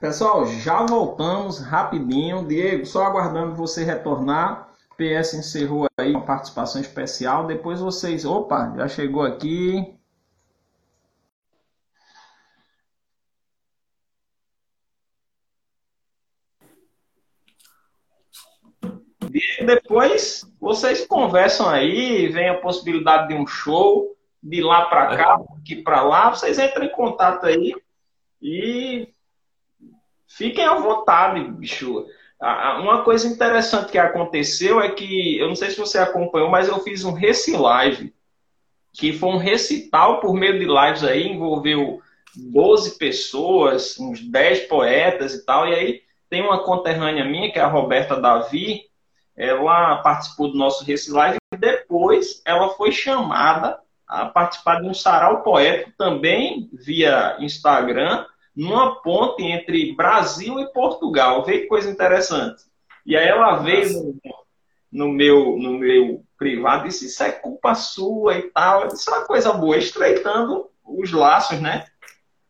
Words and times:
Pessoal, 0.00 0.46
já 0.46 0.86
voltamos 0.86 1.58
rapidinho. 1.58 2.46
Diego, 2.48 2.86
só 2.86 3.04
aguardando 3.04 3.54
você 3.54 3.84
retornar. 3.84 4.70
PS 4.96 5.34
encerrou 5.34 5.86
aí 5.98 6.12
uma 6.12 6.24
participação 6.24 6.80
especial. 6.80 7.46
Depois 7.46 7.80
vocês. 7.80 8.24
Opa, 8.24 8.72
já 8.78 8.88
chegou 8.88 9.22
aqui. 9.22 9.94
E 19.60 19.66
depois 19.66 20.50
vocês 20.58 21.06
conversam 21.06 21.68
aí, 21.68 22.26
vem 22.28 22.48
a 22.48 22.58
possibilidade 22.58 23.28
de 23.28 23.34
um 23.34 23.46
show, 23.46 24.16
de 24.42 24.62
lá 24.62 24.86
para 24.86 25.14
cá, 25.16 25.40
aqui 25.58 25.76
para 25.82 26.02
lá, 26.02 26.30
vocês 26.30 26.58
entram 26.58 26.86
em 26.86 26.90
contato 26.90 27.46
aí 27.46 27.74
e 28.42 29.12
fiquem 30.30 30.64
à 30.64 30.74
vontade, 30.74 31.42
bicho. 31.52 32.06
Uma 32.40 33.02
coisa 33.02 33.28
interessante 33.28 33.92
que 33.92 33.98
aconteceu 33.98 34.80
é 34.80 34.90
que, 34.90 35.38
eu 35.38 35.48
não 35.48 35.54
sei 35.54 35.70
se 35.70 35.78
você 35.78 35.98
acompanhou, 35.98 36.48
mas 36.48 36.68
eu 36.68 36.80
fiz 36.80 37.04
um 37.04 37.12
Reci 37.12 37.54
Live, 37.54 38.14
que 38.92 39.12
foi 39.12 39.28
um 39.28 39.36
recital 39.36 40.20
por 40.20 40.34
meio 40.34 40.58
de 40.58 40.64
lives 40.64 41.04
aí, 41.04 41.28
envolveu 41.28 42.00
12 42.34 42.96
pessoas, 42.96 43.98
uns 43.98 44.20
10 44.20 44.60
poetas 44.68 45.34
e 45.34 45.44
tal, 45.44 45.68
e 45.68 45.74
aí 45.74 46.00
tem 46.30 46.42
uma 46.42 46.64
conterrânea 46.64 47.24
minha, 47.24 47.52
que 47.52 47.58
é 47.58 47.62
a 47.62 47.68
Roberta 47.68 48.16
Davi, 48.18 48.84
ela 49.36 49.96
participou 49.98 50.50
do 50.50 50.56
nosso 50.56 50.84
Reci 50.84 51.10
Live 51.10 51.36
e 51.52 51.56
depois 51.56 52.40
ela 52.44 52.70
foi 52.70 52.92
chamada 52.92 53.78
a 54.06 54.26
participar 54.26 54.80
de 54.80 54.88
um 54.88 54.94
sarau 54.94 55.42
poético 55.42 55.92
também 55.96 56.68
via 56.72 57.36
Instagram, 57.38 58.24
numa 58.54 59.00
ponte 59.02 59.42
entre 59.42 59.94
Brasil 59.94 60.58
e 60.60 60.72
Portugal. 60.72 61.44
Vê 61.44 61.60
que 61.60 61.66
coisa 61.66 61.90
interessante. 61.90 62.64
E 63.06 63.16
aí 63.16 63.26
ela 63.26 63.56
veio 63.56 64.18
no, 64.90 65.08
meu, 65.08 65.56
no 65.56 65.78
meu 65.78 66.24
privado 66.36 66.84
e 66.84 66.88
disse: 66.88 67.06
Isso 67.06 67.22
é 67.22 67.32
culpa 67.32 67.74
sua 67.74 68.38
e 68.38 68.42
tal. 68.50 68.88
Isso 68.88 69.10
é 69.10 69.18
uma 69.18 69.26
coisa 69.26 69.52
boa, 69.52 69.76
estreitando 69.76 70.68
os 70.84 71.12
laços, 71.12 71.60
né? 71.60 71.84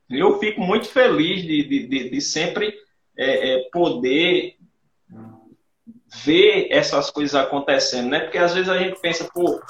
Eu 0.08 0.38
fico 0.38 0.60
muito 0.60 0.88
feliz 0.88 1.42
de, 1.42 1.62
de, 1.62 1.86
de, 1.86 2.10
de 2.10 2.20
sempre 2.20 2.74
é, 3.16 3.54
é, 3.54 3.68
poder 3.70 4.56
ver 6.24 6.68
essas 6.70 7.10
coisas 7.10 7.34
acontecendo, 7.34 8.08
né? 8.08 8.20
Porque 8.20 8.38
às 8.38 8.54
vezes 8.54 8.68
a 8.68 8.78
gente 8.78 9.00
pensa, 9.00 9.28
pô, 9.32 9.60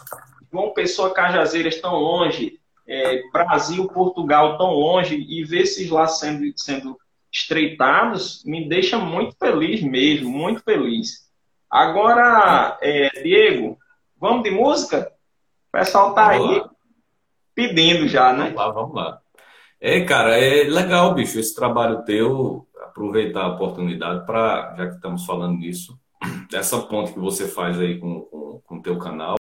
João 0.50 0.72
Pessoa, 0.72 1.12
Cajazeiras 1.12 1.80
tão 1.80 1.94
longe, 1.94 2.59
é, 2.90 3.22
Brasil, 3.30 3.86
Portugal 3.86 4.58
tão 4.58 4.72
longe, 4.72 5.14
e 5.14 5.44
ver 5.44 5.60
esses 5.60 5.88
lá 5.88 6.08
sendo, 6.08 6.44
sendo 6.56 6.98
estreitados 7.32 8.42
me 8.44 8.68
deixa 8.68 8.98
muito 8.98 9.36
feliz 9.36 9.80
mesmo, 9.80 10.28
muito 10.28 10.60
feliz. 10.64 11.30
Agora, 11.70 12.76
é, 12.82 13.22
Diego, 13.22 13.78
vamos 14.18 14.42
de 14.42 14.50
música? 14.50 15.12
O 15.68 15.78
pessoal 15.78 16.14
tá 16.14 16.30
vamos 16.30 16.50
aí 16.50 16.58
lá. 16.58 16.70
pedindo 17.54 18.08
já, 18.08 18.32
né? 18.32 18.46
Vamos 18.46 18.56
lá, 18.56 18.70
vamos 18.72 18.94
lá. 18.96 19.20
É, 19.80 20.00
cara, 20.04 20.36
é 20.36 20.64
legal, 20.64 21.14
bicho, 21.14 21.38
esse 21.38 21.54
trabalho 21.54 22.04
teu, 22.04 22.66
aproveitar 22.82 23.44
a 23.44 23.54
oportunidade 23.54 24.26
para, 24.26 24.74
já 24.76 24.88
que 24.88 24.96
estamos 24.96 25.24
falando 25.24 25.58
nisso, 25.58 25.96
essa 26.52 26.80
ponte 26.82 27.12
que 27.12 27.20
você 27.20 27.46
faz 27.46 27.78
aí 27.78 28.00
com 28.00 28.26
o 28.68 28.82
teu 28.82 28.98
canal, 28.98 29.36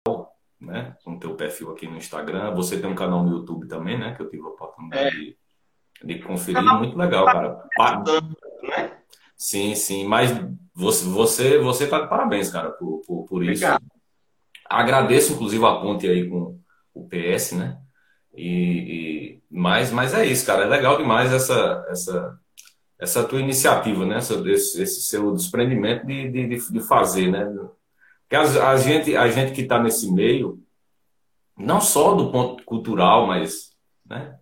né? 0.59 0.95
Teu 1.25 1.35
perfil 1.35 1.71
aqui 1.71 1.87
no 1.87 1.97
Instagram. 1.97 2.53
Você 2.53 2.79
tem 2.79 2.87
um 2.87 2.93
canal 2.93 3.23
no 3.23 3.31
YouTube 3.31 3.67
também, 3.67 3.97
né? 3.97 4.13
Que 4.13 4.21
eu 4.21 4.29
tive 4.29 4.43
a 4.43 4.49
oportunidade 4.49 5.07
é. 5.07 5.09
de, 5.09 6.13
de 6.13 6.19
conferir. 6.21 6.63
Muito 6.63 6.95
legal, 6.95 7.25
cara. 7.25 7.63
né? 8.61 8.97
Sim, 9.35 9.73
sim. 9.73 10.05
Mas 10.05 10.29
você, 10.71 11.05
você, 11.05 11.57
você 11.57 11.87
tá 11.87 12.01
de 12.01 12.07
parabéns, 12.07 12.51
cara, 12.51 12.69
por, 12.69 13.01
por, 13.07 13.25
por 13.25 13.43
isso. 13.43 13.65
Agradeço, 14.69 15.33
inclusive, 15.33 15.65
a 15.65 15.75
ponte 15.75 16.07
aí 16.07 16.29
com 16.29 16.59
o 16.93 17.07
PS, 17.07 17.53
né? 17.53 17.79
E, 18.35 18.51
e, 18.51 19.43
mas, 19.49 19.91
mas 19.91 20.13
é 20.13 20.27
isso, 20.27 20.45
cara. 20.45 20.65
É 20.65 20.67
legal 20.67 20.95
demais 20.95 21.33
essa, 21.33 21.83
essa, 21.89 22.39
essa 22.99 23.23
tua 23.23 23.39
iniciativa, 23.39 24.05
né? 24.05 24.17
Essa, 24.17 24.35
esse, 24.47 24.79
esse 24.79 25.01
seu 25.01 25.33
desprendimento 25.33 26.05
de, 26.05 26.29
de, 26.29 26.71
de 26.71 26.79
fazer, 26.81 27.31
né? 27.31 27.45
Porque 28.21 28.35
a, 28.35 28.69
a 28.69 28.77
gente, 28.77 29.15
a 29.15 29.27
gente 29.27 29.53
que 29.53 29.61
está 29.61 29.81
nesse 29.81 30.11
meio, 30.11 30.63
não 31.57 31.79
só 31.79 32.13
do 32.13 32.31
ponto 32.31 32.63
cultural, 32.63 33.27
mas, 33.27 33.71
né? 34.05 34.35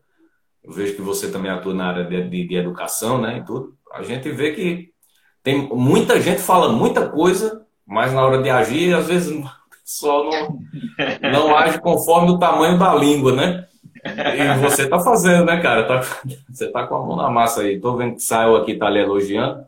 Eu 0.64 0.72
vejo 0.72 0.96
que 0.96 1.02
você 1.02 1.30
também 1.30 1.52
atua 1.52 1.74
na 1.74 1.88
área 1.88 2.06
de, 2.06 2.30
de, 2.30 2.48
de 2.48 2.56
educação, 2.56 3.20
né? 3.20 3.38
E 3.38 3.46
tudo. 3.46 3.76
A 3.94 4.02
gente 4.02 4.32
vê 4.32 4.54
que 4.54 4.90
tem 5.44 5.68
muita 5.68 6.22
gente 6.22 6.42
fala 6.42 6.72
muita 6.72 7.10
coisa, 7.10 7.66
mas 7.86 8.14
na 8.14 8.26
hora 8.26 8.42
de 8.42 8.50
agir, 8.50 8.96
às 8.96 9.08
vezes 9.08 9.30
o 9.36 9.44
pessoal 9.84 10.30
não, 10.30 10.60
não 11.32 11.56
age 11.56 11.80
conforme 11.82 12.32
o 12.32 12.40
tamanho 12.40 12.80
da 12.80 12.96
língua, 12.96 13.34
né? 13.34 13.68
E 14.06 14.60
você 14.60 14.88
tá 14.88 15.00
fazendo, 15.00 15.46
né, 15.46 15.62
cara? 15.62 15.84
Tá, 15.86 16.02
você 16.50 16.70
tá 16.72 16.88
com 16.88 16.96
a 16.96 17.06
mão 17.06 17.16
na 17.16 17.30
massa 17.30 17.62
aí. 17.62 17.80
Tô 17.80 17.96
vendo 17.96 18.16
que 18.16 18.22
saiu 18.22 18.56
aqui, 18.56 18.76
tá 18.76 18.90
lhe 18.90 19.00
elogiando. 19.00 19.66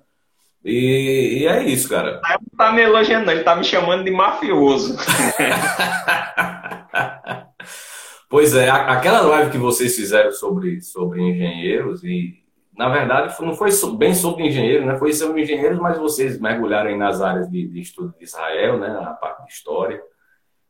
E, 0.63 1.41
e 1.41 1.47
é 1.47 1.63
isso, 1.63 1.87
cara. 1.87 2.19
Não 2.23 2.57
tá 2.57 2.71
me 2.71 2.81
elogiando, 2.81 3.29
ele 3.31 3.43
tá 3.43 3.55
me 3.55 3.63
chamando 3.63 4.03
de 4.03 4.11
mafioso. 4.11 4.97
pois 8.29 8.55
é, 8.55 8.69
aquela 8.69 9.21
live 9.21 9.51
que 9.51 9.57
vocês 9.57 9.95
fizeram 9.95 10.31
sobre, 10.31 10.81
sobre 10.81 11.21
engenheiros, 11.21 12.03
e 12.03 12.43
na 12.77 12.89
verdade 12.89 13.33
não 13.41 13.53
foi 13.53 13.69
bem 13.97 14.13
sobre 14.13 14.47
engenheiros, 14.47 14.85
né? 14.85 14.97
Foi 14.97 15.13
sobre 15.13 15.43
engenheiros, 15.43 15.79
mas 15.79 15.97
vocês 15.97 16.39
mergulharam 16.39 16.95
nas 16.97 17.21
áreas 17.21 17.49
de, 17.49 17.67
de 17.67 17.79
estudo 17.79 18.13
de 18.17 18.23
Israel, 18.23 18.77
né? 18.77 18.89
A 18.89 19.13
parte 19.13 19.45
de 19.45 19.53
história. 19.53 20.01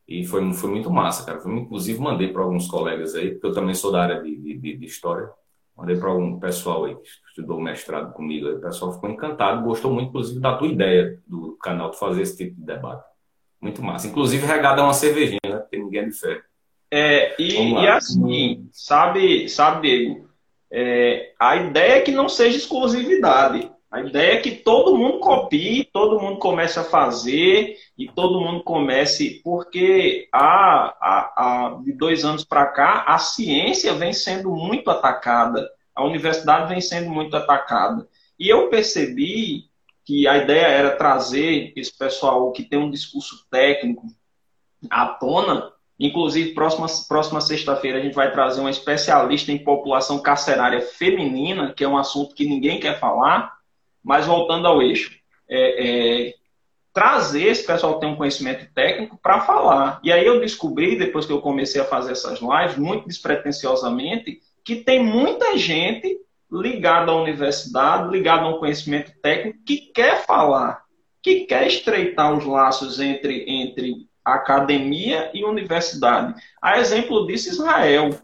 E 0.08 0.24
foi, 0.24 0.54
foi 0.54 0.70
muito 0.70 0.92
massa, 0.92 1.26
cara. 1.26 1.40
Eu, 1.44 1.58
inclusive, 1.58 2.00
mandei 2.00 2.32
para 2.32 2.44
alguns 2.44 2.68
colegas 2.68 3.16
aí, 3.16 3.32
porque 3.32 3.48
eu 3.48 3.54
também 3.54 3.74
sou 3.74 3.92
da 3.92 4.04
área 4.04 4.22
de, 4.22 4.60
de, 4.60 4.78
de 4.78 4.86
história. 4.86 5.30
Mandei 5.76 5.98
para 5.98 6.10
algum 6.10 6.40
pessoal 6.40 6.86
aí 6.86 6.96
que 6.96 7.08
estudou 7.28 7.60
mestrado 7.60 8.14
comigo. 8.14 8.48
Aí, 8.48 8.54
o 8.54 8.62
pessoal 8.62 8.94
ficou 8.94 9.10
encantado, 9.10 9.64
gostou 9.64 9.92
muito, 9.92 10.10
inclusive, 10.10 10.40
da 10.40 10.56
tua 10.56 10.68
ideia 10.68 11.20
do 11.28 11.58
canal 11.58 11.90
de 11.90 11.98
fazer 11.98 12.22
esse 12.22 12.38
tipo 12.38 12.56
de 12.56 12.66
debate. 12.66 13.04
Muito 13.60 13.82
massa. 13.82 14.08
Inclusive, 14.08 14.46
regada 14.46 14.84
uma 14.84 14.94
cervejinha, 14.94 15.40
né? 15.44 15.58
Porque 15.58 15.78
ninguém 15.78 16.02
é 16.02 16.06
de 16.06 16.12
fé. 16.12 16.42
É, 16.91 17.35
e, 17.41 17.73
e 17.73 17.88
assim, 17.88 18.69
sabe, 18.72 19.50
sabe, 19.50 19.81
Diego, 19.81 20.29
é, 20.72 21.34
a 21.40 21.56
ideia 21.56 21.94
é 21.94 22.01
que 22.01 22.12
não 22.12 22.29
seja 22.29 22.57
exclusividade. 22.57 23.72
A 23.90 24.01
ideia 24.01 24.34
é 24.34 24.41
que 24.41 24.51
todo 24.51 24.97
mundo 24.97 25.19
copie, 25.19 25.85
todo 25.85 26.19
mundo 26.19 26.38
comece 26.38 26.78
a 26.78 26.84
fazer 26.84 27.78
e 27.97 28.07
todo 28.07 28.41
mundo 28.41 28.62
comece, 28.62 29.41
porque 29.41 30.28
há, 30.34 30.94
há, 31.00 31.34
há 31.38 31.81
de 31.81 31.94
dois 31.94 32.25
anos 32.25 32.44
para 32.44 32.66
cá 32.66 33.06
a 33.07 33.18
ciência 33.18 33.94
vem 33.94 34.12
sendo 34.12 34.51
muito 34.51 34.90
atacada, 34.90 35.69
a 35.95 36.03
universidade 36.03 36.68
vem 36.68 36.81
sendo 36.81 37.09
muito 37.09 37.38
atacada. 37.38 38.06
E 38.38 38.50
eu 38.50 38.69
percebi 38.69 39.69
que 40.03 40.28
a 40.28 40.38
ideia 40.38 40.68
era 40.68 40.97
trazer 40.97 41.72
esse 41.75 41.97
pessoal 41.97 42.51
que 42.51 42.63
tem 42.63 42.78
um 42.78 42.91
discurso 42.91 43.45
técnico 43.50 44.06
à 44.90 45.07
tona. 45.07 45.72
Inclusive, 46.00 46.53
próxima, 46.53 46.88
próxima 47.07 47.39
sexta-feira 47.39 48.00
a 48.00 48.01
gente 48.01 48.16
vai 48.16 48.31
trazer 48.31 48.59
uma 48.59 48.69
especialista 48.69 49.51
em 49.51 49.63
população 49.63 50.19
carcerária 50.19 50.81
feminina, 50.81 51.73
que 51.73 51.83
é 51.83 51.88
um 51.88 51.97
assunto 51.97 52.35
que 52.35 52.47
ninguém 52.47 52.79
quer 52.79 53.00
falar 53.00 53.56
mas 54.06 54.28
voltando 54.28 54.67
ao 54.67 54.83
eixo, 54.83 55.17
é, 55.50 56.28
é, 56.28 56.33
trazer 56.94 57.47
esse 57.47 57.66
pessoal 57.66 57.95
que 57.95 58.01
tem 58.01 58.09
um 58.09 58.16
conhecimento 58.16 58.72
técnico 58.72 59.17
para 59.17 59.41
falar. 59.41 60.00
E 60.03 60.11
aí 60.11 60.23
eu 60.23 60.39
descobri, 60.39 60.95
depois 60.95 61.25
que 61.25 61.31
eu 61.31 61.41
comecei 61.41 61.81
a 61.81 61.85
fazer 61.85 62.12
essas 62.12 62.39
lives, 62.39 62.77
muito 62.77 63.07
despretensiosamente, 63.07 64.39
que 64.63 64.75
tem 64.75 65.03
muita 65.03 65.57
gente 65.57 66.19
ligada 66.51 67.12
à 67.12 67.15
universidade, 67.15 68.12
ligada 68.12 68.44
a 68.44 68.50
um 68.50 68.59
conhecimento 68.59 69.12
técnico, 69.24 69.59
que 69.65 69.91
quer 69.91 70.24
falar, 70.24 70.83
que 71.24 71.45
quer 71.45 71.65
estreitar 71.65 72.31
os 72.38 72.45
laços 72.45 73.00
entre, 73.00 73.44
entre 73.48 74.07
academia 74.25 75.30
e 75.33 75.45
universidade. 75.45 76.33
A 76.62 76.80
exemplo 76.80 77.27
disso, 77.27 77.50
Israel. 77.50 78.19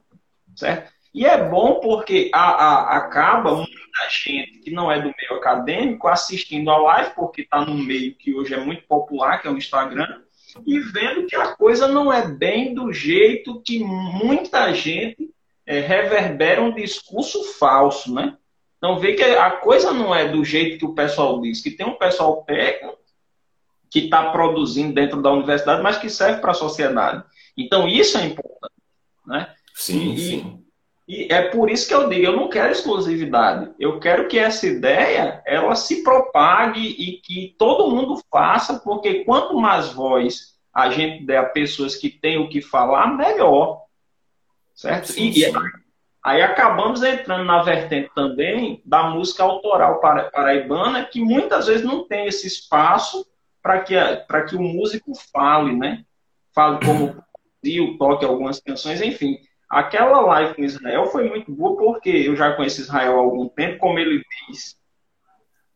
Certo? 0.56 0.92
E 1.14 1.26
é 1.26 1.50
bom 1.50 1.76
porque 1.76 2.32
a, 2.34 2.40
a, 2.40 2.98
acaba 2.98 3.56
muita 3.56 4.10
gente 4.10 4.60
que 4.60 4.72
não 4.72 4.92
é 4.92 4.98
do 4.98 5.14
meio 5.18 5.40
acadêmico 5.40 6.08
assistindo 6.08 6.72
a 6.72 6.78
live, 6.78 7.12
porque 7.16 7.42
está 7.42 7.64
num 7.64 7.78
meio 7.78 8.16
que 8.16 8.34
hoje 8.34 8.54
é 8.54 8.60
muito 8.60 8.84
popular, 8.88 9.42
que 9.42 9.48
é 9.48 9.52
o 9.52 9.58
Instagram, 9.58 10.22
e 10.66 10.80
vendo 10.80 11.26
que 11.28 11.36
a 11.36 11.56
coisa 11.56 11.88
não 11.88 12.12
é 12.12 12.28
bem 12.28 12.74
do 12.74 12.92
jeito 12.94 13.62
que 13.62 13.80
muita 13.80 14.74
gente 14.74 15.30
é, 15.66 15.80
reverbera 15.80 16.62
um 16.62 16.74
discurso 16.74 17.44
falso, 17.60 18.14
né? 18.14 18.38
Então 18.78 18.98
vê 18.98 19.14
que 19.14 19.24
a 19.24 19.52
coisa 19.52 19.94
não 19.94 20.16
é 20.16 20.28
do 20.28 20.44
jeito 20.44 20.80
que 20.80 20.86
o 20.86 20.96
pessoal 20.96 21.40
diz, 21.42 21.62
que 21.62 21.72
tem 21.72 21.86
um 21.86 21.98
pessoal 21.98 22.44
técnico 22.44 22.98
que 23.92 24.00
está 24.00 24.32
produzindo 24.32 24.96
dentro 24.96 25.22
da 25.22 25.32
universidade, 25.32 25.84
mas 25.84 25.98
que 25.98 26.10
serve 26.10 26.40
para 26.40 26.52
a 26.52 26.56
sociedade. 26.56 27.24
Então 27.58 27.88
isso 27.90 28.18
é 28.18 28.26
importante, 28.26 28.74
né? 29.28 29.54
Sim, 29.76 30.14
e, 30.14 30.18
sim. 30.18 30.64
E 31.06 31.28
é 31.30 31.42
por 31.42 31.70
isso 31.70 31.90
que 31.90 31.94
eu 31.94 32.08
digo, 32.08 32.26
eu 32.26 32.36
não 32.36 32.48
quero 32.48 32.72
exclusividade. 32.72 33.70
Eu 33.78 34.00
quero 34.00 34.30
que 34.30 34.40
essa 34.40 34.66
ideia 34.66 35.44
ela 35.46 35.76
se 35.76 36.04
propague 36.04 36.80
e 36.80 37.18
que 37.18 37.54
todo 37.60 37.92
mundo 37.94 38.22
faça, 38.32 38.80
porque 38.80 39.26
quanto 39.26 39.60
mais 39.60 39.92
voz 39.92 40.52
a 40.74 40.90
gente 40.90 41.26
der 41.26 41.40
a 41.40 41.50
pessoas 41.50 41.96
que 41.96 42.10
têm 42.10 42.38
o 42.38 42.48
que 42.48 42.62
falar, 42.62 43.08
melhor. 43.18 43.82
Certo? 44.74 45.08
Sim, 45.08 45.34
sim. 45.34 45.42
E 45.42 45.54
aí 46.24 46.42
acabamos 46.42 47.04
entrando 47.04 47.44
na 47.44 47.62
vertente 47.62 48.10
também 48.16 48.82
da 48.86 49.10
música 49.10 49.44
autoral 49.44 50.00
paraibana, 50.00 51.04
que 51.04 51.20
muitas 51.20 51.68
vezes 51.68 51.84
não 51.84 52.08
tem 52.08 52.28
esse 52.28 52.48
espaço 52.48 53.26
para 53.62 53.82
que, 53.82 53.96
que 54.48 54.56
o 54.56 54.62
músico 54.62 55.12
fale, 55.32 55.76
né? 55.76 56.04
Fale 56.54 56.84
como 56.86 57.24
o 57.64 57.98
toque 57.98 58.26
algumas 58.26 58.60
canções, 58.60 59.02
enfim. 59.02 59.38
Aquela 59.70 60.20
live 60.22 60.56
com 60.56 60.64
Israel 60.64 61.06
foi 61.08 61.30
muito 61.30 61.52
boa 61.52 61.78
porque 61.78 62.10
eu 62.10 62.36
já 62.36 62.54
conheço 62.54 62.82
Israel 62.82 63.18
há 63.18 63.22
algum 63.22 63.48
tempo, 63.48 63.80
como 63.80 64.00
ele 64.00 64.24
diz. 64.50 64.76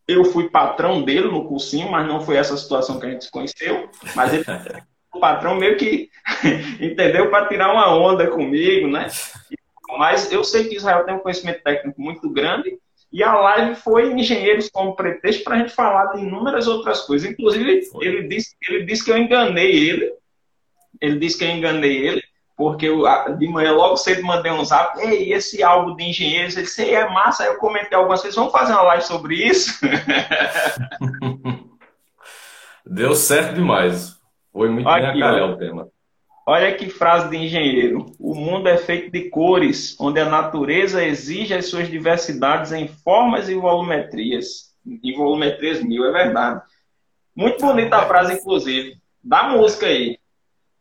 Eu 0.08 0.26
fui 0.26 0.50
patrão 0.50 1.02
dele 1.02 1.28
no 1.28 1.48
cursinho, 1.48 1.90
mas 1.90 2.08
não 2.08 2.22
foi 2.22 2.36
essa 2.36 2.58
situação 2.58 3.00
que 3.00 3.06
a 3.06 3.12
gente 3.12 3.26
se 3.26 3.32
conheceu. 3.32 3.90
Mas 4.16 4.34
ele, 4.34 4.44
o 5.14 5.20
patrão 5.20 5.56
meio 5.56 5.78
que 5.78 6.10
entendeu 6.82 7.30
para 7.30 7.48
tirar 7.48 7.72
uma 7.72 7.96
onda 7.96 8.28
comigo, 8.28 8.88
né? 8.88 9.08
Mas 9.98 10.32
eu 10.32 10.44
sei 10.44 10.68
que 10.68 10.76
Israel 10.76 11.06
tem 11.06 11.16
um 11.16 11.20
conhecimento 11.20 11.64
técnico 11.64 12.02
muito 12.02 12.30
grande 12.30 12.78
e 13.16 13.24
a 13.24 13.34
live 13.34 13.76
foi 13.76 14.12
engenheiros 14.12 14.70
como 14.70 14.94
pretexto 14.94 15.46
para 15.46 15.56
a 15.56 15.60
gente 15.60 15.72
falar 15.72 16.08
de 16.08 16.22
inúmeras 16.22 16.68
outras 16.68 17.00
coisas. 17.00 17.32
Inclusive, 17.32 17.90
ele 18.02 18.28
disse, 18.28 18.54
ele 18.68 18.84
disse 18.84 19.06
que 19.06 19.12
eu 19.12 19.18
enganei 19.18 19.72
ele. 19.72 20.12
Ele 21.00 21.18
disse 21.18 21.38
que 21.38 21.46
eu 21.46 21.50
enganei 21.50 21.96
ele 21.96 22.22
porque 22.58 22.88
eu, 22.88 23.04
de 23.38 23.48
manhã 23.48 23.72
logo 23.72 23.96
cedo 23.96 24.22
mandei 24.24 24.52
um 24.52 24.66
zap, 24.66 25.00
ei, 25.00 25.32
esse 25.32 25.64
álbum 25.64 25.96
de 25.96 26.04
engenheiros, 26.04 26.56
ele 26.56 26.66
disse, 26.66 26.94
é 26.94 27.10
massa, 27.10 27.44
aí 27.44 27.50
eu 27.50 27.58
comentei 27.58 27.98
algumas 27.98 28.22
vezes, 28.22 28.36
vamos 28.36 28.52
fazer 28.52 28.74
uma 28.74 28.84
live 28.84 29.04
sobre 29.04 29.36
isso? 29.36 29.80
Deu 32.86 33.16
certo 33.16 33.56
demais. 33.56 34.16
Foi 34.52 34.70
muito 34.70 34.88
Aqui, 34.88 35.20
bem 35.20 35.42
o 35.42 35.58
tema. 35.58 35.90
Olha 36.48 36.76
que 36.76 36.90
frase 36.90 37.30
de 37.30 37.38
engenheiro. 37.38 38.06
O 38.20 38.36
mundo 38.36 38.68
é 38.68 38.78
feito 38.78 39.12
de 39.12 39.30
cores, 39.30 39.96
onde 40.00 40.20
a 40.20 40.30
natureza 40.30 41.04
exige 41.04 41.56
as 41.56 41.66
suas 41.66 41.90
diversidades 41.90 42.72
em 42.72 42.88
formas 42.88 43.50
e 43.50 43.56
volumetrias. 43.56 44.76
Em 44.86 45.16
volumetrias 45.16 45.82
mil, 45.82 46.06
é 46.06 46.12
verdade. 46.12 46.62
Muito 47.36 47.66
bonita 47.66 47.98
a 47.98 48.06
frase, 48.06 48.34
inclusive. 48.34 48.98
Da 49.24 49.50
música 49.50 49.88
aí. 49.88 50.20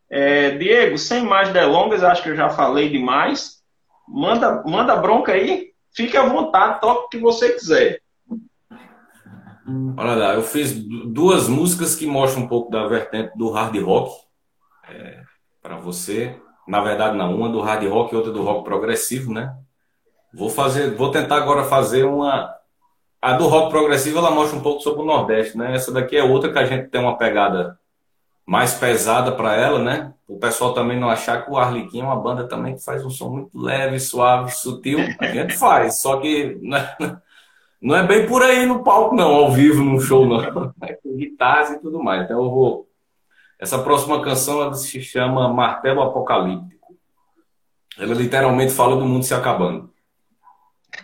É, 0.07 0.51
Diego, 0.51 0.99
sem 0.99 1.23
mais 1.23 1.51
delongas, 1.51 2.03
acho 2.03 2.21
que 2.21 2.29
eu 2.29 2.35
já 2.35 2.49
falei 2.49 2.89
demais. 2.89 3.63
Manda, 4.07 4.63
manda 4.67 4.95
bronca 4.95 5.31
aí, 5.31 5.71
fique 5.95 6.15
à 6.15 6.27
vontade, 6.27 6.79
toque 6.79 7.05
o 7.05 7.09
que 7.09 7.17
você 7.17 7.53
quiser. 7.53 8.01
Olha 9.97 10.13
lá, 10.13 10.33
eu 10.35 10.43
fiz 10.43 10.73
duas 10.73 11.49
músicas 11.49 11.95
que 11.95 12.05
mostram 12.05 12.43
um 12.43 12.47
pouco 12.47 12.69
da 12.69 12.85
vertente 12.87 13.35
do 13.35 13.49
hard 13.49 13.75
rock 13.81 14.25
é, 14.87 15.24
para 15.65 15.77
você. 15.77 16.39
Na 16.67 16.79
verdade, 16.79 17.17
não, 17.17 17.35
uma 17.35 17.49
do 17.49 17.59
hard 17.59 17.83
rock 17.87 18.13
e 18.13 18.17
outra 18.17 18.31
do 18.31 18.43
rock 18.43 18.63
progressivo, 18.63 19.33
né? 19.33 19.55
Vou 20.31 20.49
fazer, 20.49 20.93
vou 20.93 21.09
tentar 21.09 21.37
agora 21.37 21.63
fazer 21.63 22.05
uma. 22.05 22.53
A 23.19 23.33
do 23.33 23.47
rock 23.47 23.71
progressivo 23.71 24.19
ela 24.19 24.29
mostra 24.29 24.59
um 24.59 24.61
pouco 24.61 24.81
sobre 24.81 25.01
o 25.01 25.05
Nordeste, 25.05 25.57
né? 25.57 25.73
Essa 25.73 25.91
daqui 25.91 26.15
é 26.15 26.23
outra 26.23 26.51
que 26.51 26.59
a 26.59 26.65
gente 26.65 26.89
tem 26.89 27.01
uma 27.01 27.17
pegada 27.17 27.79
mais 28.45 28.75
pesada 28.75 29.31
para 29.31 29.55
ela, 29.55 29.79
né? 29.79 30.13
O 30.27 30.37
pessoal 30.37 30.73
também 30.73 30.99
não 30.99 31.09
achar 31.09 31.43
que 31.43 31.49
o 31.49 31.57
Arlequim 31.57 32.01
é 32.01 32.03
uma 32.03 32.15
banda 32.15 32.47
também 32.47 32.75
que 32.75 32.83
faz 32.83 33.03
um 33.03 33.09
som 33.09 33.29
muito 33.29 33.59
leve, 33.59 33.99
suave, 33.99 34.51
sutil. 34.51 34.99
A 35.19 35.25
gente 35.27 35.57
faz, 35.57 35.99
só 36.01 36.17
que 36.19 36.59
não 37.81 37.95
é 37.95 38.05
bem 38.05 38.27
por 38.27 38.43
aí 38.43 38.67
no 38.67 38.83
palco, 38.83 39.15
não, 39.15 39.33
ao 39.33 39.51
vivo, 39.51 39.83
no 39.83 39.99
show, 39.99 40.27
não. 40.27 40.73
É 40.83 40.93
com 40.93 41.15
guitarras 41.15 41.71
e 41.71 41.79
tudo 41.79 42.03
mais. 42.03 42.23
Então 42.23 42.43
eu 42.43 42.51
vou. 42.51 42.84
Essa 43.59 43.79
próxima 43.79 44.21
canção 44.21 44.61
ela 44.61 44.73
se 44.73 45.01
chama 45.01 45.47
Martelo 45.47 46.01
Apocalíptico. 46.01 46.95
Ela 47.97 48.13
literalmente 48.13 48.73
fala 48.73 48.95
do 48.97 49.05
mundo 49.05 49.23
se 49.23 49.33
acabando. 49.33 49.89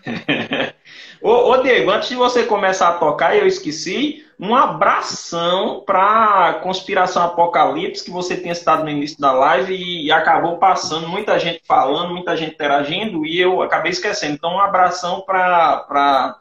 ô, 1.21 1.51
ô, 1.51 1.57
Diego, 1.57 1.91
antes 1.91 2.09
de 2.09 2.15
você 2.15 2.43
começar 2.43 2.89
a 2.89 2.97
tocar, 2.97 3.37
eu 3.37 3.47
esqueci 3.47 4.25
um 4.39 4.55
abração 4.55 5.83
para 5.85 6.55
Conspiração 6.63 7.23
Apocalipse, 7.23 8.03
que 8.03 8.11
você 8.11 8.35
tinha 8.35 8.55
citado 8.55 8.83
no 8.83 8.89
início 8.89 9.19
da 9.19 9.31
live 9.31 9.75
e 9.75 10.11
acabou 10.11 10.57
passando, 10.57 11.07
muita 11.07 11.37
gente 11.39 11.61
falando, 11.65 12.13
muita 12.13 12.35
gente 12.35 12.55
interagindo, 12.55 13.25
e 13.25 13.39
eu 13.39 13.61
acabei 13.61 13.91
esquecendo. 13.91 14.33
Então, 14.33 14.55
um 14.55 14.59
abração 14.59 15.21
para 15.21 16.37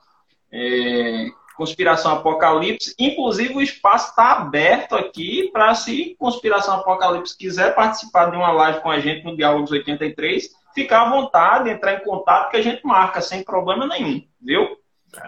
é, 0.51 1.27
Conspiração 1.61 2.13
Apocalipse. 2.13 2.95
Inclusive, 2.99 3.55
o 3.55 3.61
espaço 3.61 4.09
está 4.09 4.33
aberto 4.33 4.97
aqui 4.97 5.51
para, 5.53 5.75
se 5.75 6.17
Conspiração 6.19 6.77
Apocalipse 6.77 7.37
quiser 7.37 7.75
participar 7.75 8.31
de 8.31 8.37
uma 8.39 8.51
live 8.51 8.81
com 8.81 8.91
a 8.91 8.99
gente 8.99 9.27
no 9.27 9.37
Diálogos 9.37 9.71
83, 9.71 10.49
ficar 10.75 11.03
à 11.03 11.11
vontade, 11.11 11.69
entrar 11.69 11.93
em 11.93 12.03
contato 12.03 12.51
que 12.51 12.57
a 12.57 12.63
gente 12.63 12.81
marca 12.83 13.21
sem 13.21 13.45
problema 13.45 13.87
nenhum, 13.87 14.23
viu? 14.41 14.75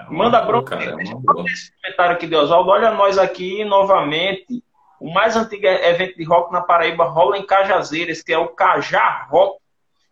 Manda 0.09 0.41
bronca. 0.41 0.75
Cara, 0.75 1.03
esse 1.03 1.13
comentário 1.13 2.15
aqui 2.15 2.27
de 2.27 2.35
Oswaldo. 2.35 2.71
Olha 2.71 2.93
nós 2.93 3.19
aqui 3.19 3.63
novamente. 3.67 4.65
O 4.99 5.13
mais 5.13 5.37
antigo 5.37 5.67
evento 5.67 6.17
de 6.17 6.25
rock 6.25 6.51
na 6.51 6.63
Paraíba 6.63 7.05
rola 7.05 7.37
em 7.37 7.45
Cajazeiras, 7.45 8.23
que 8.23 8.33
é 8.33 8.39
o 8.39 8.49
Cajá 8.49 9.27
Rock. 9.29 9.61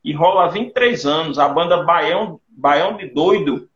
E 0.04 0.12
rola 0.12 0.44
há 0.44 0.48
23 0.48 1.06
anos. 1.06 1.38
A 1.38 1.48
banda 1.48 1.82
Baião, 1.82 2.38
Baião 2.46 2.98
de 2.98 3.06
Doido 3.06 3.69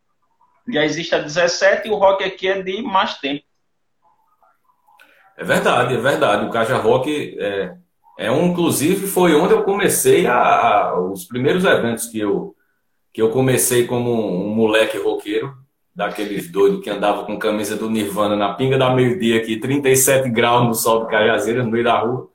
já 0.69 0.84
existe 0.84 1.14
há 1.14 1.19
17 1.19 1.88
e 1.88 1.90
o 1.90 1.96
rock 1.96 2.25
aqui 2.25 2.49
é 2.49 2.62
de 2.62 2.82
mais 2.82 3.19
tempo. 3.19 3.44
É 5.37 5.44
verdade, 5.44 5.94
é 5.94 5.99
verdade. 5.99 6.46
O 6.46 6.50
Caja 6.50 6.76
Rock 6.76 7.37
é, 7.38 7.75
é 8.19 8.31
um, 8.31 8.46
inclusive, 8.46 9.06
foi 9.06 9.34
onde 9.34 9.52
eu 9.52 9.64
comecei 9.64 10.26
a, 10.26 10.37
a, 10.37 11.00
os 11.00 11.25
primeiros 11.25 11.64
eventos 11.64 12.06
que 12.06 12.20
eu, 12.20 12.55
que 13.12 13.20
eu 13.20 13.31
comecei 13.31 13.87
como 13.87 14.12
um 14.12 14.55
moleque 14.55 14.96
roqueiro 14.96 15.52
daqueles 15.94 16.50
doidos 16.50 16.82
que 16.82 16.90
andava 16.90 17.25
com 17.25 17.38
camisa 17.38 17.76
do 17.76 17.90
Nirvana 17.90 18.37
na 18.37 18.55
pinga 18.55 18.78
da 18.78 18.90
meio-dia 18.90 19.38
aqui, 19.38 19.58
37 19.58 20.28
graus 20.28 20.67
no 20.67 20.75
sol 20.75 21.05
de 21.05 21.10
Cajazeiras, 21.10 21.64
no 21.64 21.70
meio 21.70 21.84
da 21.84 21.99
rua. 21.99 22.28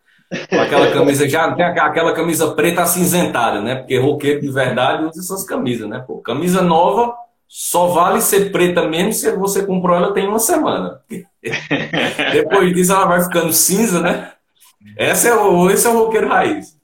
Com 0.49 0.61
aquela 0.61 0.91
camisa, 0.91 1.27
já 1.27 1.51
tem 1.53 1.65
aquela 1.65 2.13
camisa 2.13 2.53
preta 2.53 2.83
acinzentada, 2.83 3.61
né? 3.61 3.75
Porque 3.75 3.97
roqueiro 3.97 4.41
de 4.41 4.51
verdade 4.51 5.05
usa 5.05 5.19
essas 5.19 5.43
camisas, 5.43 5.89
né? 5.89 6.03
Pô, 6.05 6.19
camisa 6.19 6.61
nova 6.61 7.15
só 7.51 7.87
vale 7.87 8.21
ser 8.21 8.51
preta 8.51 8.87
mesmo 8.87 9.11
se 9.11 9.31
você 9.31 9.65
comprou 9.65 9.97
ela 9.97 10.13
tem 10.13 10.27
uma 10.27 10.37
semana. 10.37 11.01
Depois 12.31 12.71
disso 12.75 12.93
ela 12.93 13.07
vai 13.07 13.23
ficando 13.23 13.51
cinza, 13.51 13.99
né? 13.99 14.33
Esse 14.95 15.27
é 15.27 15.35
o, 15.35 15.67
esse 15.71 15.87
é 15.87 15.89
o 15.89 15.97
roqueiro 15.97 16.27
raiz. 16.27 16.77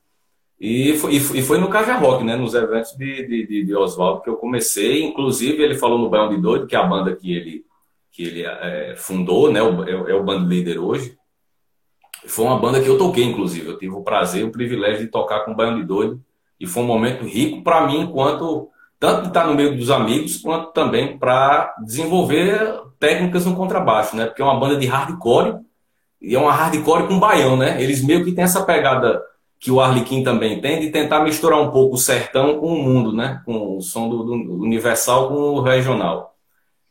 E 0.59 0.97
foi, 0.97 1.13
e 1.13 1.41
foi 1.43 1.59
no 1.59 1.69
Caja 1.69 1.97
Rock, 1.97 2.23
né? 2.23 2.35
Nos 2.35 2.55
eventos 2.55 2.93
de, 2.97 3.45
de, 3.45 3.65
de 3.65 3.75
Oswaldo 3.75 4.21
que 4.21 4.29
eu 4.29 4.37
comecei. 4.37 5.03
Inclusive, 5.03 5.61
ele 5.61 5.75
falou 5.75 5.99
no 5.99 6.09
Baião 6.09 6.29
de 6.29 6.41
Doido, 6.41 6.65
que 6.65 6.75
é 6.75 6.79
a 6.79 6.83
banda 6.83 7.15
que 7.15 7.31
ele, 7.31 7.63
que 8.11 8.23
ele 8.23 8.43
é, 8.43 8.95
fundou, 8.97 9.51
né? 9.51 9.61
O, 9.61 9.83
é, 9.83 9.91
é, 9.91 10.15
o 10.15 10.23
band 10.23 10.47
líder 10.47 10.79
hoje. 10.79 11.15
Foi 12.25 12.43
uma 12.43 12.57
banda 12.57 12.81
que 12.81 12.87
eu 12.87 12.97
toquei, 12.97 13.23
inclusive. 13.23 13.67
Eu 13.67 13.77
tive 13.77 13.93
o 13.93 14.01
prazer 14.01 14.41
e 14.41 14.45
o 14.45 14.51
privilégio 14.51 15.05
de 15.05 15.11
tocar 15.11 15.41
com 15.41 15.51
o 15.51 15.55
Baião 15.55 15.75
de 15.75 15.83
Doido. 15.83 16.19
E 16.59 16.65
foi 16.65 16.81
um 16.81 16.87
momento 16.87 17.23
rico 17.23 17.61
para 17.61 17.85
mim, 17.85 17.99
enquanto 17.99 18.71
tanto 19.05 19.21
de 19.21 19.27
estar 19.27 19.45
no 19.45 19.53
meio 19.53 19.77
dos 19.77 19.91
amigos, 19.91 20.37
quanto 20.37 20.71
também 20.71 21.15
para 21.15 21.75
desenvolver 21.85 22.59
técnicas 22.99 23.45
no 23.45 23.55
contrabaixo, 23.55 24.15
né? 24.15 24.25
Porque 24.25 24.41
é 24.41 24.45
uma 24.45 24.59
banda 24.59 24.77
de 24.77 24.87
hardcore 24.87 25.59
e 26.19 26.35
é 26.35 26.39
uma 26.39 26.51
hardcore 26.51 27.07
com 27.07 27.19
baião, 27.19 27.55
né? 27.55 27.79
Eles 27.79 28.03
meio 28.03 28.25
que 28.25 28.31
têm 28.31 28.43
essa 28.43 28.63
pegada 28.63 29.21
que 29.59 29.69
o 29.69 29.79
Arlequim 29.79 30.23
também 30.23 30.59
tem, 30.59 30.79
de 30.79 30.89
tentar 30.89 31.19
misturar 31.23 31.61
um 31.61 31.69
pouco 31.69 31.93
o 31.95 31.99
sertão 31.99 32.59
com 32.59 32.65
o 32.65 32.81
mundo, 32.81 33.13
né? 33.13 33.43
Com 33.45 33.77
o 33.77 33.81
som 33.81 34.09
do, 34.09 34.23
do 34.23 34.63
universal 34.63 35.27
com 35.27 35.35
o 35.35 35.61
regional. 35.61 36.35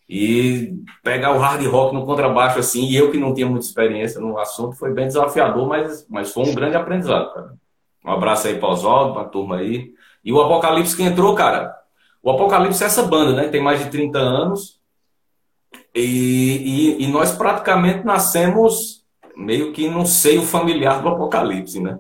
E 0.09 0.73
pegar 1.03 1.35
o 1.35 1.39
hard 1.41 1.67
rock 1.67 1.97
no 1.97 2.07
contrabaixo 2.07 2.61
assim, 2.61 2.85
e 2.85 2.95
eu 2.95 3.11
que 3.11 3.19
não 3.19 3.35
tinha 3.35 3.49
muita 3.49 3.67
experiência 3.67 4.21
no 4.21 4.39
assunto, 4.39 4.77
foi 4.77 4.93
bem 4.93 5.09
desafiador, 5.09 5.67
mas, 5.67 6.07
mas 6.09 6.33
foi 6.33 6.45
um 6.45 6.55
grande 6.55 6.77
aprendizado, 6.77 7.35
cara. 7.35 7.55
Um 8.05 8.13
abraço 8.13 8.47
aí 8.47 8.57
para 8.57 8.69
Oswaldo, 8.69 9.15
para 9.15 9.23
a 9.23 9.29
turma 9.29 9.57
aí. 9.57 9.93
E 10.25 10.33
o 10.33 10.41
Apocalipse 10.41 10.97
que 10.97 11.03
entrou, 11.03 11.35
cara. 11.35 11.84
O 12.25 12.31
Apocalipse 12.31 12.83
é 12.83 12.87
essa 12.87 13.05
banda, 13.05 13.35
né? 13.35 13.49
Tem 13.49 13.63
mais 13.63 13.85
de 13.85 13.91
30 13.91 14.19
anos. 14.19 14.81
E, 15.95 16.97
e, 16.99 17.05
e 17.05 17.07
nós 17.07 17.33
praticamente 17.33 18.05
nascemos 18.05 19.05
meio 19.37 19.73
que 19.73 19.89
no 19.89 20.07
seio 20.07 20.43
familiar 20.43 21.01
do 21.03 21.09
Apocalipse, 21.09 21.81
né? 21.81 21.99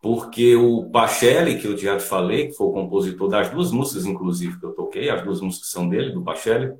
porque 0.00 0.56
o 0.56 0.88
Pacelli, 0.90 1.58
que 1.60 1.66
eu 1.66 1.76
já 1.76 1.96
te 1.96 2.02
falei, 2.02 2.48
que 2.48 2.54
foi 2.54 2.66
o 2.68 2.72
compositor 2.72 3.28
das 3.28 3.50
duas 3.50 3.70
músicas, 3.70 4.06
inclusive, 4.06 4.58
que 4.58 4.64
eu 4.64 4.72
toquei, 4.72 5.10
as 5.10 5.22
duas 5.22 5.40
músicas 5.40 5.70
são 5.70 5.88
dele, 5.88 6.12
do 6.12 6.22
Pacelli, 6.22 6.72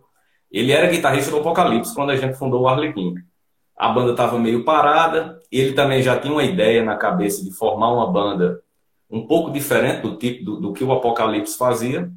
ele 0.51 0.73
era 0.73 0.91
guitarrista 0.91 1.31
do 1.31 1.39
Apocalipse 1.39 1.95
quando 1.95 2.11
a 2.11 2.17
gente 2.17 2.37
fundou 2.37 2.63
o 2.63 2.69
Arlequim. 2.69 3.15
A 3.77 3.91
banda 3.91 4.13
estava 4.13 4.39
meio 4.39 4.65
parada, 4.65 5.39
ele 5.53 5.75
também 5.75 6.03
já 6.03 6.19
tinha 6.19 6.33
uma 6.33 6.43
ideia 6.43 6.83
na 6.83 6.97
cabeça 6.97 7.45
de 7.45 7.51
formar 7.53 7.93
uma 7.93 8.11
banda 8.11 8.63
um 9.11 9.27
pouco 9.27 9.51
diferente 9.51 10.03
do 10.03 10.17
tipo 10.17 10.45
do, 10.45 10.61
do 10.61 10.73
que 10.73 10.85
o 10.85 10.93
Apocalipse 10.93 11.59
fazia. 11.59 12.11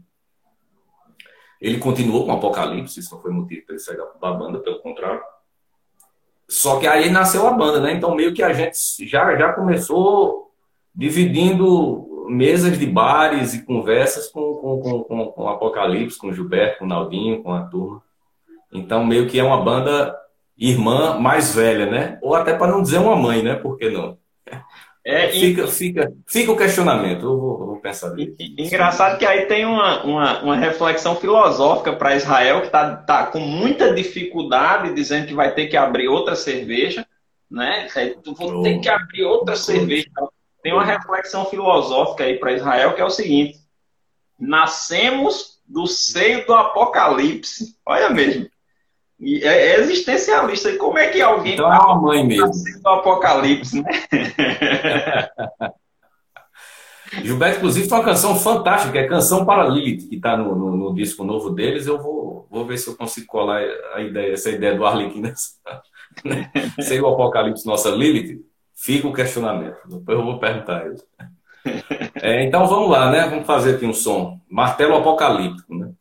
Ele 1.63 1.77
continuou 1.77 2.25
com 2.25 2.32
o 2.34 2.36
Apocalipse, 2.36 3.00
isso 3.00 3.15
não 3.15 3.22
foi 3.22 3.32
motivo 3.32 3.65
para 3.65 3.75
ele 3.75 3.82
sair 3.82 3.96
da 3.96 4.34
banda, 4.34 4.60
pelo 4.60 4.82
contrário. 4.82 5.22
Só 6.46 6.77
que 6.77 6.86
aí 6.86 7.10
nasceu 7.10 7.48
a 7.48 7.51
banda, 7.51 7.79
né? 7.79 7.93
Então 7.93 8.13
meio 8.13 8.34
que 8.34 8.43
a 8.43 8.51
gente 8.51 8.77
já, 9.08 9.34
já 9.38 9.53
começou 9.53 10.51
dividindo 10.93 12.27
mesas 12.27 12.77
de 12.77 12.86
bares 12.86 13.53
e 13.53 13.63
conversas 13.63 14.27
com, 14.27 14.55
com, 14.55 14.82
com, 14.82 15.25
com, 15.32 15.43
o 15.43 15.48
Apocalipse, 15.48 16.20
com 16.20 16.27
o 16.27 16.34
Gilberto, 16.34 16.79
com 16.79 16.86
o 16.86 16.88
Naldinho, 16.88 17.41
com 17.41 17.53
a 17.53 17.63
turma. 17.63 18.03
Então 18.70 19.05
meio 19.05 19.29
que 19.29 19.39
é 19.39 19.43
uma 19.43 19.63
banda 19.63 20.13
irmã 20.58 21.17
mais 21.17 21.55
velha, 21.55 21.86
né? 21.89 22.20
Ou 22.22 22.36
até 22.36 22.53
para 22.53 22.74
não 22.74 22.82
dizer 22.82 22.98
uma 22.98 23.15
mãe, 23.15 23.41
né? 23.41 23.55
Por 23.55 23.77
que 23.77 23.89
não? 23.89 24.17
É, 25.05 25.29
fica, 25.31 25.67
fica, 25.67 26.13
fica 26.25 26.51
o 26.51 26.55
questionamento, 26.55 27.25
eu 27.25 27.38
vou, 27.38 27.60
eu 27.60 27.65
vou 27.67 27.81
pensar 27.81 28.13
nisso. 28.13 28.38
Engraçado 28.39 29.19
que 29.19 29.25
aí 29.25 29.48
tem 29.48 29.65
uma, 29.65 30.01
uma, 30.03 30.41
uma 30.41 30.55
reflexão 30.55 31.17
filosófica 31.17 31.91
para 31.91 32.15
Israel, 32.15 32.62
que 32.62 32.67
está 32.67 32.95
tá 32.95 33.27
com 33.27 33.39
muita 33.39 33.93
dificuldade, 33.93 34.93
dizendo 34.93 35.27
que 35.27 35.33
vai 35.33 35.53
ter 35.53 35.67
que 35.67 35.75
abrir 35.75 36.07
outra 36.07 36.36
cerveja, 36.36 37.05
né? 37.51 37.88
Vou 38.25 38.63
ter 38.63 38.79
que 38.79 38.88
abrir 38.88 39.25
outra 39.25 39.57
cerveja. 39.57 40.07
Tem 40.62 40.72
uma 40.72 40.86
reflexão 40.86 41.45
filosófica 41.45 42.24
aí 42.24 42.39
para 42.39 42.53
Israel, 42.53 42.93
que 42.93 43.01
é 43.01 43.05
o 43.05 43.10
seguinte: 43.10 43.60
nascemos 44.39 45.60
do 45.67 45.86
seio 45.86 46.45
do 46.45 46.53
apocalipse, 46.53 47.75
olha 47.86 48.10
mesmo. 48.10 48.48
E 49.20 49.43
é, 49.43 49.67
é 49.67 49.79
existencialista. 49.79 50.70
E 50.70 50.77
como 50.77 50.98
é 50.98 51.08
que 51.08 51.22
alguém. 51.22 51.53
Então 51.53 51.72
é 51.72 51.77
uma 51.77 52.01
mãe 52.01 52.25
mesmo. 52.25 52.51
Do 52.82 52.89
apocalipse, 52.89 53.82
né? 53.82 53.89
Gilberto, 57.22 57.58
inclusive, 57.58 57.88
tem 57.88 57.98
uma 57.98 58.03
canção 58.03 58.36
fantástica, 58.36 58.91
que 58.91 58.98
é 58.98 59.08
Canção 59.08 59.46
para 59.46 59.67
Lilith, 59.67 60.08
que 60.10 60.15
está 60.15 60.36
no, 60.36 60.55
no, 60.55 60.75
no, 60.75 60.96
disco 60.96 61.24
novo 61.24 61.51
deles. 61.51 61.86
Eu 61.86 62.01
vou, 62.01 62.48
vou 62.50 62.65
ver 62.65 62.77
se 62.77 62.88
eu 62.89 62.96
consigo 62.96 63.27
colar 63.27 63.62
a 63.93 64.01
ideia, 64.01 64.34
essa 64.34 64.50
ideia 64.50 64.75
do 64.75 64.86
Arlequim 64.86 65.22
nessa. 65.22 65.51
Sei 66.82 67.00
o 67.00 67.08
Apocalipse 67.08 67.65
nossa 67.65 67.89
Lilith? 67.89 68.41
Fica 68.75 69.08
o 69.08 69.13
questionamento. 69.13 69.77
Depois 69.86 70.17
eu 70.17 70.25
vou 70.25 70.39
perguntar 70.39 70.82
a 70.82 70.86
ele. 70.86 70.98
É, 72.15 72.43
então 72.43 72.67
vamos 72.67 72.89
lá, 72.89 73.10
né? 73.12 73.27
Vamos 73.27 73.46
fazer 73.46 73.75
aqui 73.75 73.86
um 73.86 73.93
som. 73.93 74.39
Martelo 74.50 74.96
apocalíptico, 74.96 75.75
né? 75.75 75.91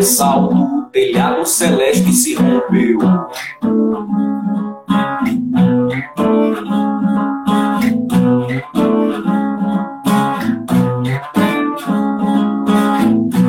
Sobressalto, 0.00 0.88
telhado 0.90 1.44
celeste 1.44 2.12
se 2.12 2.34
rompeu. 2.34 2.98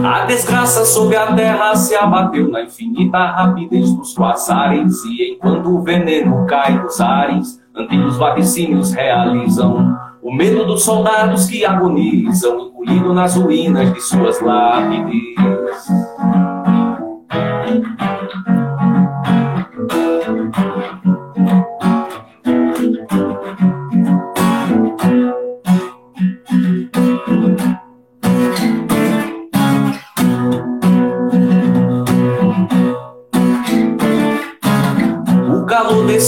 A 0.04 0.26
desgraça 0.26 0.86
sobre 0.86 1.16
a 1.16 1.34
terra 1.34 1.76
se 1.76 1.96
abateu 1.96 2.50
na 2.50 2.64
infinita 2.64 3.18
rapidez 3.18 3.94
dos 3.94 4.14
quasares, 4.14 5.04
e 5.06 5.34
enquanto 5.34 5.70
o 5.70 5.82
veneno 5.82 6.46
cai 6.46 6.80
dos 6.80 7.00
ares, 7.00 7.62
antigos 7.76 8.18
vaticínios 8.18 8.92
realizam 8.92 9.98
o 10.32 10.34
medo 10.34 10.64
dos 10.66 10.84
soldados 10.84 11.46
que 11.48 11.66
agonizam, 11.66 12.72
engolido 12.72 13.14
nas 13.14 13.36
ruínas 13.36 13.94
de 13.94 14.00
suas 14.00 14.40
lápides. 14.40 15.36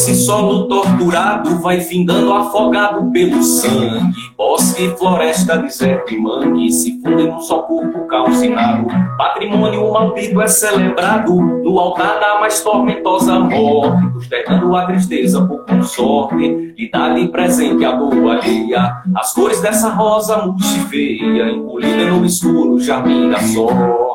Esse 0.03 0.15
solo 0.15 0.67
torturado 0.67 1.61
vai 1.61 1.79
findando 1.79 2.33
afogado 2.33 3.09
pelo 3.11 3.41
sangue. 3.41 4.01
Bosque, 4.37 4.89
floresta, 4.97 5.55
deserto 5.59 6.13
e 6.13 6.19
mangue 6.19 6.69
se 6.73 7.01
fundem 7.01 7.27
num 7.27 7.39
só 7.39 7.61
corpo 7.61 8.05
calcinado. 8.07 8.85
Patrimônio 9.17 9.93
maldito 9.93 10.41
é 10.41 10.47
celebrado 10.49 11.33
no 11.33 11.79
altar 11.79 12.19
da 12.19 12.37
mais 12.41 12.61
tormentosa 12.61 13.39
morte, 13.39 14.05
postergando 14.11 14.75
a 14.75 14.87
tristeza 14.87 15.45
por 15.45 15.65
consorte 15.65 16.73
e 16.77 16.91
dá-lhe 16.91 17.29
presente 17.29 17.85
a 17.85 17.95
boa 17.95 18.33
alheia. 18.33 18.97
As 19.15 19.33
cores 19.33 19.61
dessa 19.61 19.87
rosa 19.87 20.45
murcha 20.45 20.79
e 20.79 20.81
feia, 20.81 21.49
engolida 21.49 22.11
no 22.11 22.25
escuro 22.25 22.77
jardim 22.77 23.29
da 23.29 23.39
sorte. 23.39 24.12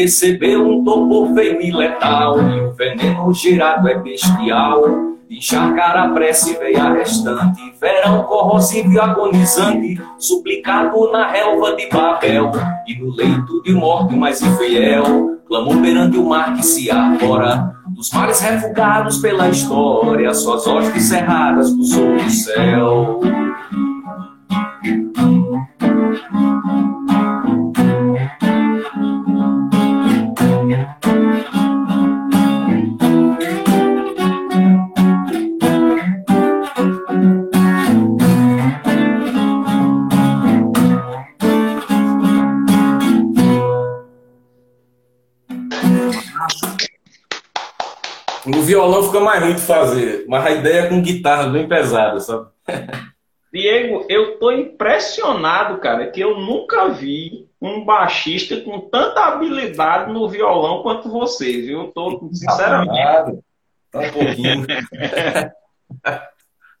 Recebeu 0.00 0.66
um 0.66 0.82
topo 0.82 1.34
feio 1.34 1.60
e 1.60 1.70
letal, 1.70 2.38
e 2.40 2.60
o 2.60 2.72
veneno 2.72 3.32
girado 3.34 3.88
é 3.88 3.98
bestial. 3.98 4.82
Encharcar 5.28 5.96
a 5.96 6.08
prece 6.08 6.58
veia 6.58 6.92
restante, 6.92 7.60
verão 7.80 8.24
corrosivo 8.24 8.92
e 8.92 8.98
agonizante, 8.98 10.00
suplicado 10.18 11.12
na 11.12 11.30
relva 11.30 11.76
de 11.76 11.88
Babel, 11.88 12.50
e 12.86 12.98
no 12.98 13.14
leito 13.14 13.62
de 13.62 13.72
morte 13.72 14.16
mais 14.16 14.42
infiel, 14.42 15.38
clamou 15.46 15.80
perante 15.80 16.18
o 16.18 16.28
mar 16.28 16.56
que 16.56 16.64
se 16.64 16.90
agora, 16.90 17.72
dos 17.90 18.10
mares 18.10 18.40
refugados 18.40 19.18
pela 19.18 19.48
história, 19.48 20.34
suas 20.34 20.66
hostes 20.66 21.04
cerradas 21.04 21.68
sol 21.68 22.16
do 22.16 22.30
céu. 22.30 23.20
Violão 48.70 49.02
fica 49.02 49.20
mais 49.20 49.42
ruim 49.42 49.54
de 49.54 49.62
fazer, 49.62 50.24
mas 50.28 50.46
a 50.46 50.50
ideia 50.52 50.80
é 50.82 50.88
com 50.88 51.02
guitarra 51.02 51.48
bem 51.48 51.68
pesada, 51.68 52.20
sabe? 52.20 52.48
Diego, 53.52 54.06
eu 54.08 54.38
tô 54.38 54.52
impressionado, 54.52 55.78
cara, 55.78 56.08
que 56.08 56.20
eu 56.20 56.38
nunca 56.38 56.88
vi 56.88 57.48
um 57.60 57.84
baixista 57.84 58.60
com 58.60 58.78
tanta 58.78 59.24
habilidade 59.24 60.12
no 60.12 60.28
violão 60.28 60.82
quanto 60.82 61.10
você, 61.10 61.60
viu? 61.60 61.80
Eu 61.80 61.88
tô, 61.88 62.30
sinceramente. 62.32 63.42
Tá 63.90 63.98
um 63.98 64.10
pouquinho. 64.12 64.66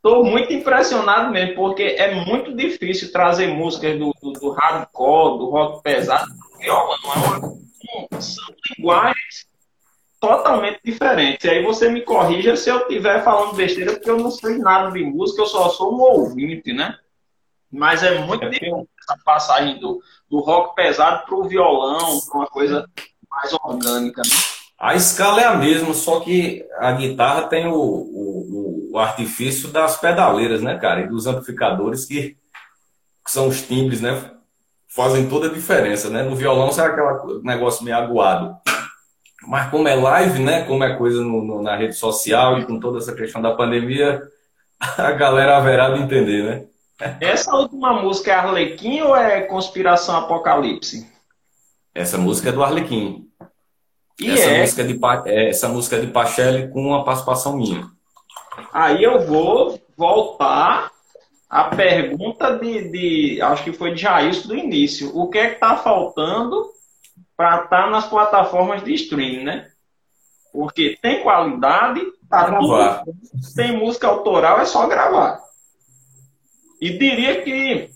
Tô 0.00 0.22
muito 0.22 0.52
impressionado 0.52 1.30
mesmo, 1.30 1.56
porque 1.56 1.82
é 1.82 2.14
muito 2.24 2.54
difícil 2.54 3.10
trazer 3.12 3.48
músicas 3.48 3.98
do, 3.98 4.14
do, 4.22 4.32
do 4.32 4.50
hardcore, 4.52 5.38
do 5.38 5.50
rock 5.50 5.82
pesado, 5.82 6.26
do 6.26 6.58
violão. 6.58 6.94
É 6.94 8.06
uma, 8.08 8.20
são 8.20 8.44
linguagens 8.78 9.49
totalmente 10.20 10.80
diferentes. 10.84 11.44
E 11.44 11.50
aí 11.50 11.64
você 11.64 11.88
me 11.88 12.02
corrija 12.02 12.54
se 12.54 12.68
eu 12.68 12.80
estiver 12.80 13.24
falando 13.24 13.56
besteira, 13.56 13.92
porque 13.94 14.10
eu 14.10 14.18
não 14.18 14.30
sei 14.30 14.58
nada 14.58 14.90
de 14.90 15.02
música, 15.02 15.42
eu 15.42 15.46
só 15.46 15.70
sou 15.70 15.94
um 15.96 16.00
ouvinte, 16.00 16.72
né? 16.72 16.96
Mas 17.72 18.02
é 18.02 18.18
muito 18.18 18.44
é 18.44 18.50
difícil 18.50 18.86
essa 19.02 19.18
passagem 19.24 19.80
do, 19.80 20.00
do 20.30 20.40
rock 20.40 20.74
pesado 20.74 21.24
para 21.24 21.34
o 21.34 21.48
violão, 21.48 22.20
para 22.20 22.38
uma 22.38 22.46
coisa 22.46 22.86
mais 23.30 23.52
orgânica, 23.64 24.20
né? 24.22 24.36
A 24.78 24.94
escala 24.94 25.40
é 25.40 25.44
a 25.44 25.56
mesma, 25.56 25.92
só 25.92 26.20
que 26.20 26.66
a 26.78 26.92
guitarra 26.92 27.42
tem 27.48 27.66
o, 27.66 27.74
o, 27.74 28.90
o 28.92 28.98
artifício 28.98 29.68
das 29.68 29.98
pedaleiras, 29.98 30.62
né, 30.62 30.78
cara? 30.78 31.02
E 31.02 31.08
dos 31.08 31.26
amplificadores 31.26 32.04
que, 32.04 32.36
que, 33.24 33.30
são 33.30 33.48
os 33.48 33.60
timbres, 33.62 34.00
né? 34.00 34.30
Fazem 34.88 35.28
toda 35.28 35.48
a 35.48 35.52
diferença, 35.52 36.08
né? 36.08 36.22
No 36.22 36.34
violão 36.34 36.72
sai 36.72 36.88
aquele 36.88 37.42
negócio 37.42 37.84
meio 37.84 37.96
aguado. 37.96 38.56
Mas 39.46 39.70
como 39.70 39.88
é 39.88 39.94
live, 39.94 40.38
né? 40.40 40.64
Como 40.64 40.84
é 40.84 40.96
coisa 40.96 41.22
no, 41.22 41.42
no, 41.42 41.62
na 41.62 41.76
rede 41.76 41.94
social 41.94 42.58
e 42.58 42.66
com 42.66 42.78
toda 42.78 42.98
essa 42.98 43.14
questão 43.14 43.40
da 43.40 43.54
pandemia, 43.54 44.22
a 44.78 45.12
galera 45.12 45.56
haverá 45.56 45.90
de 45.90 46.02
entender, 46.02 46.44
né? 46.44 46.66
Essa 47.20 47.54
última 47.54 47.94
música 47.94 48.30
é 48.30 48.34
Arlequim 48.34 49.00
ou 49.00 49.16
é 49.16 49.40
Conspiração 49.42 50.16
Apocalipse? 50.16 51.10
Essa 51.94 52.18
música 52.18 52.50
é 52.50 52.52
do 52.52 52.62
Arlequim. 52.62 53.26
E 54.20 54.30
essa, 54.30 54.50
é... 54.50 54.60
música 54.60 54.84
de, 54.84 55.00
é, 55.24 55.48
essa 55.48 55.68
música 55.68 55.96
é 55.96 56.00
de 56.00 56.08
Pachelli 56.08 56.68
com 56.68 56.82
uma 56.82 57.02
participação 57.02 57.56
minha. 57.56 57.88
Aí 58.72 59.02
eu 59.02 59.26
vou 59.26 59.80
voltar 59.96 60.90
à 61.48 61.64
pergunta 61.64 62.58
de, 62.58 62.90
de 62.90 63.42
acho 63.42 63.64
que 63.64 63.72
foi 63.72 63.94
de 63.94 64.02
Jair 64.02 64.46
do 64.46 64.54
início. 64.54 65.10
O 65.16 65.28
que 65.28 65.38
é 65.38 65.48
que 65.48 65.54
está 65.54 65.78
faltando 65.78 66.70
para 67.40 67.64
estar 67.64 67.84
tá 67.84 67.90
nas 67.90 68.06
plataformas 68.06 68.84
de 68.84 68.92
streaming, 68.92 69.44
né? 69.44 69.70
Porque 70.52 70.98
tem 71.00 71.22
qualidade, 71.22 72.02
tá. 72.28 72.54
Tudo, 72.54 73.14
tem 73.56 73.74
música 73.74 74.08
autoral, 74.08 74.60
é 74.60 74.66
só 74.66 74.86
gravar. 74.86 75.40
E 76.78 76.98
diria 76.98 77.40
que 77.40 77.88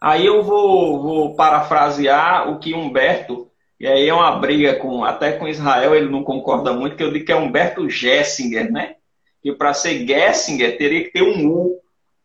aí 0.00 0.26
eu 0.26 0.42
vou, 0.42 1.00
vou 1.00 1.36
parafrasear 1.36 2.50
o 2.50 2.58
que 2.58 2.74
Humberto 2.74 3.48
e 3.78 3.86
aí 3.86 4.08
é 4.08 4.12
uma 4.12 4.36
briga 4.40 4.74
com 4.80 5.04
até 5.04 5.34
com 5.34 5.46
Israel, 5.46 5.94
ele 5.94 6.10
não 6.10 6.24
concorda 6.24 6.72
muito, 6.72 6.96
que 6.96 7.04
eu 7.04 7.12
digo 7.12 7.24
que 7.24 7.32
é 7.32 7.36
Humberto 7.36 7.88
Gessinger, 7.88 8.68
né? 8.68 8.96
E 9.44 9.52
para 9.52 9.72
ser 9.72 10.04
Gessinger 10.04 10.76
teria 10.76 11.04
que 11.04 11.12
ter 11.12 11.22
um 11.22 11.48
U 11.48 11.80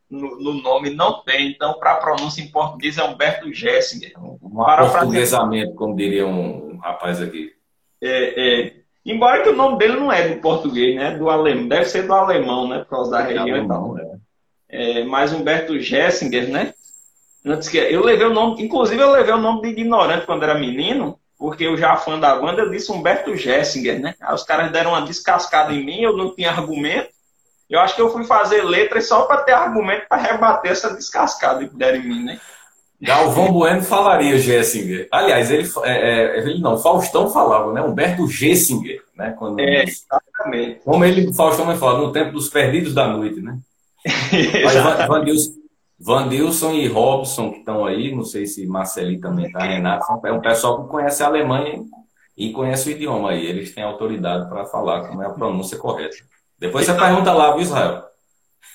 no, 0.10 0.40
no 0.40 0.54
nome, 0.62 0.90
não 0.90 1.24
tem. 1.24 1.52
Então, 1.52 1.74
para 1.76 1.94
a 1.94 1.98
pronúncia 1.98 2.42
em 2.42 2.48
português 2.48 2.98
é 2.98 3.04
Humberto 3.04 3.54
Gessinger. 3.54 4.14
Um 4.18 4.40
portuguesamento, 4.40 5.76
como 5.76 5.96
diria 5.96 6.26
um, 6.26 6.74
um 6.74 6.78
rapaz 6.78 7.22
aqui. 7.22 7.52
É, 8.02 8.68
é. 8.68 8.74
Embora 9.06 9.44
que 9.44 9.50
o 9.50 9.56
nome 9.56 9.78
dele 9.78 9.96
não 9.96 10.12
é 10.12 10.28
do 10.28 10.42
português, 10.42 10.96
né? 10.96 11.18
Do 11.18 11.30
alemão. 11.30 11.68
Deve 11.68 11.86
ser 11.86 12.08
do 12.08 12.14
alemão, 12.14 12.68
né? 12.68 12.80
Por 12.80 12.90
causa 12.90 13.12
da 13.12 13.22
é 13.22 13.24
região 13.24 13.44
alemão, 13.44 13.98
e 13.98 14.02
tal. 14.02 14.14
É. 14.16 14.20
É, 14.70 15.04
mas 15.04 15.34
Humberto 15.34 15.80
Gessinger, 15.80 16.48
né? 16.50 16.74
Antes 17.46 17.70
que 17.70 17.78
eu 17.78 18.04
levei 18.04 18.28
o 18.28 18.34
nome, 18.34 18.62
inclusive 18.62 19.02
eu 19.02 19.12
levei 19.12 19.34
o 19.34 19.38
nome 19.38 19.62
de 19.62 19.70
ignorante 19.70 20.26
quando 20.26 20.44
era 20.44 20.60
menino, 20.60 21.18
porque 21.38 21.64
eu 21.64 21.78
já 21.78 21.96
fã 21.96 22.20
da 22.20 22.36
banda, 22.36 22.62
eu 22.62 22.70
disse 22.70 22.92
Humberto 22.92 23.36
Gessinger, 23.36 24.00
né? 24.00 24.14
Aí 24.22 24.36
os 24.36 24.44
caras 24.44 24.72
deram 24.72 24.92
uma 24.92 25.02
descascada 25.02 25.74
em 25.74 25.84
mim, 25.84 26.02
eu 26.02 26.16
não 26.16 26.36
tinha 26.36 26.52
argumento. 26.52 27.10
Eu 27.70 27.80
acho 27.80 27.96
que 27.96 28.02
eu 28.02 28.12
fui 28.12 28.24
fazer 28.24 28.64
letras 28.64 29.08
só 29.08 29.24
para 29.24 29.44
ter 29.44 29.52
argumento 29.52 30.08
para 30.10 30.22
rebater 30.22 30.72
essa 30.72 30.94
descascada 30.94 31.68
que 31.68 31.76
deram 31.76 32.00
em 32.00 32.08
mim, 32.08 32.24
né? 32.24 32.40
Galvão 33.02 33.54
Bueno 33.54 33.82
falaria 33.82 34.38
Gessinger. 34.38 35.08
Aliás, 35.12 35.50
ele, 35.50 35.70
é, 35.84 35.92
é, 35.92 36.40
ele 36.40 36.60
não, 36.60 36.78
Faustão 36.78 37.30
falava, 37.30 37.72
né? 37.72 37.82
Humberto 37.82 38.28
Gessinger, 38.28 39.02
né? 39.16 39.34
Quando, 39.38 39.60
é, 39.60 39.84
exatamente. 39.84 40.82
Como 40.84 41.06
ele, 41.06 41.34
Faustão 41.34 41.74
fala, 41.78 42.00
no 42.00 42.12
tempo 42.12 42.34
dos 42.34 42.50
perdidos 42.50 42.94
da 42.94 43.08
noite, 43.08 43.40
né? 43.40 43.58
Mas 44.64 45.54
Vandilson 46.02 46.72
e 46.74 46.88
Robson, 46.88 47.52
que 47.52 47.60
estão 47.60 47.86
aí, 47.86 48.16
não 48.16 48.24
sei 48.24 48.46
se 48.46 48.66
Marceli 48.66 49.20
também 49.20 49.48
está, 49.48 49.60
Renato, 49.60 50.06
é 50.26 50.32
um 50.32 50.40
pessoal 50.40 50.84
que 50.84 50.90
conhece 50.90 51.22
a 51.22 51.28
Alemanha 51.28 51.84
e 52.38 52.52
conhece 52.52 52.90
o 52.90 52.92
idioma 52.92 53.32
aí. 53.32 53.46
Eles 53.46 53.76
têm 53.76 53.84
autoridade 53.84 54.48
para 54.50 54.66
falar 54.66 55.08
como 55.08 55.22
é 55.22 55.26
a 55.26 55.32
pronúncia 55.32 55.78
correta. 55.78 56.16
Depois 56.60 56.86
você 56.86 56.94
pergunta 56.94 57.34
lá, 57.34 57.52
viu, 57.52 57.62
Israel? 57.62 58.04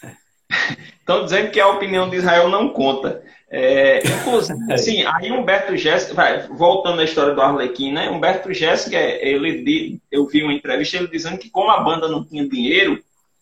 Estão 0.98 1.24
dizendo 1.24 1.50
que 1.50 1.60
a 1.60 1.68
opinião 1.68 2.08
de 2.08 2.16
Israel 2.16 2.48
não 2.48 2.70
conta. 2.70 3.22
É, 3.50 4.00
inclusive, 4.04 4.72
é. 4.72 4.76
sim, 4.76 5.04
aí 5.04 5.30
Humberto 5.30 5.76
Jéssica, 5.76 6.48
voltando 6.50 7.00
à 7.00 7.04
história 7.04 7.34
do 7.34 7.42
Arlequim, 7.42 7.92
né? 7.92 8.10
Humberto 8.10 8.52
Jéssica, 8.52 8.96
ele, 8.96 10.00
eu 10.10 10.26
vi 10.26 10.42
uma 10.42 10.52
entrevista 10.52 10.96
ele 10.96 11.08
dizendo 11.08 11.38
que 11.38 11.50
como 11.50 11.70
a 11.70 11.80
banda 11.80 12.08
não 12.08 12.24
tinha 12.24 12.48
dinheiro, 12.48 13.00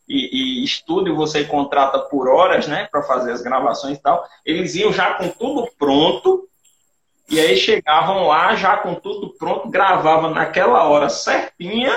e, 0.08 0.60
e 0.60 0.64
estúdio 0.64 1.16
você 1.16 1.44
contrata 1.44 1.98
por 1.98 2.28
horas, 2.28 2.66
né, 2.66 2.88
para 2.90 3.02
fazer 3.02 3.32
as 3.32 3.40
gravações 3.40 3.96
e 3.96 4.02
tal. 4.02 4.26
Eles 4.44 4.74
iam 4.74 4.92
já 4.92 5.14
com 5.14 5.28
tudo 5.28 5.70
pronto 5.78 6.48
e 7.30 7.40
aí 7.40 7.56
chegavam 7.56 8.26
lá 8.26 8.54
já 8.54 8.76
com 8.76 8.94
tudo 8.94 9.30
pronto, 9.38 9.70
gravavam 9.70 10.30
naquela 10.30 10.84
hora 10.84 11.08
certinha 11.08 11.92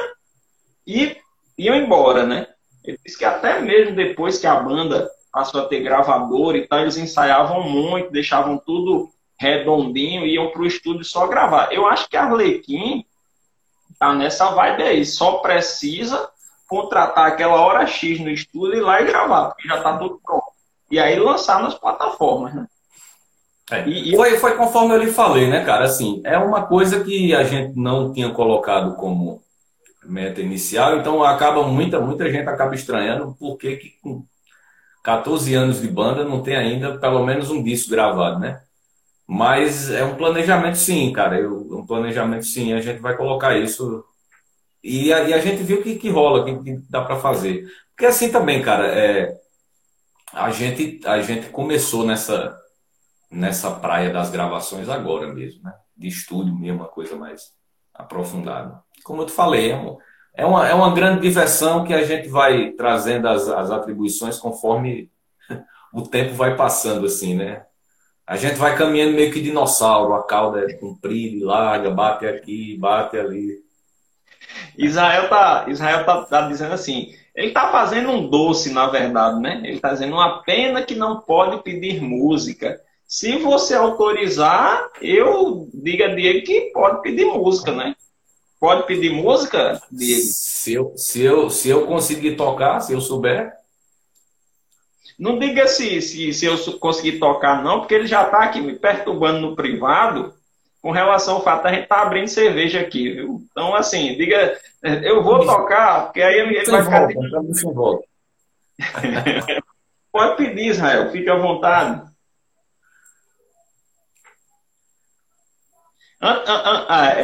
e 0.88 1.18
iam 1.58 1.76
embora, 1.76 2.26
né? 2.26 2.48
Ele 2.84 3.00
disse 3.04 3.18
que 3.18 3.26
até 3.26 3.60
mesmo 3.60 3.96
depois 3.96 4.38
que 4.38 4.48
a 4.48 4.56
banda 4.56 5.10
passou 5.32 5.62
a 5.62 5.66
ter 5.66 5.82
gravador 5.82 6.56
e 6.56 6.68
tal, 6.68 6.80
eles 6.80 6.98
ensaiavam 6.98 7.64
muito, 7.64 8.12
deixavam 8.12 8.58
tudo 8.58 9.10
redondinho 9.40 10.26
e 10.26 10.36
iam 10.36 10.50
para 10.52 10.62
o 10.62 10.66
estúdio 10.66 11.04
só 11.04 11.28
gravar. 11.28 11.74
Eu 11.74 11.86
acho 11.88 12.08
que 12.10 12.16
a 12.16 12.24
Arlequim 12.24 13.04
tá 14.00 14.14
nessa 14.14 14.52
vibe 14.52 14.84
aí, 14.84 15.06
só 15.06 15.40
precisa 15.40 16.30
contratar 16.68 17.28
aquela 17.28 17.62
hora 17.62 17.86
X 17.86 18.20
no 18.20 18.30
estúdio 18.30 18.76
e 18.76 18.78
ir 18.78 18.82
lá 18.82 19.02
e 19.02 19.06
gravar, 19.06 19.50
porque 19.50 19.68
já 19.68 19.78
está 19.78 19.98
tudo 19.98 20.20
pronto. 20.24 20.46
E 20.90 21.00
aí 21.00 21.20
lançar 21.20 21.62
nas 21.62 21.74
plataformas, 21.74 22.54
né? 22.54 22.68
É. 23.72 23.88
E, 23.88 24.14
e... 24.14 24.16
Foi, 24.16 24.38
foi 24.38 24.56
conforme 24.56 24.94
eu 24.94 25.00
lhe 25.00 25.12
falei, 25.12 25.48
né, 25.48 25.66
cara? 25.66 25.86
Assim, 25.86 26.22
é 26.24 26.38
uma 26.38 26.66
coisa 26.66 27.04
que 27.04 27.34
a 27.34 27.44
gente 27.44 27.78
não 27.78 28.14
tinha 28.14 28.30
colocado 28.32 28.96
como 28.96 29.42
meta 30.08 30.42
inicial, 30.42 30.98
então 30.98 31.24
acaba 31.24 31.64
muita, 31.68 32.00
muita 32.00 32.30
gente 32.32 32.48
acaba 32.48 32.76
estranhando 32.76 33.36
porque 33.40 33.78
que 33.78 33.90
com 34.02 34.26
14 35.04 35.54
anos 35.54 35.82
de 35.82 35.88
banda 35.88 36.24
não 36.24 36.42
tem 36.42 36.56
ainda 36.56 36.98
pelo 36.98 37.26
menos 37.26 37.52
um 37.52 37.62
disco 37.64 37.92
gravado, 37.92 38.40
né? 38.40 38.62
Mas 39.28 39.90
é 39.92 40.04
um 40.04 40.16
planejamento 40.16 40.78
sim, 40.78 41.12
cara. 41.12 41.40
Eu, 41.40 41.60
um 41.72 41.86
planejamento 41.86 42.46
sim, 42.46 42.74
a 42.74 42.82
gente 42.82 43.02
vai 43.02 43.16
colocar 43.18 43.58
isso 43.58 44.04
e 44.88 45.12
a, 45.12 45.24
e 45.24 45.34
a 45.34 45.40
gente 45.40 45.64
viu 45.64 45.82
que, 45.82 45.96
que 45.96 46.10
rola, 46.12 46.46
que, 46.46 46.64
que 46.64 46.78
dá 46.88 47.04
para 47.04 47.20
fazer. 47.20 47.66
Porque 47.90 48.06
assim 48.06 48.32
também, 48.32 48.62
cara, 48.62 48.88
é, 48.88 49.36
a, 50.32 50.52
gente, 50.52 51.02
a 51.08 51.20
gente 51.24 51.50
começou 51.50 52.06
nessa, 52.06 52.56
nessa 53.32 53.72
praia 53.72 54.14
das 54.14 54.30
gravações 54.30 54.88
agora 54.88 55.34
mesmo, 55.34 55.64
né? 55.64 55.74
De 55.98 56.08
estúdio 56.08 56.56
mesmo, 56.56 56.82
uma 56.82 56.88
coisa 56.88 57.16
mais 57.16 57.52
aprofundada. 57.96 58.80
Como 59.06 59.22
eu 59.22 59.28
te 59.28 59.34
falei, 59.34 59.72
é, 59.72 59.98
é, 60.34 60.46
uma, 60.48 60.68
é 60.68 60.74
uma 60.74 60.92
grande 60.92 61.22
diversão 61.22 61.84
que 61.84 61.94
a 61.94 62.04
gente 62.04 62.28
vai 62.28 62.72
trazendo 62.72 63.28
as, 63.28 63.48
as 63.48 63.70
atribuições 63.70 64.40
conforme 64.40 65.12
o 65.94 66.02
tempo 66.02 66.34
vai 66.34 66.56
passando, 66.56 67.06
assim, 67.06 67.36
né? 67.36 67.64
A 68.26 68.36
gente 68.36 68.56
vai 68.56 68.76
caminhando 68.76 69.14
meio 69.14 69.32
que 69.32 69.40
dinossauro, 69.40 70.16
a 70.16 70.26
cauda 70.26 70.60
é 70.62 70.74
comprida 70.74 71.36
e 71.36 71.44
larga, 71.44 71.92
bate 71.92 72.26
aqui, 72.26 72.76
bate 72.80 73.16
ali. 73.16 73.60
Israel 74.76 75.30
tá, 75.30 75.66
Israel 75.68 76.04
tá, 76.04 76.24
tá, 76.24 76.48
dizendo 76.48 76.74
assim, 76.74 77.14
ele 77.36 77.52
tá 77.52 77.72
fazendo 77.72 78.10
um 78.10 78.28
doce, 78.28 78.74
na 78.74 78.88
verdade, 78.88 79.40
né? 79.40 79.62
Ele 79.64 79.80
tá 79.80 79.94
dizendo 79.94 80.14
uma 80.14 80.42
pena 80.42 80.82
que 80.82 80.96
não 80.96 81.22
pode 81.22 81.62
pedir 81.62 82.02
música. 82.02 82.82
Se 83.06 83.38
você 83.38 83.76
autorizar, 83.76 84.90
eu 85.00 85.70
diga 85.76 86.06
a 86.06 86.16
Diego 86.16 86.44
que 86.44 86.72
pode 86.74 87.04
pedir 87.04 87.26
música, 87.26 87.72
né? 87.72 87.94
Pode 88.66 88.88
pedir 88.88 89.14
música, 89.14 89.80
Diego? 89.92 90.24
Se 90.24 90.74
eu, 90.74 90.94
se 90.98 91.22
eu, 91.22 91.52
se 91.52 91.70
eu 91.70 91.86
conseguir 91.86 92.36
tocar, 92.36 92.80
se 92.80 92.94
eu 92.94 93.00
souber. 93.00 93.54
Não 95.20 95.38
diga 95.38 95.68
se, 95.68 96.02
se, 96.02 96.34
se 96.34 96.48
eu 96.48 96.58
conseguir 96.80 97.20
tocar, 97.20 97.64
não, 97.64 97.82
porque 97.82 97.94
ele 97.94 98.08
já 98.08 98.24
está 98.24 98.40
aqui 98.40 98.60
me 98.60 98.74
perturbando 98.74 99.40
no 99.40 99.56
privado 99.56 100.34
com 100.82 100.90
relação 100.90 101.36
ao 101.36 101.44
fato 101.44 101.62
de 101.62 101.68
a 101.68 101.72
gente 101.74 101.84
estar 101.84 101.98
tá 101.98 102.02
abrindo 102.02 102.28
cerveja 102.28 102.80
aqui, 102.80 103.12
viu? 103.12 103.44
Então, 103.52 103.76
assim, 103.76 104.18
diga, 104.18 104.60
eu 104.82 105.22
vou 105.22 105.46
tocar, 105.46 106.06
porque 106.06 106.24
aí 106.24 106.40
ele 106.40 106.66
vai 106.66 106.84
ficar. 106.84 107.08
Volta, 107.72 108.04
Pode 110.12 110.38
pedir, 110.38 110.70
Israel, 110.70 111.12
fique 111.12 111.30
à 111.30 111.36
vontade. 111.36 112.02
Ah, 112.02 112.10
é 112.10 112.16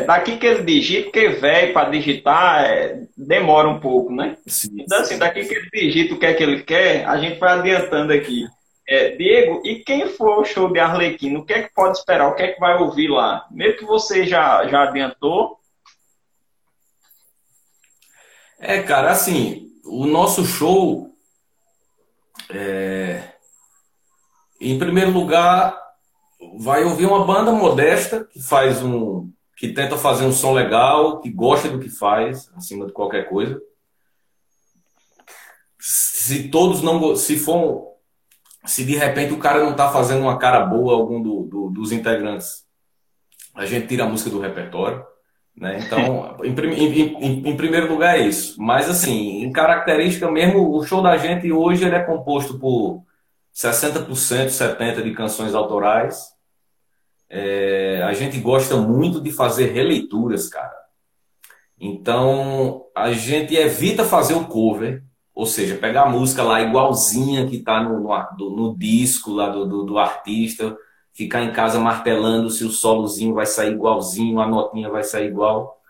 daqui 0.06 0.38
que 0.38 0.45
ele 0.45 0.63
digita, 0.63 1.04
porque 1.06 1.30
velho 1.30 1.73
para 1.73 1.89
digitar 1.89 2.65
é, 2.65 3.04
demora 3.17 3.67
um 3.67 3.80
pouco, 3.80 4.13
né? 4.13 4.38
Sim, 4.45 4.69
então, 4.80 4.99
assim, 4.99 5.17
daqui 5.17 5.45
que 5.45 5.54
ele 5.54 5.69
digita 5.73 6.13
o 6.13 6.19
que 6.19 6.25
é 6.25 6.34
que 6.34 6.43
ele 6.43 6.63
quer, 6.63 7.06
a 7.06 7.17
gente 7.17 7.39
vai 7.39 7.58
adiantando 7.58 8.13
aqui. 8.13 8.45
É, 8.88 9.15
Diego, 9.15 9.62
e 9.63 9.75
quem 9.80 10.10
for 10.10 10.39
o 10.39 10.45
show 10.45 10.71
de 10.71 10.80
Arlequino, 10.80 11.39
o 11.39 11.45
que 11.45 11.54
é 11.54 11.63
que 11.63 11.73
pode 11.73 11.97
esperar? 11.97 12.27
O 12.27 12.36
que 12.36 12.43
é 12.43 12.51
que 12.51 12.60
vai 12.60 12.77
ouvir 12.77 13.08
lá? 13.08 13.47
Mesmo 13.49 13.77
que 13.77 13.86
você 13.86 14.25
já, 14.27 14.67
já 14.67 14.84
adiantou. 14.84 15.58
É, 18.60 18.84
cara, 18.84 19.12
assim, 19.12 19.71
o 19.86 20.06
nosso 20.06 20.45
show. 20.45 21.10
É... 22.54 23.23
Em 24.60 24.77
primeiro 24.77 25.12
lugar, 25.12 25.75
vai 26.58 26.84
ouvir 26.84 27.06
uma 27.06 27.25
banda 27.25 27.51
modesta 27.51 28.25
que 28.25 28.41
faz 28.41 28.82
um. 28.84 29.30
que 29.56 29.69
tenta 29.69 29.97
fazer 29.97 30.25
um 30.25 30.32
som 30.32 30.54
legal, 30.54 31.19
que 31.19 31.30
gosta 31.30 31.69
do 31.69 31.80
que 31.80 31.89
faz, 31.89 32.51
acima 32.56 32.86
de 32.86 32.93
qualquer 32.93 33.30
coisa. 33.30 33.60
Se 35.80 36.49
todos 36.49 36.82
não. 36.82 37.15
Se 37.15 37.38
for 37.38 37.91
se 38.65 38.86
de 38.86 38.95
repente 38.95 39.34
o 39.34 39.39
cara 39.39 39.63
não 39.63 39.71
está 39.71 39.89
fazendo 39.89 40.21
uma 40.21 40.38
cara 40.38 40.65
boa, 40.65 40.93
algum 40.93 41.21
do, 41.21 41.43
do, 41.43 41.69
dos 41.69 41.91
integrantes, 41.91 42.63
a 43.56 43.65
gente 43.65 43.88
tira 43.88 44.04
a 44.04 44.08
música 44.08 44.30
do 44.30 44.39
repertório. 44.39 45.04
Né? 45.56 45.80
Então, 45.86 46.38
em, 46.43 46.54
em, 46.54 47.49
em, 47.49 47.58
primeiro 47.58 47.91
lugar 47.91 48.17
é 48.17 48.27
isso. 48.27 48.62
Mas, 48.62 48.89
assim, 48.89 49.43
em 49.43 49.51
característica 49.51 50.30
mesmo, 50.30 50.75
o 50.75 50.84
show 50.84 51.01
da 51.01 51.17
gente 51.17 51.51
hoje 51.51 51.86
ele 51.86 51.95
é 51.95 52.04
composto 52.04 52.60
por 52.60 53.04
60%, 53.53 54.07
70% 54.07 55.03
de 55.03 55.13
canções 55.13 55.53
autorais. 55.53 56.31
É, 57.29 58.01
a 58.03 58.13
gente 58.13 58.39
gosta 58.39 58.75
muito 58.77 59.21
de 59.21 59.31
fazer 59.31 59.71
releituras, 59.71 60.49
cara. 60.49 60.81
Então, 61.79 62.85
a 62.95 63.11
gente 63.11 63.55
evita 63.55 64.03
fazer 64.03 64.35
o 64.35 64.45
cover, 64.45 65.03
ou 65.33 65.45
seja, 65.45 65.77
pegar 65.77 66.03
a 66.03 66.09
música 66.09 66.43
lá 66.43 66.61
igualzinha 66.61 67.47
que 67.47 67.55
está 67.55 67.81
no, 67.81 67.99
no, 67.99 68.55
no, 68.55 68.77
disco 68.77 69.31
lá 69.31 69.49
do, 69.49 69.65
do, 69.65 69.83
do, 69.83 69.97
artista, 69.97 70.77
ficar 71.11 71.41
em 71.41 71.51
casa 71.51 71.79
martelando 71.79 72.51
se 72.51 72.63
o 72.63 72.69
solozinho 72.69 73.33
vai 73.33 73.45
sair 73.47 73.71
igualzinho, 73.71 74.39
a 74.39 74.47
notinha 74.47 74.89
vai 74.89 75.03
sair 75.03 75.27
igual. 75.27 75.81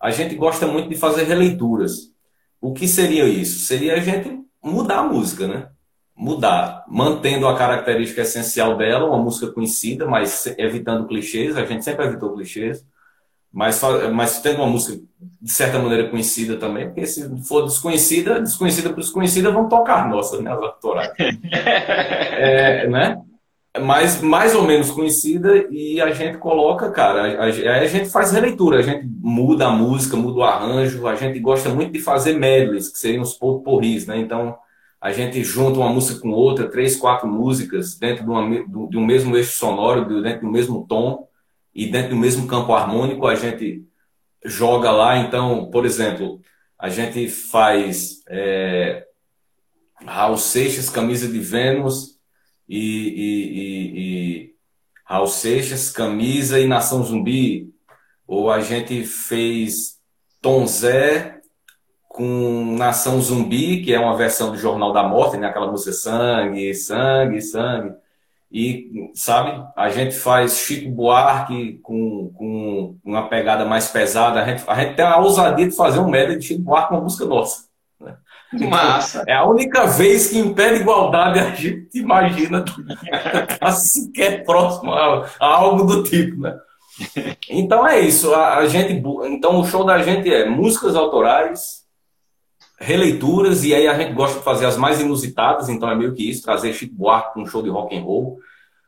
A 0.00 0.10
gente 0.10 0.34
gosta 0.34 0.66
muito 0.66 0.88
de 0.88 0.96
fazer 0.96 1.24
releituras. 1.24 2.10
O 2.60 2.72
que 2.72 2.88
seria 2.88 3.28
isso? 3.28 3.66
Seria 3.66 3.94
a 3.94 4.00
gente 4.00 4.40
mudar 4.62 5.00
a 5.00 5.04
música, 5.04 5.46
né? 5.46 5.68
Mudar, 6.16 6.84
mantendo 6.88 7.48
a 7.48 7.56
característica 7.56 8.22
essencial 8.22 8.76
dela, 8.76 9.08
uma 9.08 9.18
música 9.18 9.52
conhecida, 9.52 10.06
mas 10.06 10.46
evitando 10.58 11.08
clichês, 11.08 11.56
a 11.56 11.64
gente 11.64 11.84
sempre 11.84 12.06
evitou 12.06 12.34
clichês 12.34 12.84
mas, 13.54 13.80
mas 14.12 14.40
tendo 14.40 14.56
uma 14.56 14.66
música 14.66 15.00
de 15.40 15.52
certa 15.52 15.78
maneira 15.78 16.10
conhecida 16.10 16.56
também, 16.56 16.86
porque 16.86 17.06
se 17.06 17.24
for 17.46 17.62
desconhecida, 17.62 18.40
desconhecida 18.40 18.90
por 18.90 18.98
desconhecida, 18.98 19.52
vão 19.52 19.68
tocar 19.68 20.08
nossas, 20.08 20.40
né, 20.40 20.50
as 20.50 20.58
autorais. 20.58 21.12
é, 21.52 22.88
né? 22.88 23.16
Mas 23.80 24.20
mais 24.20 24.56
ou 24.56 24.64
menos 24.64 24.90
conhecida 24.90 25.66
e 25.70 26.00
a 26.00 26.10
gente 26.10 26.38
coloca, 26.38 26.90
cara, 26.90 27.42
a, 27.42 27.44
a, 27.44 27.80
a, 27.80 27.86
gente 27.86 28.08
faz 28.08 28.32
releitura, 28.32 28.78
a 28.78 28.82
gente 28.82 29.06
muda 29.20 29.66
a 29.66 29.70
música, 29.70 30.16
muda 30.16 30.38
o 30.38 30.42
arranjo, 30.42 31.06
a 31.06 31.14
gente 31.14 31.38
gosta 31.38 31.68
muito 31.68 31.92
de 31.92 32.00
fazer 32.00 32.36
medleys, 32.36 32.88
que 32.88 32.98
seriam 32.98 33.22
os 33.22 33.34
porris, 33.34 34.06
né? 34.06 34.18
Então, 34.18 34.56
a 35.04 35.12
gente 35.12 35.44
junta 35.44 35.78
uma 35.78 35.92
música 35.92 36.18
com 36.18 36.30
outra, 36.30 36.66
três, 36.66 36.96
quatro 36.96 37.28
músicas 37.28 37.94
dentro 37.98 38.24
de, 38.24 38.30
uma, 38.30 38.88
de 38.88 38.96
um 38.96 39.04
mesmo 39.04 39.36
eixo 39.36 39.58
sonoro, 39.58 40.22
dentro 40.22 40.46
do 40.46 40.50
mesmo 40.50 40.86
tom, 40.88 41.28
e 41.74 41.86
dentro 41.86 42.12
do 42.12 42.16
mesmo 42.16 42.46
campo 42.46 42.72
harmônico 42.72 43.26
a 43.26 43.34
gente 43.34 43.84
joga 44.42 44.90
lá. 44.90 45.18
Então, 45.18 45.68
por 45.70 45.84
exemplo, 45.84 46.40
a 46.78 46.88
gente 46.88 47.28
faz 47.28 48.22
é, 48.30 49.06
Raul 50.06 50.38
Seixas, 50.38 50.88
Camisa 50.88 51.28
de 51.28 51.38
Vênus 51.38 52.18
e, 52.66 52.78
e, 52.78 53.58
e, 53.60 54.00
e 54.00 54.54
Raul 55.04 55.26
Seixas, 55.26 55.90
Camisa 55.90 56.58
e 56.58 56.66
Nação 56.66 57.04
Zumbi. 57.04 57.74
Ou 58.26 58.50
a 58.50 58.60
gente 58.60 59.04
fez 59.04 59.98
Tom 60.40 60.66
Zé 60.66 61.42
com 62.14 62.76
Nação 62.78 63.20
Zumbi, 63.20 63.82
que 63.82 63.92
é 63.92 63.98
uma 63.98 64.16
versão 64.16 64.52
do 64.52 64.56
Jornal 64.56 64.92
da 64.92 65.02
Morte, 65.02 65.36
né? 65.36 65.48
aquela 65.48 65.68
música 65.68 65.90
Sangue, 65.92 66.72
Sangue, 66.72 67.42
Sangue. 67.42 67.92
E, 68.52 69.10
sabe, 69.14 69.66
a 69.74 69.90
gente 69.90 70.14
faz 70.14 70.58
Chico 70.58 70.88
Buarque 70.92 71.80
com, 71.82 72.32
com 72.32 72.96
uma 73.04 73.28
pegada 73.28 73.64
mais 73.64 73.88
pesada. 73.88 74.40
A 74.40 74.44
gente, 74.44 74.62
a 74.64 74.74
gente 74.76 74.94
tem 74.94 75.04
a 75.04 75.18
ousadia 75.18 75.68
de 75.68 75.74
fazer 75.74 75.98
um 75.98 76.08
medley 76.08 76.38
de 76.38 76.46
Chico 76.46 76.62
Buarque 76.62 76.90
com 76.90 76.94
uma 76.94 77.02
música 77.02 77.24
nossa. 77.24 77.64
Né? 78.00 78.14
Massa. 78.70 79.24
É 79.26 79.34
a 79.34 79.44
única 79.44 79.84
vez 79.88 80.28
que 80.28 80.38
impede 80.38 80.82
igualdade 80.82 81.40
a 81.40 81.50
gente 81.50 81.98
imagina 81.98 82.64
tá 83.58 83.72
sequer 83.72 84.44
próximo 84.44 84.92
a, 84.92 85.28
a, 85.40 85.46
algo 85.46 85.82
do 85.82 86.04
tipo, 86.04 86.40
né? 86.40 86.56
Então 87.50 87.84
é 87.84 87.98
isso. 87.98 88.32
A, 88.32 88.58
a, 88.58 88.66
gente, 88.68 89.02
então 89.24 89.58
o 89.58 89.64
show 89.64 89.84
da 89.84 89.98
gente 89.98 90.32
é 90.32 90.48
músicas 90.48 90.94
autorais, 90.94 91.83
releituras, 92.84 93.64
e 93.64 93.74
aí 93.74 93.88
a 93.88 93.98
gente 93.98 94.12
gosta 94.12 94.38
de 94.38 94.44
fazer 94.44 94.66
as 94.66 94.76
mais 94.76 95.00
inusitadas, 95.00 95.68
então 95.68 95.90
é 95.90 95.94
meio 95.94 96.14
que 96.14 96.28
isso, 96.28 96.42
trazer 96.42 96.72
Chico 96.72 96.94
Buarque 96.94 97.34
com 97.34 97.42
um 97.42 97.46
show 97.46 97.62
de 97.62 97.70
rock 97.70 97.96
and 97.96 98.02
roll, 98.02 98.38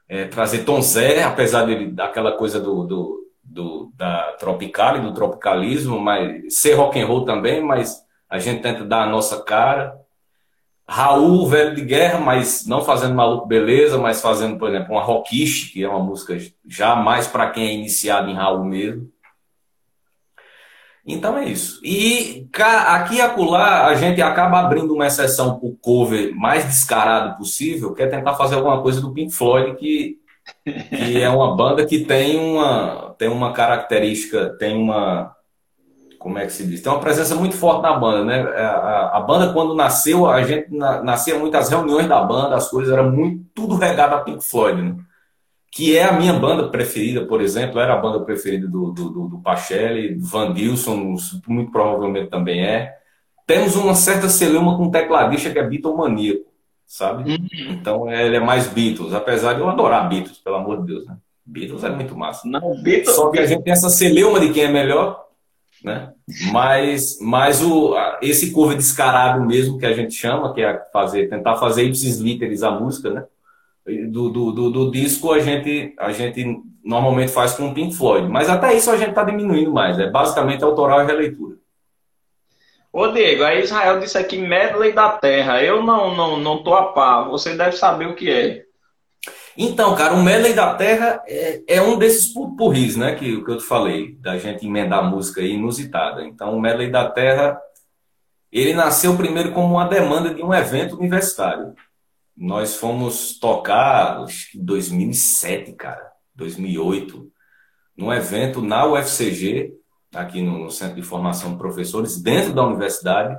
é, 0.08 0.26
trazer 0.26 0.64
Tom 0.64 0.80
Zé, 0.82 1.24
apesar 1.24 1.64
dele 1.64 1.90
daquela 1.90 2.32
coisa 2.32 2.60
do, 2.60 2.84
do, 2.84 3.26
do, 3.42 3.92
da 3.96 4.32
tropical 4.38 4.98
e 4.98 5.00
do 5.00 5.14
tropicalismo, 5.14 5.98
mas 5.98 6.54
ser 6.54 6.74
rock 6.74 7.00
and 7.00 7.06
roll 7.06 7.24
também, 7.24 7.62
mas 7.62 8.04
a 8.28 8.38
gente 8.38 8.62
tenta 8.62 8.84
dar 8.84 9.04
a 9.04 9.10
nossa 9.10 9.42
cara. 9.42 9.96
Raul, 10.88 11.48
velho 11.48 11.74
de 11.74 11.82
guerra, 11.82 12.20
mas 12.20 12.64
não 12.64 12.84
fazendo 12.84 13.14
maluco 13.14 13.46
beleza, 13.46 13.98
mas 13.98 14.20
fazendo, 14.20 14.56
por 14.56 14.68
exemplo, 14.68 14.92
uma 14.94 15.02
rockish, 15.02 15.72
que 15.72 15.82
é 15.82 15.88
uma 15.88 15.98
música 15.98 16.38
já 16.68 16.94
mais 16.94 17.26
para 17.26 17.50
quem 17.50 17.66
é 17.66 17.72
iniciado 17.72 18.30
em 18.30 18.34
Raul 18.34 18.64
mesmo. 18.64 19.10
Então 21.06 21.38
é 21.38 21.44
isso. 21.44 21.80
E 21.84 22.48
aqui 22.60 23.16
e 23.16 23.20
acolá 23.20 23.86
a 23.86 23.94
gente 23.94 24.20
acaba 24.20 24.58
abrindo 24.58 24.92
uma 24.92 25.06
exceção 25.06 25.56
para 25.56 25.68
o 25.68 25.76
cover 25.76 26.34
mais 26.34 26.64
descarado 26.64 27.36
possível, 27.38 27.94
que 27.94 28.02
é 28.02 28.08
tentar 28.08 28.34
fazer 28.34 28.56
alguma 28.56 28.82
coisa 28.82 29.00
do 29.00 29.12
Pink 29.12 29.32
Floyd, 29.32 29.76
que, 29.76 30.18
que 30.64 31.22
é 31.22 31.28
uma 31.28 31.54
banda 31.54 31.86
que 31.86 32.04
tem 32.04 32.40
uma, 32.40 33.14
tem 33.16 33.28
uma 33.28 33.52
característica, 33.52 34.56
tem 34.58 34.76
uma. 34.76 35.32
Como 36.18 36.38
é 36.38 36.46
que 36.46 36.52
se 36.52 36.66
diz? 36.66 36.82
Tem 36.82 36.90
uma 36.90 37.00
presença 37.00 37.36
muito 37.36 37.56
forte 37.56 37.82
na 37.82 37.96
banda, 37.96 38.24
né? 38.24 38.40
A, 38.40 38.68
a, 38.68 39.18
a 39.18 39.20
banda, 39.20 39.52
quando 39.52 39.76
nasceu, 39.76 40.28
a 40.28 40.42
gente 40.42 40.74
na, 40.74 41.00
nascia 41.04 41.38
muitas 41.38 41.68
reuniões 41.68 42.08
da 42.08 42.20
banda, 42.20 42.56
as 42.56 42.68
coisas 42.68 42.92
eram 42.92 43.12
muito 43.12 43.44
tudo 43.54 43.76
regado 43.76 44.16
a 44.16 44.20
Pink 44.22 44.44
Floyd, 44.44 44.82
né? 44.82 44.96
Que 45.76 45.94
é 45.94 46.04
a 46.04 46.12
minha 46.12 46.32
banda 46.32 46.68
preferida, 46.68 47.26
por 47.26 47.42
exemplo, 47.42 47.78
era 47.78 47.92
a 47.92 47.98
banda 47.98 48.20
preferida 48.20 48.66
do, 48.66 48.90
do, 48.92 49.10
do, 49.10 49.28
do 49.28 49.38
Pachelli, 49.40 50.14
Van 50.18 50.54
Dilson, 50.54 51.16
muito 51.46 51.70
provavelmente 51.70 52.30
também 52.30 52.64
é. 52.64 52.96
Temos 53.46 53.76
uma 53.76 53.94
certa 53.94 54.26
celeuma 54.30 54.74
com 54.74 54.84
um 54.84 54.90
tecladista 54.90 55.50
que 55.50 55.58
é 55.58 55.62
Beatlemaníaco, 55.62 56.46
sabe? 56.86 57.30
Uhum. 57.30 57.72
Então 57.72 58.10
ele 58.10 58.36
é 58.36 58.40
mais 58.40 58.66
Beatles, 58.68 59.12
apesar 59.12 59.52
de 59.52 59.60
eu 59.60 59.68
adorar 59.68 60.08
Beatles, 60.08 60.38
pelo 60.38 60.56
amor 60.56 60.80
de 60.80 60.94
Deus, 60.94 61.06
né? 61.06 61.18
Beatles 61.44 61.84
é 61.84 61.90
muito 61.90 62.16
massa. 62.16 62.48
Não, 62.48 62.82
Beatles, 62.82 63.14
Só 63.14 63.28
que 63.28 63.38
a 63.38 63.44
gente 63.44 63.62
tem 63.62 63.74
essa 63.74 63.90
celeuma 63.90 64.40
de 64.40 64.54
quem 64.54 64.64
é 64.64 64.68
melhor, 64.68 65.26
né? 65.84 66.10
Mas, 66.52 67.18
mas 67.20 67.62
o, 67.62 67.94
esse 68.22 68.50
cover 68.50 68.78
descarado 68.78 69.44
mesmo 69.44 69.76
que 69.76 69.84
a 69.84 69.92
gente 69.92 70.14
chama, 70.14 70.54
que 70.54 70.62
é 70.62 70.82
fazer, 70.90 71.28
tentar 71.28 71.56
fazer 71.56 71.84
ipsis 71.84 72.16
literis 72.16 72.62
a 72.62 72.70
música, 72.70 73.10
né? 73.10 73.24
Do, 74.08 74.28
do, 74.30 74.52
do, 74.52 74.70
do, 74.70 74.90
disco 74.90 75.32
a 75.32 75.38
gente, 75.38 75.94
a 75.98 76.10
gente 76.10 76.44
normalmente 76.84 77.30
faz 77.30 77.54
com 77.54 77.68
o 77.68 77.74
Pink 77.74 77.94
Floyd. 77.94 78.28
Mas 78.28 78.48
até 78.48 78.74
isso 78.74 78.90
a 78.90 78.96
gente 78.96 79.10
está 79.10 79.22
diminuindo 79.22 79.72
mais. 79.72 79.98
É 79.98 80.10
basicamente 80.10 80.64
autoral 80.64 81.02
e 81.02 81.06
releitura. 81.06 81.56
Ô 82.92 83.08
Diego, 83.08 83.44
aí 83.44 83.62
Israel 83.62 84.00
disse 84.00 84.16
aqui 84.16 84.38
Medley 84.38 84.92
da 84.92 85.10
Terra. 85.10 85.62
Eu 85.62 85.82
não, 85.82 86.14
não, 86.16 86.38
não 86.38 86.62
tô 86.62 86.74
a 86.74 86.92
par. 86.92 87.28
Você 87.28 87.54
deve 87.54 87.76
saber 87.76 88.08
o 88.08 88.14
que 88.14 88.30
é. 88.30 88.64
Então, 89.56 89.94
cara, 89.94 90.14
o 90.14 90.22
Medley 90.22 90.52
da 90.52 90.74
Terra 90.74 91.22
é, 91.26 91.62
é 91.66 91.82
um 91.82 91.98
desses 91.98 92.32
purris, 92.58 92.96
né? 92.96 93.14
Que, 93.14 93.42
que 93.42 93.50
eu 93.50 93.56
te 93.56 93.64
falei, 93.64 94.16
da 94.20 94.36
gente 94.36 94.66
emendar 94.66 95.04
música 95.04 95.40
inusitada. 95.40 96.24
Então, 96.24 96.56
o 96.56 96.60
Medley 96.60 96.90
da 96.90 97.08
Terra, 97.08 97.58
ele 98.50 98.74
nasceu 98.74 99.16
primeiro 99.16 99.52
como 99.52 99.74
uma 99.74 99.88
demanda 99.88 100.34
de 100.34 100.42
um 100.42 100.52
evento 100.52 100.96
universitário. 100.96 101.74
Nós 102.36 102.76
fomos 102.76 103.38
tocar, 103.38 104.24
que 104.26 104.58
2007, 104.58 105.72
cara, 105.72 106.12
2008, 106.34 107.30
num 107.96 108.12
evento 108.12 108.60
na 108.60 108.86
UFCG, 108.86 109.72
aqui 110.14 110.42
no 110.42 110.70
Centro 110.70 110.96
de 110.96 111.02
Formação 111.02 111.52
de 111.52 111.58
Professores, 111.58 112.20
dentro 112.20 112.52
da 112.52 112.64
universidade, 112.64 113.36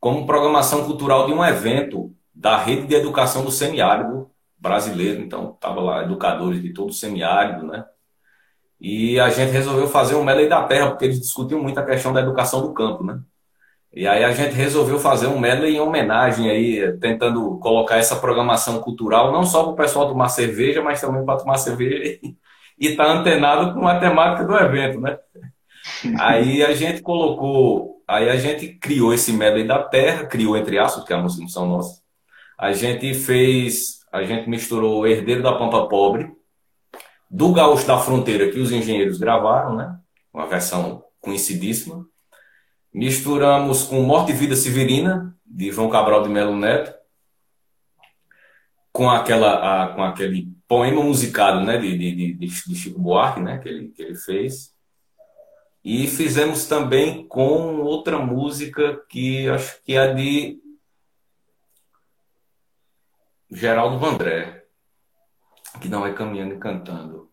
como 0.00 0.26
programação 0.26 0.84
cultural 0.84 1.26
de 1.26 1.32
um 1.32 1.44
evento 1.44 2.14
da 2.34 2.56
rede 2.56 2.86
de 2.86 2.94
educação 2.94 3.44
do 3.44 3.50
semiárido 3.50 4.30
brasileiro. 4.58 5.22
Então, 5.22 5.52
estava 5.54 5.80
lá 5.80 6.02
educadores 6.02 6.62
de 6.62 6.72
todo 6.72 6.90
o 6.90 6.94
semiárido, 6.94 7.66
né? 7.66 7.84
E 8.80 9.18
a 9.20 9.30
gente 9.30 9.50
resolveu 9.50 9.86
fazer 9.86 10.14
um 10.14 10.24
medley 10.24 10.48
da 10.48 10.64
terra, 10.64 10.90
porque 10.90 11.04
eles 11.04 11.20
discutiam 11.20 11.62
muito 11.62 11.78
a 11.78 11.84
questão 11.84 12.12
da 12.12 12.20
educação 12.20 12.60
do 12.60 12.74
campo, 12.74 13.04
né? 13.04 13.20
E 13.96 14.08
aí 14.08 14.24
a 14.24 14.32
gente 14.32 14.54
resolveu 14.54 14.98
fazer 14.98 15.28
um 15.28 15.38
medley 15.38 15.76
em 15.76 15.80
homenagem 15.80 16.50
aí, 16.50 16.98
tentando 16.98 17.58
colocar 17.60 17.96
essa 17.96 18.16
programação 18.16 18.80
cultural, 18.80 19.30
não 19.30 19.44
só 19.44 19.62
para 19.62 19.72
o 19.72 19.76
pessoal 19.76 20.08
tomar 20.08 20.28
cerveja, 20.30 20.82
mas 20.82 21.00
também 21.00 21.24
para 21.24 21.38
tomar 21.38 21.58
cerveja 21.58 22.18
e 22.76 22.88
estar 22.88 23.04
tá 23.04 23.12
antenado 23.12 23.72
com 23.72 23.86
a 23.86 24.00
temática 24.00 24.44
do 24.44 24.56
evento, 24.56 25.00
né? 25.00 25.16
Aí 26.18 26.64
a 26.64 26.74
gente 26.74 27.02
colocou, 27.02 28.02
aí 28.08 28.28
a 28.28 28.36
gente 28.36 28.66
criou 28.68 29.14
esse 29.14 29.32
medley 29.32 29.64
da 29.64 29.80
terra, 29.80 30.26
criou 30.26 30.56
entre 30.56 30.76
aspas, 30.76 31.04
que 31.04 31.12
é 31.12 31.16
a 31.16 31.22
música 31.22 31.42
não 31.42 31.48
são 31.48 31.68
nossas. 31.68 32.02
A 32.58 32.72
gente 32.72 33.14
fez, 33.14 34.00
a 34.12 34.24
gente 34.24 34.48
misturou 34.48 35.06
Herdeiro 35.06 35.42
da 35.42 35.52
Pampa 35.52 35.86
Pobre, 35.86 36.32
do 37.30 37.52
Gaúcho 37.52 37.86
da 37.86 37.98
Fronteira, 37.98 38.50
que 38.50 38.58
os 38.58 38.72
engenheiros 38.72 39.18
gravaram, 39.18 39.76
né? 39.76 39.96
Uma 40.32 40.48
versão 40.48 41.04
conhecidíssima 41.20 42.04
Misturamos 42.94 43.82
com 43.82 44.00
Morte 44.02 44.30
e 44.30 44.36
Vida 44.36 44.54
Severina, 44.54 45.36
de 45.44 45.72
João 45.72 45.90
Cabral 45.90 46.22
de 46.22 46.28
Melo 46.28 46.56
Neto, 46.56 46.94
com, 48.92 49.10
aquela, 49.10 49.82
a, 49.82 49.88
com 49.88 50.04
aquele 50.04 50.54
poema 50.68 51.02
musicado 51.02 51.60
né, 51.64 51.76
de, 51.76 51.98
de, 51.98 52.34
de, 52.34 52.48
Chico 52.48 53.00
Buarque, 53.00 53.40
né, 53.40 53.58
que, 53.58 53.68
ele, 53.68 53.88
que 53.88 54.00
ele 54.00 54.14
fez. 54.14 54.72
E 55.84 56.06
fizemos 56.06 56.66
também 56.66 57.26
com 57.26 57.80
outra 57.80 58.18
música 58.18 59.04
que 59.08 59.48
acho 59.48 59.82
que 59.82 59.96
é 59.96 60.14
de 60.14 60.62
Geraldo 63.50 63.98
Vandré, 63.98 64.64
que 65.80 65.88
não 65.88 66.06
é 66.06 66.12
caminhando 66.12 66.54
e 66.54 66.58
cantando. 66.58 67.28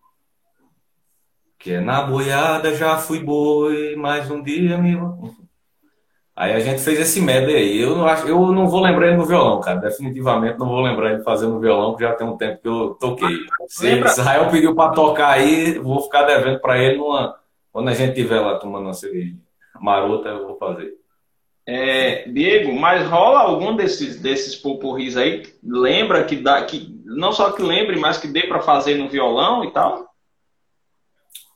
Que 1.59 1.73
é 1.73 1.79
Na 1.79 2.01
boiada 2.01 2.75
já 2.75 2.97
fui 2.97 3.19
boi, 3.19 3.95
mais 3.95 4.31
um 4.31 4.41
dia 4.41 4.79
me. 4.79 4.97
Aí 6.35 6.53
a 6.53 6.59
gente 6.59 6.81
fez 6.81 6.99
esse 6.99 7.21
medley 7.21 7.55
aí. 7.55 7.81
Eu 7.81 7.95
não, 7.95 8.05
acho, 8.07 8.27
eu 8.27 8.51
não 8.51 8.67
vou 8.67 8.81
lembrar 8.81 9.07
ele 9.07 9.17
no 9.17 9.25
violão, 9.25 9.59
cara. 9.59 9.79
Definitivamente 9.79 10.57
não 10.57 10.67
vou 10.67 10.81
lembrar 10.81 11.13
ele 11.13 11.23
fazendo 11.23 11.53
no 11.53 11.59
violão, 11.59 11.91
porque 11.91 12.05
já 12.05 12.13
tem 12.13 12.25
um 12.25 12.37
tempo 12.37 12.61
que 12.61 12.67
eu 12.67 12.95
toquei. 12.99 13.37
Se? 13.67 13.99
Israel 13.99 14.49
pediu 14.49 14.73
para 14.73 14.93
tocar 14.93 15.31
aí, 15.31 15.77
vou 15.77 16.01
ficar 16.01 16.23
devendo 16.23 16.59
para 16.59 16.77
ele 16.77 16.97
numa, 16.97 17.37
quando 17.71 17.89
a 17.89 17.93
gente 17.93 18.11
estiver 18.11 18.39
lá 18.39 18.57
tomando 18.57 18.85
uma 18.85 18.93
cerveja 18.93 19.35
marota, 19.79 20.29
eu 20.29 20.47
vou 20.47 20.57
fazer. 20.57 20.93
É, 21.65 22.27
Diego, 22.27 22.73
mas 22.73 23.07
rola 23.07 23.39
algum 23.39 23.75
desses, 23.75 24.19
desses 24.19 24.55
popurris 24.55 25.17
aí? 25.17 25.43
Lembra 25.63 26.23
que 26.23 26.35
dá, 26.37 26.63
que 26.63 26.99
não 27.05 27.31
só 27.31 27.51
que 27.51 27.61
lembre, 27.61 27.99
mas 27.99 28.17
que 28.17 28.27
dê 28.27 28.47
para 28.47 28.61
fazer 28.61 28.95
no 28.95 29.09
violão 29.09 29.63
e 29.63 29.71
tal? 29.71 30.07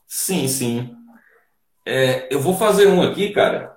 Sim, 0.06 0.46
sim. 0.46 0.94
É, 1.84 2.32
eu 2.32 2.40
vou 2.40 2.54
fazer 2.54 2.88
um 2.88 3.02
aqui, 3.02 3.30
cara 3.30 3.75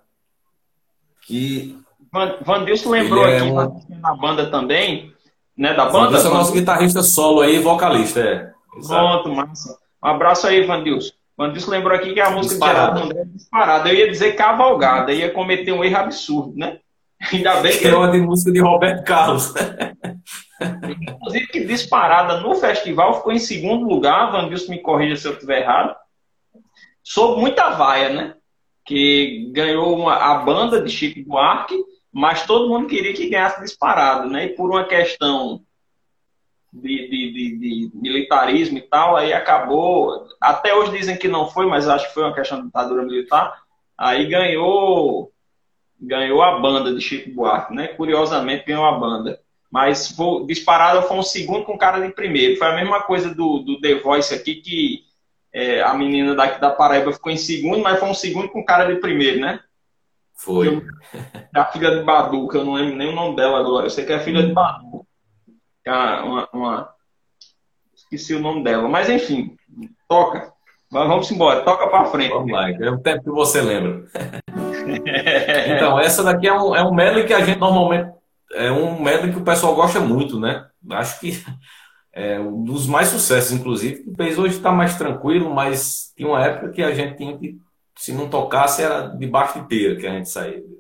Van, 2.12 2.36
Vandilson 2.42 2.90
lembrou 2.90 3.28
é 3.28 3.38
aqui 3.38 3.50
uma... 3.50 3.76
na 4.02 4.16
banda 4.16 4.50
também, 4.50 5.14
né? 5.58 5.74
Da 5.74 5.86
banda. 5.86 6.18
Vandilson 6.18 6.30
é 6.30 6.34
nosso 6.34 6.54
guitarrista 6.54 7.04
solo 7.04 7.42
aí, 7.42 7.60
vocalista, 7.60 8.20
é. 8.20 8.52
Pronto, 8.86 9.30
massa. 9.30 9.78
Um 10.04 10.08
abraço 10.08 10.48
aí, 10.48 10.66
Vandilson. 10.66 11.12
Vandilson 11.38 11.72
lembrou 11.72 11.96
aqui 11.96 12.14
que 12.14 12.20
a 12.20 12.32
música 12.32 12.56
disparada. 12.56 12.94
de 12.94 13.08
Geraldo 13.08 13.20
é 13.20 13.26
disparada. 13.26 13.90
Eu 13.90 13.96
ia 13.96 14.10
dizer 14.10 14.34
cavalgada, 14.34 15.12
ia 15.12 15.32
cometer 15.32 15.72
um 15.72 15.84
erro 15.84 15.98
absurdo, 15.98 16.54
né? 16.56 16.80
Ainda 17.32 17.62
bem 17.62 17.78
que. 17.78 17.88
É 17.88 17.96
uma 17.96 18.12
de 18.12 18.20
música 18.20 18.52
de 18.52 18.60
Roberto 18.60 19.04
Carlos. 19.04 19.54
Inclusive, 20.60 21.48
que 21.48 21.66
disparada 21.66 22.42
no 22.42 22.56
festival 22.56 23.16
ficou 23.16 23.32
em 23.32 23.40
segundo 23.40 23.88
lugar. 23.88 24.32
Vandilson 24.32 24.72
me 24.72 24.80
corrija 24.80 25.16
se 25.16 25.28
eu 25.28 25.34
estiver 25.34 25.62
errado. 25.62 25.96
Sob 27.04 27.40
muita 27.40 27.70
vaia, 27.72 28.10
né? 28.10 28.34
Que 28.90 29.52
ganhou 29.52 29.96
uma, 29.96 30.16
a 30.16 30.40
banda 30.40 30.82
de 30.82 30.90
Chico 30.90 31.22
Buarque, 31.30 31.76
mas 32.12 32.48
todo 32.48 32.68
mundo 32.68 32.88
queria 32.88 33.14
que 33.14 33.30
ganhasse 33.30 33.62
disparado, 33.62 34.28
né? 34.28 34.46
E 34.46 34.56
por 34.56 34.68
uma 34.68 34.84
questão 34.84 35.62
de, 36.74 37.08
de, 37.08 37.32
de, 37.32 37.58
de, 37.60 37.92
militarismo 37.94 38.80
e 38.80 38.82
tal, 38.82 39.16
aí 39.16 39.32
acabou. 39.32 40.26
Até 40.42 40.74
hoje 40.74 40.98
dizem 40.98 41.16
que 41.16 41.28
não 41.28 41.48
foi, 41.48 41.68
mas 41.68 41.88
acho 41.88 42.08
que 42.08 42.16
foi 42.16 42.24
uma 42.24 42.34
questão 42.34 42.58
de 42.58 42.66
ditadura 42.66 43.06
militar. 43.06 43.62
Aí 43.96 44.26
ganhou 44.26 45.32
ganhou 46.02 46.42
a 46.42 46.60
banda 46.60 46.92
de 46.92 47.00
Chico 47.00 47.30
Buarque, 47.30 47.76
né? 47.76 47.90
Curiosamente 47.90 48.66
ganhou 48.66 48.86
a 48.86 48.98
banda. 48.98 49.40
Mas 49.72 50.10
foi, 50.10 50.48
disparado 50.48 51.08
foi 51.08 51.16
um 51.16 51.22
segundo 51.22 51.64
com 51.64 51.78
cara 51.78 52.00
de 52.00 52.12
primeiro. 52.12 52.58
Foi 52.58 52.66
a 52.66 52.76
mesma 52.76 53.04
coisa 53.04 53.36
do, 53.36 53.60
do 53.60 53.80
The 53.80 54.00
Voice 54.00 54.34
aqui, 54.34 54.56
que 54.56 55.04
é, 55.54 55.82
a 55.82 55.94
menina 55.94 56.36
daqui 56.36 56.60
da 56.60 56.70
Paraíba 56.70 57.12
ficou 57.12 57.32
em 57.32 57.38
segundo, 57.38 57.82
mas 57.82 58.00
foi 58.00 58.10
um 58.10 58.14
segundo 58.14 58.50
com 58.50 58.64
cara 58.64 58.94
de 58.94 59.00
primeiro, 59.00 59.40
né? 59.40 59.60
Foi. 60.36 60.68
Eu, 60.68 60.82
a 61.54 61.66
filha 61.66 61.98
de 61.98 62.04
Badu, 62.04 62.48
que 62.48 62.58
eu 62.58 62.64
não 62.64 62.74
lembro 62.74 62.96
nem 62.96 63.10
o 63.10 63.16
nome 63.16 63.36
dela 63.36 63.60
agora. 63.60 63.86
Eu 63.86 63.90
sei 63.90 64.06
que 64.06 64.14
é 64.14 64.20
filha 64.20 64.46
de 64.46 64.54
Badu. 64.54 65.06
É 65.86 65.92
uma, 65.92 66.50
uma, 66.54 66.90
Esqueci 68.10 68.34
o 68.34 68.40
nome 68.40 68.64
dela. 68.64 68.88
Mas 68.88 69.10
enfim, 69.10 69.56
toca. 70.08 70.52
Mas 70.92 71.08
vamos 71.08 71.30
embora, 71.30 71.62
toca 71.62 71.88
para 71.88 72.06
frente. 72.06 72.32
Vamos 72.32 72.52
lá, 72.52 72.72
é 72.72 72.90
o 72.90 72.98
tempo 72.98 73.24
que 73.24 73.30
você 73.30 73.62
lembra. 73.62 74.06
então, 75.76 76.00
essa 76.00 76.24
daqui 76.24 76.48
é 76.48 76.54
um, 76.54 76.76
é 76.76 76.84
um 76.84 76.94
medley 76.94 77.28
que 77.28 77.34
a 77.34 77.46
gente 77.46 77.60
normalmente. 77.60 78.12
É 78.52 78.72
um 78.72 79.00
medley 79.00 79.32
que 79.32 79.38
o 79.38 79.44
pessoal 79.44 79.76
gosta 79.76 80.00
muito, 80.00 80.40
né? 80.40 80.66
Acho 80.90 81.20
que 81.20 81.44
é 82.20 82.40
um 82.40 82.64
dos 82.64 82.86
mais 82.86 83.08
sucessos, 83.08 83.54
inclusive. 83.54 84.04
O 84.08 84.16
país 84.16 84.38
hoje 84.38 84.58
está 84.58 84.72
mais 84.72 84.98
tranquilo, 84.98 85.54
mas 85.54 86.12
tinha 86.18 86.28
uma 86.28 86.44
época 86.44 86.72
que 86.72 86.84
a 86.84 86.94
gente 86.94 87.16
tinha 87.16 87.38
que, 87.38 87.58
se 87.96 88.12
não 88.12 88.28
tocasse, 88.28 88.82
era 88.82 89.08
debaixo 89.08 89.62
de 89.62 89.68
teira 89.68 89.96
que 89.96 90.06
a 90.06 90.12
gente 90.12 90.30
saía 90.30 90.60
do 90.60 90.80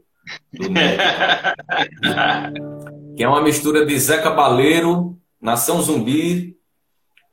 que 3.15 3.23
é 3.23 3.27
uma 3.27 3.41
mistura 3.41 3.85
de 3.85 3.97
Zé 3.97 4.21
Cabaleiro, 4.21 5.17
Nação 5.41 5.81
Zumbi 5.81 6.55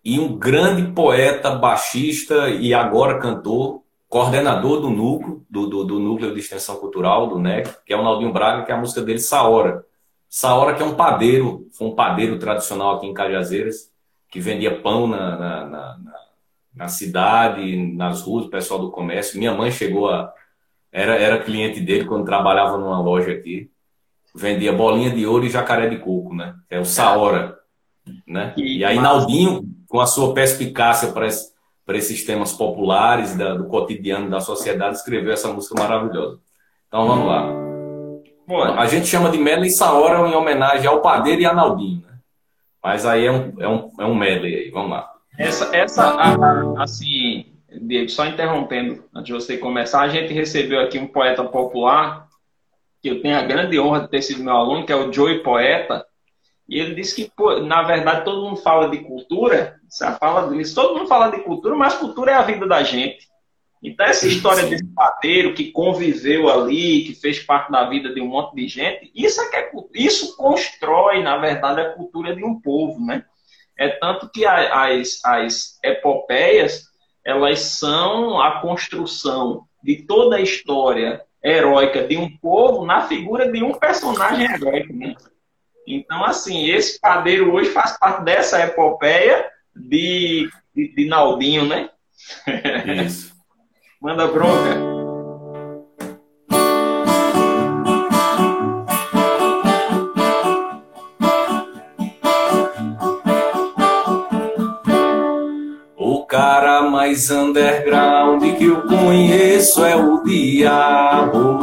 e 0.05 0.19
um 0.19 0.39
grande 0.39 0.93
poeta, 0.93 1.51
baixista 1.51 2.49
e 2.49 2.73
agora 2.73 3.19
cantor, 3.19 3.83
coordenador 4.09 4.81
do 4.81 4.89
núcleo, 4.89 5.45
do, 5.51 5.67
do, 5.67 5.85
do, 5.85 5.99
núcleo 5.99 6.33
de 6.33 6.41
extensão 6.41 6.77
cultural, 6.77 7.27
do 7.27 7.39
NEC, 7.39 7.69
que 7.85 7.93
é 7.93 7.97
o 7.97 8.03
Naldinho 8.03 8.33
Braga, 8.33 8.65
que 8.65 8.71
é 8.71 8.75
a 8.75 8.79
música 8.79 9.03
dele, 9.03 9.19
Saora. 9.19 9.85
Saora, 10.29 10.75
que 10.75 10.83
é 10.83 10.87
um 10.87 10.95
padeiro, 10.95 11.67
foi 11.73 11.89
um 11.89 11.95
padeiro 11.95 12.39
tradicional 12.39 12.97
aqui 12.97 13.07
em 13.07 13.15
Cajazeiras, 13.15 13.91
que 14.37 14.41
vendia 14.41 14.83
pão 14.83 15.07
na, 15.07 15.35
na, 15.39 15.67
na, 15.67 15.97
na 16.75 16.89
cidade, 16.89 17.75
nas 17.95 18.21
ruas, 18.21 18.45
o 18.45 18.51
pessoal 18.51 18.79
do 18.79 18.91
comércio. 18.91 19.39
Minha 19.39 19.55
mãe 19.55 19.71
chegou 19.71 20.11
a. 20.11 20.31
Era, 20.93 21.15
era 21.17 21.43
cliente 21.43 21.81
dele 21.81 22.05
quando 22.05 22.27
trabalhava 22.27 22.77
numa 22.77 23.01
loja 23.01 23.33
aqui. 23.33 23.71
Vendia 24.35 24.75
bolinha 24.75 25.09
de 25.09 25.27
ouro 25.27 25.47
e 25.47 25.51
jacaré 25.51 25.89
de 25.89 25.97
coco, 25.97 26.35
né? 26.35 26.55
É 26.69 26.79
o 26.79 26.85
Saora. 26.85 27.57
Né? 28.27 28.53
E 28.59 28.85
aí, 28.85 29.01
Naldinho, 29.01 29.63
com 29.89 30.01
a 30.01 30.07
sua 30.07 30.35
perspicácia 30.35 31.13
para 31.13 31.97
esses 31.97 32.23
temas 32.25 32.53
populares 32.53 33.35
da, 33.35 33.55
do 33.55 33.65
cotidiano 33.65 34.29
da 34.29 34.41
sociedade, 34.41 34.97
escreveu 34.97 35.33
essa 35.33 35.51
música 35.51 35.81
maravilhosa. 35.81 36.39
Então 36.89 37.09
vamos 37.09 37.27
lá. 37.27 37.47
Bom, 38.47 38.63
a 38.63 38.87
gente 38.87 39.07
chama 39.07 39.31
de 39.31 39.39
medley 39.39 39.71
Saora 39.71 40.29
em 40.29 40.35
homenagem 40.35 40.87
ao 40.87 41.01
padeiro 41.01 41.41
e 41.41 41.47
a 41.47 41.55
Naldinho, 41.55 42.03
né? 42.03 42.06
Mas 42.87 43.05
aí 43.05 43.27
é 43.27 43.33
um, 43.33 43.53
é 43.59 43.69
um, 43.69 43.93
é 43.99 44.05
um 44.05 44.15
medley 44.15 44.55
aí, 44.55 44.71
vamos 44.71 44.93
lá. 44.93 45.13
Essa, 45.37 45.77
essa 45.77 46.17
assim, 46.79 47.47
Diego, 47.69 48.09
só 48.09 48.25
interrompendo, 48.27 49.03
antes 49.13 49.27
de 49.27 49.33
você 49.33 49.59
começar, 49.59 50.03
a 50.03 50.09
gente 50.09 50.33
recebeu 50.33 50.79
aqui 50.79 50.97
um 50.97 51.09
poeta 51.09 51.43
popular, 51.43 52.29
que 53.03 53.09
eu 53.09 53.21
tenho 53.21 53.37
a 53.37 53.43
grande 53.43 53.77
honra 53.81 54.03
de 54.03 54.09
ter 54.09 54.23
sido 54.23 54.45
meu 54.45 54.55
aluno, 54.55 54.87
que 54.87 54.93
é 54.93 54.95
o 54.95 55.13
Joey 55.13 55.43
Poeta, 55.43 56.07
e 56.69 56.79
ele 56.79 56.95
disse 56.95 57.17
que, 57.17 57.29
pô, 57.37 57.59
na 57.59 57.83
verdade, 57.83 58.25
todo 58.25 58.47
mundo 58.47 58.59
fala 58.59 58.89
de 58.89 58.99
cultura, 58.99 59.81
você 59.89 60.09
fala 60.13 60.49
todo 60.73 60.97
mundo 60.97 61.09
fala 61.09 61.29
de 61.33 61.43
cultura, 61.43 61.75
mas 61.75 61.95
cultura 61.95 62.31
é 62.31 62.35
a 62.37 62.43
vida 62.43 62.69
da 62.69 62.85
gente. 62.85 63.27
Então, 63.87 64.05
essa 64.05 64.27
história 64.27 64.67
desse 64.67 64.85
padeiro 64.93 65.55
que 65.55 65.71
conviveu 65.71 66.51
ali, 66.51 67.05
que 67.05 67.15
fez 67.15 67.39
parte 67.39 67.71
da 67.71 67.89
vida 67.89 68.13
de 68.13 68.21
um 68.21 68.27
monte 68.27 68.57
de 68.57 68.67
gente, 68.67 69.13
isso, 69.15 69.41
é 69.41 69.49
que 69.49 69.57
é, 69.57 69.71
isso 69.95 70.37
constrói, 70.37 71.23
na 71.23 71.39
verdade, 71.39 71.81
a 71.81 71.91
cultura 71.91 72.35
de 72.35 72.45
um 72.45 72.61
povo, 72.61 73.01
né? 73.07 73.25
É 73.79 73.91
tanto 73.91 74.29
que 74.29 74.45
as, 74.45 75.21
as 75.25 75.79
epopeias, 75.85 76.87
elas 77.25 77.61
são 77.61 78.41
a 78.41 78.61
construção 78.61 79.65
de 79.85 80.03
toda 80.03 80.35
a 80.35 80.43
história 80.43 81.23
heróica 81.41 82.09
de 82.09 82.17
um 82.17 82.37
povo 82.39 82.85
na 82.85 83.03
figura 83.03 83.53
de 83.53 83.63
um 83.63 83.73
personagem 83.73 84.53
heróico, 84.53 84.93
né? 84.93 85.15
Então, 85.87 86.25
assim, 86.25 86.69
esse 86.71 86.99
padeiro 86.99 87.53
hoje 87.55 87.71
faz 87.71 87.97
parte 87.97 88.25
dessa 88.25 88.61
epopeia 88.65 89.49
de, 89.77 90.51
de, 90.75 90.93
de 90.93 91.07
Naldinho, 91.07 91.67
né? 91.67 91.89
Isso. 93.07 93.36
Manda 94.01 94.27
bronca. 94.27 94.97
mais 107.07 107.31
underground 107.31 108.43
que 108.57 108.65
eu 108.65 108.83
conheço 108.83 109.85
é 109.85 109.95
o 109.95 110.23
diabo. 110.25 111.61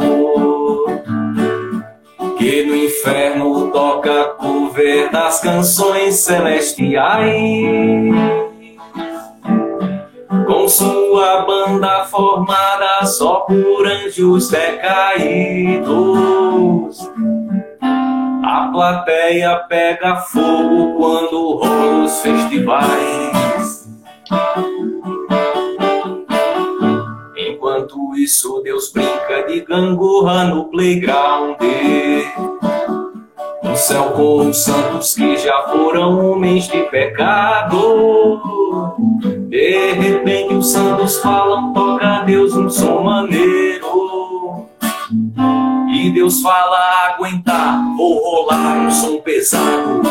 Que 2.38 2.64
no 2.64 2.74
inferno 2.74 3.70
toca 3.70 4.24
cover 4.38 5.10
das 5.12 5.40
canções 5.40 6.16
celestiais. 6.16 7.24
Com 10.46 10.68
sua 10.68 11.42
banda 11.42 12.04
formada 12.04 13.04
só 13.06 13.40
por 13.40 13.86
anjos 13.86 14.50
decaídos. 14.50 15.94
A 18.42 18.68
plateia 18.72 19.56
pega 19.68 20.16
fogo 20.16 20.94
quando 20.96 21.54
rolam 21.56 22.04
os 22.04 22.20
festivais. 22.20 23.88
Enquanto 27.36 28.14
isso, 28.16 28.60
Deus 28.62 28.92
brinca 28.92 29.42
de 29.46 29.60
gangorra 29.62 30.44
no 30.44 30.64
playground. 30.66 31.56
No 33.62 33.76
céu 33.76 34.10
com 34.12 34.48
os 34.48 34.62
santos 34.62 35.14
que 35.14 35.36
já 35.36 35.62
foram 35.68 36.32
homens 36.32 36.68
de 36.68 36.82
pecado. 36.84 37.80
De 39.54 39.92
repente 39.92 40.52
os 40.52 40.72
santos 40.72 41.20
falam, 41.20 41.72
toca 41.72 42.04
a 42.04 42.24
Deus 42.24 42.52
um 42.54 42.68
som 42.68 43.04
maneiro. 43.04 44.66
E 45.94 46.10
Deus 46.10 46.40
fala, 46.42 47.12
aguentar, 47.14 47.80
vou 47.96 48.18
rolar 48.18 48.78
um 48.78 48.90
som 48.90 49.20
pesado. 49.20 50.02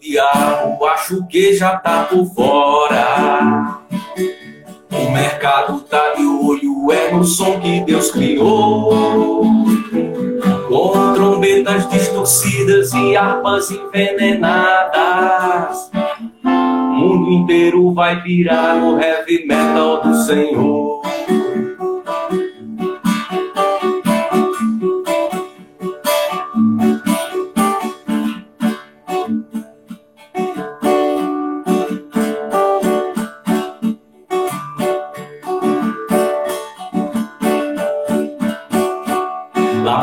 diabo, 0.00 0.84
acho 0.86 1.26
que 1.26 1.54
já 1.56 1.76
tá 1.78 2.04
por 2.04 2.26
fora. 2.34 3.78
O 4.90 5.10
mercado 5.10 5.80
tá 5.80 6.14
de 6.14 6.26
olho, 6.26 6.92
é 6.92 7.12
no 7.12 7.24
som 7.24 7.58
que 7.60 7.80
Deus 7.80 8.10
criou. 8.10 9.42
Com 10.68 11.14
trombetas 11.14 11.88
distorcidas 11.88 12.92
e 12.92 13.16
harpas 13.16 13.70
envenenadas. 13.70 14.98
O 16.44 16.48
mundo 16.48 17.32
inteiro 17.32 17.94
vai 17.94 18.20
virar 18.22 18.76
o 18.76 19.00
heavy 19.00 19.46
metal 19.46 20.02
do 20.02 20.14
Senhor. 20.24 21.00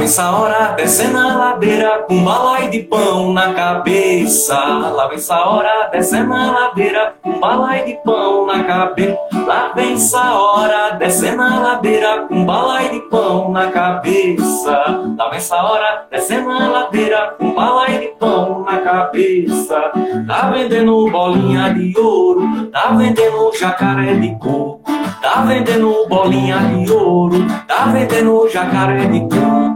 Essa 0.05 0.29
hora 0.29 0.75
descendo 0.77 1.17
a 1.17 1.35
ladeira 1.35 2.05
com 2.07 2.23
balai 2.23 2.69
de 2.69 2.83
pão 2.83 3.33
na 3.33 3.53
cabeça. 3.53 4.53
Lá 4.53 5.07
vem 5.07 5.15
essa 5.15 5.35
hora 5.35 5.89
descendo 5.91 6.31
a 6.31 6.51
ladeira 6.51 7.15
com 7.23 7.39
balai 7.39 7.85
de 7.85 7.93
pão 8.05 8.45
na 8.45 8.63
cabeça. 8.63 9.17
Lá 9.33 9.71
vem 9.73 9.93
essa 9.93 10.35
hora 10.35 10.91
descendo 10.91 11.41
a 11.41 11.59
ladeira 11.59 12.27
com 12.27 12.45
balai 12.45 12.89
de 12.89 12.99
pão 13.09 13.51
na 13.51 13.71
cabeça. 13.71 14.71
Lá 15.17 15.29
vem 15.29 15.37
essa 15.37 15.55
hora 15.55 16.05
descendo 16.11 16.51
a 16.51 16.67
ladeira 16.67 17.35
com 17.39 17.55
balai 17.55 17.97
de 17.97 18.07
pão 18.19 18.63
na 18.63 18.77
cabeça. 18.77 19.91
Tá 20.27 20.51
vendendo 20.51 21.09
bolinha 21.09 21.73
de 21.73 21.99
ouro, 21.99 22.67
tá 22.71 22.91
vendendo 22.95 23.51
jacaré 23.59 24.13
de 24.13 24.35
coco. 24.37 24.81
Tá 25.19 25.41
vendendo 25.41 26.05
bolinha 26.07 26.59
de 26.59 26.91
ouro, 26.93 27.43
tá 27.67 27.85
vendendo 27.85 28.47
jacaré 28.47 29.07
de 29.07 29.21
coco. 29.21 29.74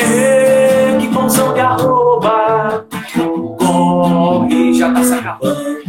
Ei, 0.00 0.98
que 0.98 1.08
função 1.12 1.52
de 1.54 1.60
arroba, 1.60 2.84
corre, 3.58 4.74
já 4.74 4.92
tá 4.92 5.02
se 5.02 5.14
acabando. 5.14 5.80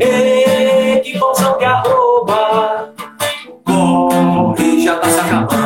Ei, 0.00 1.00
que 1.00 1.18
função 1.18 1.58
de 1.58 1.64
arroba, 1.64 2.92
corre, 3.64 4.80
já 4.84 4.96
tá 4.96 5.08
se 5.08 5.20
acabando. 5.20 5.65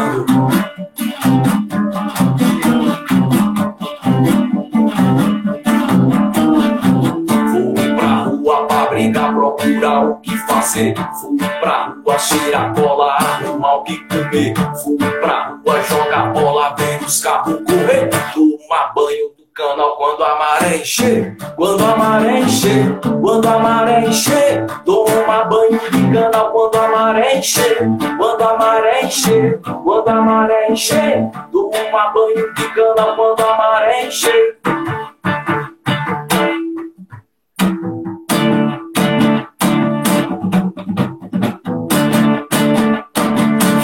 Procurar 9.60 10.04
o 10.04 10.16
que 10.16 10.36
fazer. 10.38 10.94
Fui 11.20 11.38
pra 11.60 11.94
rua 12.04 12.18
cheirar 12.18 12.74
cola, 12.74 13.12
arrumar 13.12 13.76
o 13.76 13.82
que 13.82 13.96
comer. 14.08 14.54
Fui 14.82 14.96
pra 14.96 15.58
rua 15.64 15.82
jogar 15.82 16.32
bola, 16.32 16.74
ver 16.76 17.02
os 17.04 17.22
carros 17.22 17.60
correr. 17.66 18.08
Tomar 18.32 18.94
banho 18.94 19.28
do 19.36 19.46
canal 19.54 19.96
quando 19.96 20.24
a 20.24 20.38
maré 20.38 20.76
encher. 20.76 21.36
Quando 21.56 21.84
a 21.84 21.96
maré 21.96 22.40
encher, 22.40 22.98
quando 23.20 23.48
a 23.48 23.58
maré 23.58 24.00
encher. 24.06 24.66
Toma 24.84 25.44
banho 25.44 25.80
de 25.90 26.12
canal 26.12 26.50
quando 26.52 26.76
a 26.76 26.88
maré 26.88 27.36
encher. 27.36 27.88
Quando 28.16 28.42
a 28.42 28.58
maré 28.58 29.04
encher, 29.04 29.60
quando 29.60 30.08
a 30.08 30.14
maré 30.14 30.70
encher. 30.70 31.30
Toma 31.52 32.10
banho 32.14 32.54
de 32.54 32.68
canal 32.74 33.16
quando 33.16 33.40
a 33.40 33.56
maré 33.56 34.06
encher. 34.06 34.58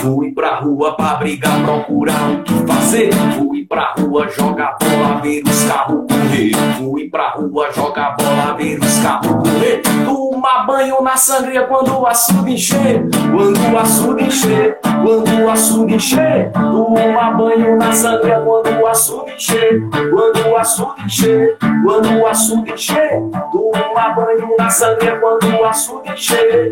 Fui 0.06 0.30
pra 0.30 0.60
rua 0.60 0.94
pra 0.94 1.16
brigar, 1.16 1.64
procurar 1.64 2.30
o 2.30 2.44
que 2.44 2.54
fazer. 2.64 3.10
Fui 3.36 3.64
pra 3.64 3.92
rua 3.98 4.28
jogar 4.28 4.76
bola, 4.80 5.20
ver 5.20 5.42
os 5.44 5.64
carros 5.64 6.04
correr. 6.08 6.52
Fui 6.78 7.10
pra 7.10 7.30
rua 7.30 7.72
jogar 7.72 8.14
bola, 8.16 8.54
ver 8.56 8.78
os 8.78 8.98
carros 9.00 9.32
correr. 9.32 9.82
Tomar 10.04 10.64
banho 10.64 11.02
na 11.02 11.16
sangria 11.16 11.66
quando 11.66 11.98
o 11.98 12.06
açude 12.06 12.52
encher. 12.52 13.04
Quando 13.34 13.72
o 13.72 13.78
açude 13.78 14.24
encher, 14.24 14.78
quando 14.80 15.42
o 15.42 15.50
açude 15.50 15.94
encher. 15.96 16.52
Tomar 16.52 17.36
banho 17.36 17.76
na 17.76 17.90
sangria 17.90 18.40
quando 18.42 18.80
o 18.80 18.86
açude 18.86 19.32
encher. 19.32 19.82
Quando 19.90 20.48
o 20.48 20.56
açude 20.56 21.02
encher, 21.04 21.58
quando 21.84 22.20
o 22.20 22.26
açude 22.28 22.72
encher. 22.72 23.22
Tomar 23.50 24.14
banho 24.14 24.54
na 24.56 24.70
sangria 24.70 25.18
quando 25.18 25.48
o 25.48 25.64
açude 25.64 26.12
encher. 26.12 26.70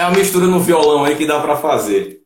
É 0.00 0.04
uma 0.04 0.16
mistura 0.16 0.46
no 0.46 0.58
violão 0.58 1.04
aí 1.04 1.14
que 1.14 1.26
dá 1.26 1.38
para 1.40 1.56
fazer. 1.56 2.22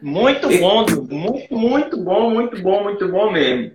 Muito 0.00 0.48
bom, 0.60 0.86
muito, 1.10 1.52
muito 1.56 1.96
bom, 1.96 2.30
muito 2.30 2.62
bom, 2.62 2.84
muito 2.84 3.08
bom 3.08 3.32
mesmo. 3.32 3.72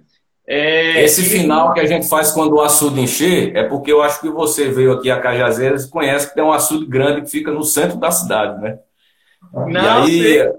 É... 0.48 1.04
Esse 1.04 1.24
final 1.24 1.74
que 1.74 1.82
a 1.82 1.86
gente 1.86 2.08
faz 2.08 2.32
quando 2.32 2.54
o 2.54 2.62
açude 2.62 3.02
encher 3.02 3.54
é 3.58 3.64
porque 3.66 3.92
eu 3.92 4.02
acho 4.02 4.22
que 4.22 4.30
você 4.30 4.70
veio 4.70 4.94
aqui 4.94 5.12
a 5.12 5.20
Cajazeiras 5.20 5.84
e 5.84 5.90
conhece 5.90 6.30
que 6.30 6.36
tem 6.36 6.44
um 6.46 6.54
açude 6.54 6.86
grande 6.86 7.24
que 7.24 7.30
fica 7.30 7.52
no 7.52 7.62
centro 7.62 7.98
da 7.98 8.10
cidade, 8.10 8.62
né? 8.62 8.80
Não, 9.54 10.08
e 10.08 10.38
aí, 10.38 10.54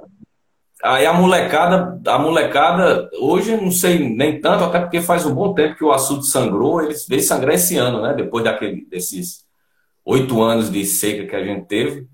aí 0.85 1.07
a 1.07 1.15
molecada, 1.15 1.99
a 2.07 2.19
molecada, 2.19 3.09
hoje 3.21 3.57
não 3.57 3.71
sei 3.71 4.07
nem 4.07 4.39
tanto, 4.39 4.65
até 4.65 4.81
porque 4.81 5.01
faz 5.01 5.25
um 5.25 5.35
bom 5.35 5.55
tempo 5.55 5.77
que 5.77 5.85
o 5.85 5.93
açude 5.93 6.27
sangrou, 6.27 6.83
eles 6.83 7.09
veio 7.09 7.23
sangrar 7.23 7.55
esse 7.55 7.79
ano, 7.79 8.03
né? 8.03 8.13
Depois 8.13 8.45
daquele, 8.45 8.85
desses 8.85 9.47
oito 10.05 10.43
anos 10.43 10.71
de 10.71 10.85
seca 10.85 11.27
que 11.27 11.35
a 11.35 11.43
gente 11.43 11.65
teve. 11.65 12.07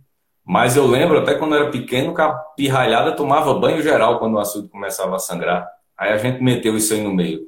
Mas 0.44 0.76
eu 0.76 0.86
lembro, 0.86 1.18
até 1.18 1.34
quando 1.34 1.54
eu 1.54 1.62
era 1.62 1.70
pequeno, 1.70 2.14
que 2.14 2.20
a 2.20 2.32
pirralhada 2.32 3.12
tomava 3.12 3.54
banho 3.54 3.82
geral 3.82 4.18
quando 4.18 4.34
o 4.34 4.38
açude 4.38 4.68
começava 4.68 5.16
a 5.16 5.18
sangrar. 5.18 5.66
Aí 5.96 6.12
a 6.12 6.18
gente 6.18 6.42
meteu 6.42 6.76
isso 6.76 6.92
aí 6.92 7.00
no 7.00 7.14
meio. 7.14 7.40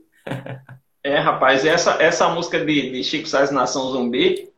é, 1.04 1.18
rapaz, 1.18 1.64
essa, 1.64 2.02
essa 2.02 2.28
música 2.28 2.58
de, 2.64 2.90
de 2.92 3.04
Chico 3.04 3.28
Sainz 3.28 3.50
Nação 3.50 3.90
Zumbi, 3.90 4.48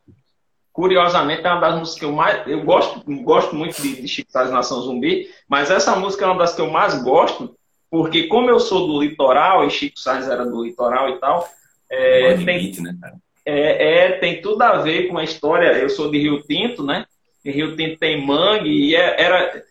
curiosamente, 0.72 1.44
é 1.44 1.50
uma 1.50 1.60
das 1.60 1.78
músicas 1.78 1.98
que 1.98 2.04
eu 2.04 2.12
mais. 2.12 2.46
Eu 2.46 2.62
gosto, 2.62 3.02
gosto 3.22 3.56
muito 3.56 3.82
de, 3.82 4.00
de 4.00 4.06
Chico 4.06 4.30
Sainz 4.30 4.52
Nação 4.52 4.82
Zumbi, 4.82 5.28
mas 5.48 5.70
essa 5.70 5.96
música 5.96 6.24
é 6.24 6.28
uma 6.28 6.38
das 6.38 6.54
que 6.54 6.60
eu 6.60 6.70
mais 6.70 7.02
gosto, 7.02 7.56
porque 7.90 8.28
como 8.28 8.50
eu 8.50 8.60
sou 8.60 8.86
do 8.86 9.00
litoral, 9.00 9.66
e 9.66 9.70
Chico 9.70 9.98
Sainz 9.98 10.28
era 10.28 10.46
do 10.46 10.62
litoral 10.62 11.08
e 11.08 11.18
tal, 11.18 11.48
é, 11.90 12.34
tem, 12.44 12.72
né, 12.82 12.94
é, 13.44 14.04
é, 14.04 14.12
tem 14.18 14.42
tudo 14.42 14.62
a 14.62 14.76
ver 14.78 15.08
com 15.08 15.18
a 15.18 15.24
história. 15.24 15.72
Eu 15.78 15.88
sou 15.88 16.10
de 16.10 16.18
Rio 16.18 16.42
Tinto, 16.42 16.84
né? 16.84 17.06
Rio 17.44 17.76
Tinto 17.76 17.98
tem 17.98 18.24
mangue, 18.24 18.70
e 18.70 18.94
é, 18.94 19.20
era. 19.20 19.64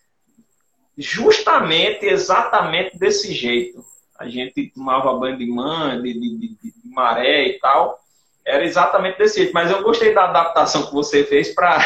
justamente, 0.97 2.05
exatamente 2.05 2.97
desse 2.97 3.33
jeito. 3.33 3.83
A 4.19 4.27
gente 4.27 4.71
tomava 4.73 5.13
banho 5.13 5.37
de 5.37 5.45
man, 5.45 6.01
de, 6.01 6.13
de, 6.13 6.37
de, 6.37 6.47
de 6.57 6.89
maré 6.89 7.47
e 7.49 7.59
tal. 7.59 7.99
Era 8.45 8.63
exatamente 8.63 9.17
desse 9.17 9.39
jeito. 9.39 9.53
Mas 9.53 9.69
eu 9.69 9.83
gostei 9.83 10.13
da 10.13 10.23
adaptação 10.23 10.87
que 10.87 10.93
você 10.93 11.23
fez 11.23 11.53
para 11.53 11.79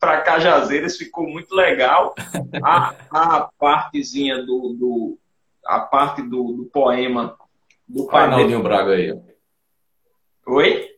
Cajazeiras, 0.24 0.96
ficou 0.96 1.28
muito 1.28 1.54
legal. 1.54 2.14
A, 2.62 2.94
a 3.10 3.50
partezinha 3.58 4.38
do, 4.38 4.74
do 4.78 5.18
a 5.66 5.80
parte 5.80 6.22
do, 6.22 6.52
do 6.52 6.64
poema 6.72 7.36
do 7.86 8.06
pai 8.06 8.28
Naldinho 8.28 8.62
Braga 8.62 8.92
aí. 8.92 9.18
Oi? 10.46 10.97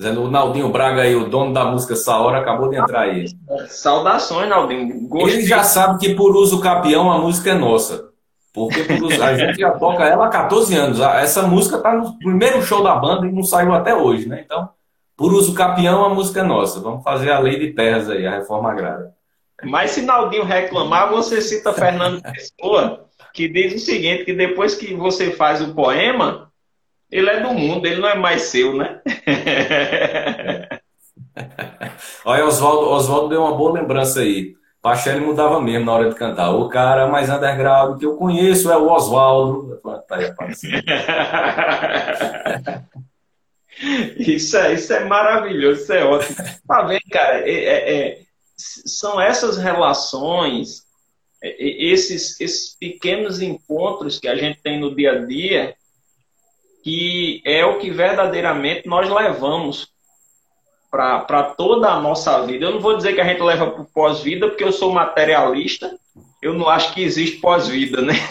Dizendo, 0.00 0.22
o 0.22 0.30
Naldinho 0.30 0.70
Braga 0.70 1.02
aí, 1.02 1.14
o 1.14 1.28
dono 1.28 1.52
da 1.52 1.66
música 1.66 1.92
essa 1.92 2.16
hora, 2.16 2.38
acabou 2.38 2.70
de 2.70 2.76
entrar 2.76 3.02
aí. 3.02 3.26
Saudações, 3.68 4.48
Naldinho. 4.48 5.06
Gostei. 5.06 5.34
Ele 5.34 5.46
já 5.46 5.62
sabe 5.62 5.98
que 5.98 6.14
por 6.14 6.34
uso 6.34 6.58
capião 6.58 7.12
a 7.12 7.18
música 7.18 7.50
é 7.50 7.54
nossa. 7.54 8.08
Porque 8.50 8.80
a 9.22 9.36
gente 9.36 9.60
já 9.60 9.72
toca 9.72 10.04
ela 10.04 10.24
há 10.24 10.30
14 10.30 10.74
anos. 10.74 11.00
Essa 11.00 11.42
música 11.42 11.76
está 11.76 11.92
no 11.92 12.18
primeiro 12.18 12.62
show 12.62 12.82
da 12.82 12.94
banda 12.94 13.26
e 13.26 13.30
não 13.30 13.42
saiu 13.42 13.74
até 13.74 13.94
hoje, 13.94 14.26
né? 14.26 14.40
Então, 14.42 14.70
por 15.14 15.34
uso 15.34 15.52
capião, 15.52 16.02
a 16.02 16.08
música 16.08 16.40
é 16.40 16.44
nossa. 16.44 16.80
Vamos 16.80 17.04
fazer 17.04 17.30
a 17.30 17.38
lei 17.38 17.58
de 17.58 17.74
terras 17.74 18.08
aí, 18.08 18.26
a 18.26 18.36
reforma 18.36 18.70
agrária. 18.70 19.10
Mas 19.62 19.90
se 19.90 20.00
Naldinho 20.00 20.44
reclamar, 20.44 21.10
você 21.10 21.42
cita 21.42 21.74
Fernando 21.74 22.22
Pessoa, 22.22 23.04
que 23.34 23.46
diz 23.46 23.74
o 23.74 23.84
seguinte, 23.84 24.24
que 24.24 24.32
depois 24.32 24.74
que 24.74 24.94
você 24.94 25.30
faz 25.30 25.60
o 25.60 25.74
poema, 25.74 26.49
ele 27.10 27.28
é 27.28 27.40
do 27.40 27.52
mundo, 27.52 27.86
ele 27.86 28.00
não 28.00 28.08
é 28.08 28.14
mais 28.14 28.42
seu, 28.42 28.76
né? 28.76 29.00
Olha, 32.24 32.44
Oswaldo, 32.44 32.88
Oswaldo 32.90 33.28
deu 33.28 33.42
uma 33.42 33.56
boa 33.56 33.72
lembrança 33.72 34.20
aí. 34.20 34.54
Pachelli 34.82 35.20
mudava 35.20 35.60
mesmo 35.60 35.84
na 35.84 35.92
hora 35.92 36.08
de 36.08 36.14
cantar. 36.14 36.50
O 36.52 36.68
cara 36.68 37.06
mais 37.06 37.28
underground 37.28 37.98
que 37.98 38.06
eu 38.06 38.16
conheço 38.16 38.70
é 38.70 38.76
o 38.76 38.88
Oswaldo. 38.90 39.78
Tá 40.08 40.16
aí 40.16 40.32
isso, 44.34 44.56
é, 44.56 44.74
isso 44.74 44.92
é 44.92 45.04
maravilhoso, 45.04 45.82
isso 45.82 45.92
é 45.92 46.04
ótimo. 46.04 46.36
Tá 46.66 46.82
vendo, 46.82 47.02
cara? 47.10 47.48
É, 47.48 47.52
é, 47.52 48.08
é 48.08 48.20
são 48.56 49.20
essas 49.20 49.56
relações, 49.56 50.82
esses, 51.42 52.40
esses 52.40 52.76
pequenos 52.78 53.40
encontros 53.40 54.18
que 54.18 54.28
a 54.28 54.36
gente 54.36 54.60
tem 54.62 54.78
no 54.78 54.94
dia 54.94 55.12
a 55.12 55.24
dia, 55.24 55.74
que 56.82 57.42
é 57.44 57.64
o 57.64 57.78
que 57.78 57.90
verdadeiramente 57.90 58.88
nós 58.88 59.08
levamos 59.08 59.88
para 60.90 61.54
toda 61.56 61.88
a 61.88 62.00
nossa 62.00 62.44
vida. 62.44 62.64
Eu 62.64 62.72
não 62.72 62.80
vou 62.80 62.96
dizer 62.96 63.14
que 63.14 63.20
a 63.20 63.24
gente 63.24 63.40
leva 63.40 63.70
para 63.70 63.84
pós-vida, 63.84 64.48
porque 64.48 64.64
eu 64.64 64.72
sou 64.72 64.92
materialista. 64.92 65.96
Eu 66.42 66.54
não 66.54 66.68
acho 66.68 66.92
que 66.92 67.02
existe 67.02 67.36
pós-vida, 67.38 68.02
né? 68.02 68.14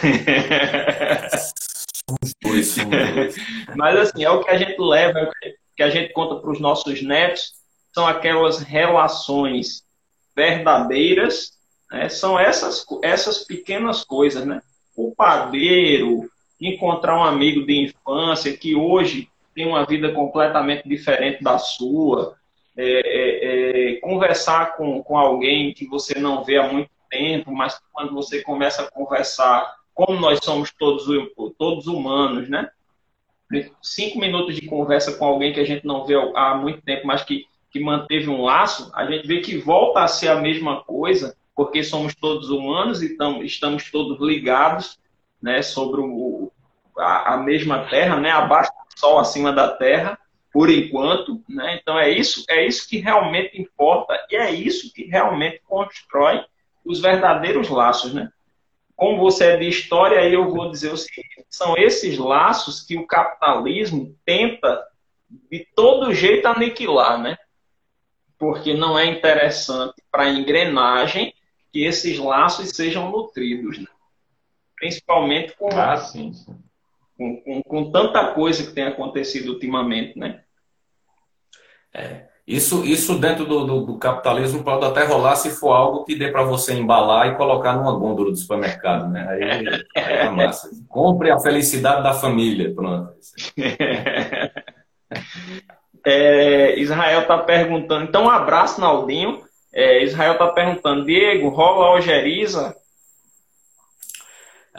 Mas 3.78 3.98
assim, 3.98 4.24
é 4.24 4.30
o 4.30 4.44
que 4.44 4.50
a 4.50 4.58
gente 4.58 4.80
leva, 4.80 5.20
é 5.20 5.24
o 5.24 5.32
que 5.76 5.84
a 5.84 5.90
gente 5.90 6.12
conta 6.12 6.36
para 6.36 6.52
os 6.52 6.60
nossos 6.60 7.02
netos, 7.02 7.54
são 7.94 8.08
aquelas 8.08 8.60
relações 8.60 9.84
verdadeiras, 10.36 11.52
né? 11.92 12.10
são 12.10 12.40
essas, 12.40 12.86
essas 13.04 13.46
pequenas 13.46 14.04
coisas, 14.04 14.46
né? 14.46 14.62
O 14.96 15.14
padeiro, 15.16 16.30
encontrar 16.60 17.18
um 17.18 17.24
amigo 17.24 17.66
de 17.66 17.86
infância 17.86 18.56
que 18.56 18.76
hoje 18.76 19.30
tem 19.56 19.68
uma 19.68 19.86
vida 19.86 20.12
completamente 20.12 20.88
diferente 20.88 21.44
da 21.44 21.58
sua, 21.58 22.36
é, 22.78 22.84
é, 22.84 23.92
é, 23.92 24.00
conversar 24.00 24.78
com, 24.78 25.02
com 25.04 25.18
alguém 25.18 25.74
que 25.74 25.86
você 25.88 26.20
não 26.20 26.44
vê 26.44 26.58
há 26.58 26.72
muito 26.72 26.90
tempo, 27.10 27.52
mas 27.52 27.80
quando 27.92 28.14
você 28.14 28.42
começa 28.42 28.84
a 28.84 28.92
conversar, 28.92 29.76
como 29.94 30.20
nós 30.20 30.40
somos 30.44 30.72
todos, 30.72 31.06
todos 31.58 31.88
humanos, 31.88 32.48
né? 32.48 32.70
Cinco 33.82 34.20
minutos 34.20 34.56
de 34.56 34.68
conversa 34.68 35.18
com 35.18 35.26
alguém 35.26 35.52
que 35.52 35.60
a 35.60 35.66
gente 35.66 35.86
não 35.86 36.06
vê 36.06 36.14
há 36.36 36.56
muito 36.56 36.82
tempo, 36.84 37.08
mas 37.08 37.24
que, 37.24 37.48
que 37.72 37.80
manteve 37.80 38.30
um 38.30 38.44
laço, 38.44 38.92
a 38.94 39.06
gente 39.10 39.28
vê 39.28 39.42
que 39.42 39.58
volta 39.58 40.02
a 40.02 40.08
ser 40.08 40.30
a 40.30 40.40
mesma 40.40 40.84
coisa, 40.84 41.36
porque 41.56 41.84
somos 41.84 42.14
todos 42.14 42.50
humanos 42.50 43.02
e 43.02 43.18
tamo, 43.18 43.44
estamos 43.44 43.90
todos 43.90 44.22
ligados 44.22 44.99
né, 45.42 45.62
sobre 45.62 46.02
o, 46.02 46.52
a, 46.98 47.34
a 47.34 47.38
mesma 47.38 47.86
terra, 47.86 48.20
né, 48.20 48.32
abaixo 48.32 48.72
do 48.72 49.00
sol, 49.00 49.20
acima 49.20 49.52
da 49.52 49.70
terra, 49.70 50.18
por 50.52 50.70
enquanto, 50.70 51.42
né? 51.48 51.80
Então 51.82 51.98
é 51.98 52.10
isso, 52.10 52.44
é 52.50 52.66
isso 52.66 52.90
que 52.90 52.98
realmente 52.98 53.60
importa 53.62 54.20
e 54.30 54.36
é 54.36 54.52
isso 54.52 54.92
que 54.94 55.04
realmente 55.04 55.62
constrói 55.68 56.44
os 56.84 57.00
verdadeiros 57.00 57.70
laços, 57.70 58.14
né? 58.14 58.32
Como 58.96 59.20
você 59.20 59.46
é 59.46 59.58
de 59.58 59.70
história, 59.70 60.20
aí 60.20 60.34
eu 60.34 60.50
vou 60.50 60.72
dizer 60.72 60.92
o 60.92 60.98
seguinte: 60.98 61.46
são 61.50 61.78
esses 61.78 62.18
laços 62.18 62.82
que 62.82 62.98
o 62.98 63.08
capitalismo 63.08 64.16
tenta 64.26 64.86
de 65.50 65.66
todo 65.76 66.14
jeito 66.14 66.48
aniquilar, 66.48 67.22
né? 67.22 67.38
Porque 68.38 68.74
não 68.74 68.98
é 68.98 69.06
interessante 69.06 70.02
para 70.12 70.24
a 70.24 70.30
engrenagem 70.30 71.34
que 71.72 71.86
esses 71.86 72.18
laços 72.18 72.70
sejam 72.70 73.12
nutridos, 73.12 73.78
né? 73.78 73.88
Principalmente 74.80 75.56
com 75.58 75.70
ah, 75.74 75.98
sim, 75.98 76.34
sim 76.34 76.56
com, 77.20 77.36
com, 77.42 77.62
com 77.64 77.92
tanta 77.92 78.28
coisa 78.32 78.66
que 78.66 78.72
tem 78.72 78.86
acontecido 78.86 79.52
ultimamente, 79.52 80.18
né? 80.18 80.40
É. 81.94 82.30
Isso, 82.48 82.84
isso 82.84 83.20
dentro 83.20 83.46
do, 83.46 83.64
do, 83.64 83.86
do, 83.86 83.98
capitalismo 84.00 84.64
pode 84.64 84.84
até 84.84 85.04
rolar 85.04 85.36
se 85.36 85.52
for 85.52 85.72
algo 85.72 86.04
que 86.04 86.16
dê 86.16 86.32
para 86.32 86.42
você 86.42 86.74
embalar 86.74 87.28
e 87.28 87.36
colocar 87.36 87.74
numa 87.74 87.92
gôndola 87.92 88.32
do 88.32 88.36
supermercado, 88.36 89.08
né? 89.08 89.28
Aí, 89.30 89.44
aí 89.44 89.84
é 89.96 90.30
massa. 90.30 90.68
Compre 90.88 91.30
a 91.30 91.38
felicidade 91.38 92.02
da 92.02 92.14
família, 92.14 92.74
pronto. 92.74 93.14
É, 96.06 96.80
Israel 96.80 97.24
está 97.24 97.38
perguntando, 97.38 98.06
então 98.06 98.24
um 98.24 98.30
abraço, 98.30 98.80
Naldinho. 98.80 99.44
É, 99.72 100.02
Israel 100.02 100.34
está 100.34 100.48
perguntando, 100.48 101.06
Diego, 101.06 101.50
rola 101.50 101.86
a 101.86 101.90
Algeriza? 101.90 102.74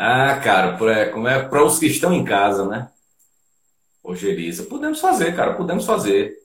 Ah, 0.03 0.40
cara, 0.42 0.78
é, 0.90 1.11
como 1.11 1.28
é 1.28 1.42
para 1.42 1.62
os 1.62 1.78
que 1.78 1.84
estão 1.84 2.11
em 2.14 2.24
casa, 2.24 2.66
né? 2.66 2.88
Ojeriza. 4.03 4.62
Podemos 4.62 4.98
fazer, 4.98 5.36
cara, 5.36 5.53
podemos 5.53 5.84
fazer. 5.84 6.38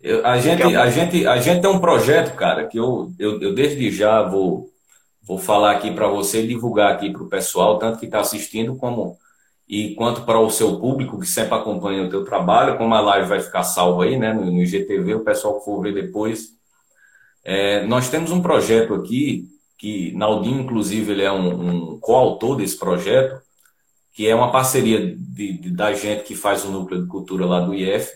Eu, 0.00 0.24
a, 0.24 0.38
gente, 0.38 0.62
a, 0.62 0.88
gente, 0.88 1.26
a 1.26 1.36
gente 1.38 1.60
tem 1.60 1.68
um 1.68 1.80
projeto, 1.80 2.36
cara, 2.36 2.68
que 2.68 2.78
eu, 2.78 3.12
eu, 3.18 3.42
eu 3.42 3.52
desde 3.52 3.90
já 3.90 4.22
vou, 4.22 4.70
vou 5.20 5.38
falar 5.38 5.72
aqui 5.72 5.90
para 5.90 6.06
você, 6.06 6.46
divulgar 6.46 6.92
aqui 6.92 7.10
para 7.10 7.24
o 7.24 7.28
pessoal, 7.28 7.80
tanto 7.80 7.98
que 7.98 8.06
está 8.06 8.20
assistindo, 8.20 8.76
como 8.76 9.18
e 9.68 9.92
quanto 9.96 10.22
para 10.22 10.38
o 10.38 10.48
seu 10.48 10.78
público 10.78 11.18
que 11.18 11.26
sempre 11.26 11.54
acompanha 11.54 12.04
o 12.04 12.08
teu 12.08 12.24
trabalho, 12.24 12.78
como 12.78 12.94
a 12.94 13.00
live 13.00 13.28
vai 13.28 13.40
ficar 13.40 13.64
salva 13.64 14.04
aí, 14.04 14.16
né, 14.16 14.32
no, 14.32 14.44
no 14.44 14.62
IGTV, 14.62 15.16
o 15.16 15.24
pessoal 15.24 15.58
que 15.58 15.64
for 15.64 15.82
ver 15.82 15.94
depois. 15.94 16.50
É, 17.42 17.84
nós 17.86 18.08
temos 18.08 18.30
um 18.30 18.40
projeto 18.40 18.94
aqui 18.94 19.48
que 19.80 20.12
Naldinho, 20.12 20.60
inclusive, 20.60 21.10
ele 21.10 21.22
é 21.22 21.32
um, 21.32 21.94
um 21.94 21.98
coautor 21.98 22.54
desse 22.54 22.78
projeto, 22.78 23.40
que 24.12 24.28
é 24.28 24.34
uma 24.34 24.52
parceria 24.52 25.16
de, 25.16 25.54
de, 25.54 25.70
da 25.70 25.94
gente 25.94 26.22
que 26.22 26.34
faz 26.34 26.66
o 26.66 26.70
núcleo 26.70 27.00
de 27.00 27.08
cultura 27.08 27.46
lá 27.46 27.60
do 27.60 27.74
IF 27.74 28.12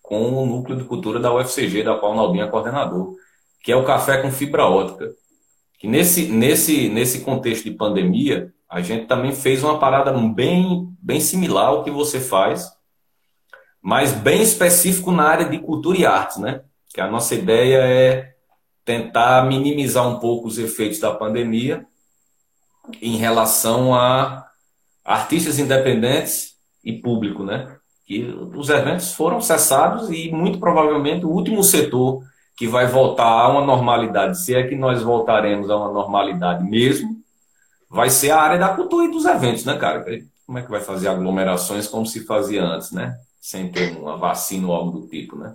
com 0.00 0.30
o 0.30 0.46
núcleo 0.46 0.78
de 0.78 0.84
cultura 0.84 1.18
da 1.18 1.34
UFCG, 1.34 1.82
da 1.82 1.96
qual 1.96 2.14
Naldinho 2.14 2.44
é 2.44 2.48
coordenador, 2.48 3.16
que 3.60 3.72
é 3.72 3.76
o 3.76 3.84
Café 3.84 4.18
com 4.22 4.30
Fibra 4.30 4.66
Ótica. 4.66 5.10
Que 5.80 5.88
nesse, 5.88 6.28
nesse, 6.28 6.88
nesse 6.88 7.22
contexto 7.22 7.64
de 7.64 7.72
pandemia, 7.72 8.52
a 8.68 8.80
gente 8.80 9.06
também 9.06 9.32
fez 9.32 9.64
uma 9.64 9.80
parada 9.80 10.12
bem, 10.12 10.94
bem 11.02 11.18
similar 11.18 11.66
ao 11.66 11.82
que 11.82 11.90
você 11.90 12.20
faz, 12.20 12.70
mas 13.82 14.12
bem 14.12 14.42
específico 14.42 15.10
na 15.10 15.24
área 15.24 15.48
de 15.48 15.58
cultura 15.58 15.98
e 15.98 16.06
artes, 16.06 16.36
né? 16.36 16.62
Que 16.94 17.00
a 17.00 17.10
nossa 17.10 17.34
ideia 17.34 17.78
é 17.78 18.29
tentar 18.90 19.46
minimizar 19.46 20.08
um 20.08 20.18
pouco 20.18 20.48
os 20.48 20.58
efeitos 20.58 20.98
da 20.98 21.14
pandemia 21.14 21.86
em 23.00 23.16
relação 23.16 23.94
a 23.94 24.48
artistas 25.04 25.60
independentes 25.60 26.56
e 26.84 26.92
público, 26.92 27.44
né? 27.44 27.76
Que 28.04 28.24
os 28.56 28.68
eventos 28.68 29.12
foram 29.12 29.40
cessados 29.40 30.10
e 30.10 30.32
muito 30.32 30.58
provavelmente 30.58 31.24
o 31.24 31.30
último 31.30 31.62
setor 31.62 32.24
que 32.56 32.66
vai 32.66 32.88
voltar 32.88 33.28
a 33.28 33.48
uma 33.48 33.64
normalidade, 33.64 34.42
se 34.42 34.56
é 34.56 34.66
que 34.66 34.74
nós 34.74 35.02
voltaremos 35.02 35.70
a 35.70 35.76
uma 35.76 35.92
normalidade 35.92 36.64
mesmo, 36.64 37.16
vai 37.88 38.10
ser 38.10 38.32
a 38.32 38.40
área 38.40 38.58
da 38.58 38.70
cultura 38.70 39.06
e 39.06 39.12
dos 39.12 39.24
eventos, 39.24 39.64
né, 39.64 39.78
cara? 39.78 40.04
Como 40.44 40.58
é 40.58 40.62
que 40.62 40.70
vai 40.70 40.80
fazer 40.80 41.06
aglomerações 41.06 41.86
como 41.86 42.04
se 42.04 42.26
fazia 42.26 42.64
antes, 42.64 42.90
né? 42.90 43.16
Sem 43.40 43.70
ter 43.70 43.96
uma 43.96 44.16
vacina 44.16 44.66
ou 44.66 44.74
algo 44.74 44.98
do 44.98 45.06
tipo, 45.06 45.36
né? 45.36 45.54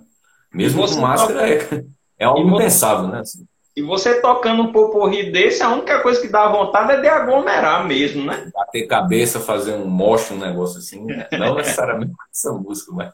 Mesmo 0.52 0.88
com 0.88 1.00
máscara, 1.00 1.48
é, 1.48 1.84
é 2.18 2.24
algo 2.24 2.48
você, 2.48 2.54
impensável, 2.54 3.08
né? 3.08 3.20
Assim. 3.20 3.46
E 3.76 3.82
você 3.82 4.20
tocando 4.22 4.62
um 4.62 4.72
poporri 4.72 5.30
desse, 5.30 5.62
a 5.62 5.70
única 5.70 6.00
coisa 6.00 6.18
que 6.20 6.28
dá 6.28 6.48
vontade 6.48 6.92
é 6.92 7.00
de 7.00 7.08
aglomerar 7.08 7.86
mesmo, 7.86 8.24
né? 8.24 8.50
Bater 8.54 8.86
cabeça, 8.86 9.38
fazer 9.38 9.74
um 9.74 9.86
mocho, 9.86 10.32
um 10.32 10.38
negócio 10.38 10.78
assim. 10.78 11.04
Né? 11.04 11.28
Não 11.32 11.56
necessariamente 11.56 12.12
com 12.12 12.22
essa 12.32 12.52
música, 12.52 12.92
mas. 12.92 13.12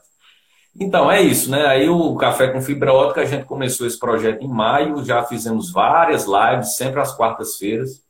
Então, 0.78 1.11
é 1.11 1.20
isso, 1.20 1.50
né? 1.50 1.66
Aí 1.66 1.88
o 1.88 2.14
Café 2.16 2.48
com 2.48 2.62
Fibra 2.62 2.92
Ótica, 2.92 3.22
a 3.22 3.26
gente 3.26 3.44
começou 3.44 3.86
esse 3.86 3.98
projeto 3.98 4.42
em 4.42 4.48
maio, 4.48 5.05
já 5.05 5.22
fizemos 5.24 5.70
várias 5.70 6.26
lives, 6.26 6.76
sempre 6.76 7.00
às 7.00 7.14
quartas-feiras. 7.14 8.00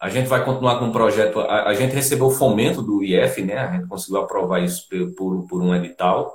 A 0.00 0.08
gente 0.08 0.28
vai 0.28 0.44
continuar 0.44 0.78
com 0.78 0.86
um 0.86 0.92
projeto. 0.92 1.40
A, 1.40 1.68
a, 1.68 1.74
gente 1.74 1.94
recebeu 1.94 2.26
o 2.26 2.30
fomento 2.30 2.80
do 2.80 3.02
IF, 3.02 3.42
né? 3.42 3.58
A 3.58 3.72
gente 3.72 3.88
conseguiu 3.88 4.20
aprovar 4.20 4.62
isso 4.62 4.86
por, 5.16 5.46
por 5.46 5.60
um 5.60 5.74
edital. 5.74 6.32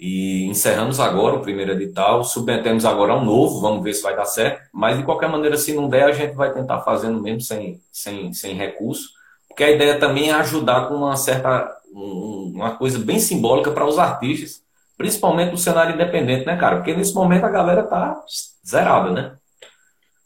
E 0.00 0.46
encerramos 0.46 0.98
agora 0.98 1.36
o 1.36 1.42
primeiro 1.42 1.72
edital, 1.72 2.24
submetemos 2.24 2.86
agora 2.86 3.14
um 3.14 3.22
novo, 3.22 3.60
vamos 3.60 3.84
ver 3.84 3.92
se 3.92 4.02
vai 4.02 4.16
dar 4.16 4.24
certo. 4.24 4.62
Mas 4.72 4.96
de 4.96 5.04
qualquer 5.04 5.28
maneira, 5.28 5.58
se 5.58 5.74
não 5.74 5.90
der, 5.90 6.04
a 6.04 6.12
gente 6.12 6.34
vai 6.34 6.50
tentar 6.54 6.80
fazendo 6.80 7.20
mesmo 7.20 7.42
sem, 7.42 7.78
sem, 7.92 8.32
sem 8.32 8.54
recurso. 8.54 9.10
Porque 9.46 9.62
a 9.62 9.70
ideia 9.70 9.98
também 9.98 10.30
é 10.30 10.32
ajudar 10.32 10.88
com 10.88 10.94
uma 10.94 11.16
certa. 11.16 11.70
uma 11.92 12.76
coisa 12.76 12.98
bem 12.98 13.18
simbólica 13.18 13.72
para 13.72 13.84
os 13.84 13.98
artistas, 13.98 14.62
principalmente 14.96 15.50
no 15.50 15.58
cenário 15.58 15.94
independente, 15.94 16.46
né, 16.46 16.56
cara? 16.56 16.76
Porque 16.76 16.94
nesse 16.96 17.14
momento 17.14 17.44
a 17.44 17.50
galera 17.50 17.82
tá 17.82 18.24
zerada, 18.66 19.10
né? 19.10 19.34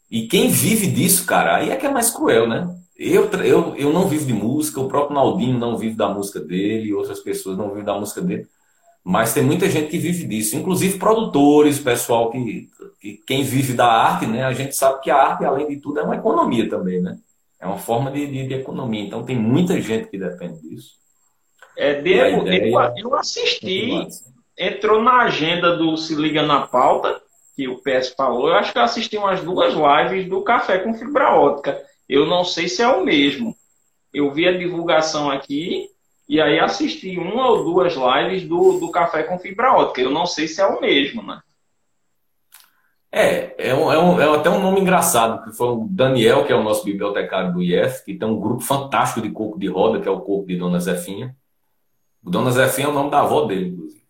E 0.09 0.25
quem 0.25 0.47
vive 0.47 0.87
disso, 0.87 1.25
cara, 1.25 1.57
aí 1.57 1.69
é 1.69 1.75
que 1.75 1.85
é 1.85 1.91
mais 1.91 2.09
cruel, 2.09 2.47
né? 2.47 2.65
Eu, 2.97 3.29
eu, 3.43 3.75
eu 3.75 3.91
não 3.91 4.07
vivo 4.07 4.25
de 4.25 4.33
música, 4.33 4.79
o 4.79 4.87
próprio 4.87 5.15
Naldinho 5.15 5.59
não 5.59 5.77
vive 5.77 5.97
da 5.97 6.07
música 6.07 6.39
dele, 6.39 6.93
outras 6.93 7.19
pessoas 7.19 7.57
não 7.57 7.67
vivem 7.69 7.83
da 7.83 7.99
música 7.99 8.21
dele. 8.21 8.47
Mas 9.07 9.35
tem 9.35 9.43
muita 9.43 9.69
gente 9.69 9.91
que 9.91 9.99
vive 9.99 10.25
disso, 10.25 10.55
inclusive 10.55 10.97
produtores, 10.97 11.77
pessoal 11.77 12.31
que, 12.31 12.67
que 12.99 13.21
quem 13.27 13.43
vive 13.43 13.73
da 13.73 13.85
arte, 13.85 14.25
né? 14.25 14.43
A 14.43 14.51
gente 14.51 14.75
sabe 14.75 14.99
que 15.01 15.11
a 15.11 15.15
arte, 15.15 15.45
além 15.45 15.67
de 15.67 15.77
tudo, 15.77 15.99
é 15.99 16.03
uma 16.03 16.15
economia 16.15 16.67
também, 16.67 16.99
né? 16.99 17.19
É 17.59 17.67
uma 17.67 17.77
forma 17.77 18.09
de, 18.09 18.25
de, 18.25 18.47
de 18.47 18.53
economia. 18.55 19.03
Então 19.03 19.23
tem 19.23 19.35
muita 19.35 19.79
gente 19.79 20.07
que 20.07 20.17
depende 20.17 20.59
disso. 20.59 20.95
É, 21.77 22.01
Diego, 22.01 22.47
eu, 22.47 22.79
eu 22.97 23.15
assisti, 23.15 24.07
entrou 24.57 25.03
na 25.03 25.21
agenda 25.21 25.77
do 25.77 25.95
Se 25.97 26.15
Liga 26.15 26.41
na 26.41 26.65
Pauta, 26.65 27.21
que 27.55 27.67
o 27.67 27.77
PS 27.83 28.09
falou, 28.17 28.47
eu 28.47 28.55
acho 28.55 28.71
que 28.71 28.79
eu 28.79 28.83
assisti 28.83 29.17
umas 29.17 29.39
duas 29.41 29.75
lives 29.75 30.27
do 30.27 30.41
Café 30.41 30.79
com 30.79 30.95
Fibra 30.95 31.31
Ótica. 31.31 31.79
Eu 32.09 32.25
não 32.25 32.43
sei 32.43 32.67
se 32.67 32.81
é 32.81 32.87
o 32.87 33.05
mesmo. 33.05 33.55
Eu 34.11 34.31
vi 34.31 34.47
a 34.47 34.57
divulgação 34.57 35.29
aqui 35.29 35.89
e 36.27 36.41
aí 36.41 36.59
assisti 36.59 37.17
uma 37.17 37.49
ou 37.49 37.63
duas 37.63 37.93
lives 37.93 38.47
do, 38.47 38.79
do 38.79 38.91
Café 38.91 39.23
com 39.23 39.39
Fibra 39.39 39.73
Ótica. 39.73 40.01
Eu 40.01 40.11
não 40.11 40.25
sei 40.25 40.47
se 40.47 40.61
é 40.61 40.65
o 40.65 40.81
mesmo, 40.81 41.21
né? 41.21 41.41
É, 43.11 43.69
é, 43.69 43.73
um, 43.73 43.91
é, 43.91 43.97
um, 43.97 44.19
é 44.19 44.37
até 44.37 44.49
um 44.49 44.61
nome 44.61 44.81
engraçado, 44.81 45.43
que 45.43 45.55
foi 45.55 45.67
o 45.67 45.87
Daniel, 45.89 46.45
que 46.45 46.51
é 46.51 46.55
o 46.55 46.63
nosso 46.63 46.83
bibliotecário 46.83 47.53
do 47.53 47.61
IF, 47.61 48.03
que 48.03 48.17
tem 48.17 48.27
um 48.27 48.39
grupo 48.39 48.61
fantástico 48.61 49.21
de 49.21 49.29
coco 49.29 49.57
de 49.57 49.67
roda, 49.67 50.01
que 50.01 50.07
é 50.07 50.11
o 50.11 50.19
coco 50.19 50.45
de 50.47 50.57
Dona 50.57 50.79
Zefinha. 50.79 51.33
O 52.21 52.29
Dona 52.29 52.51
Zefinha 52.51 52.87
é 52.87 52.89
o 52.89 52.93
nome 52.93 53.11
da 53.11 53.21
avó 53.21 53.45
dele, 53.45 53.69
inclusive. 53.69 54.03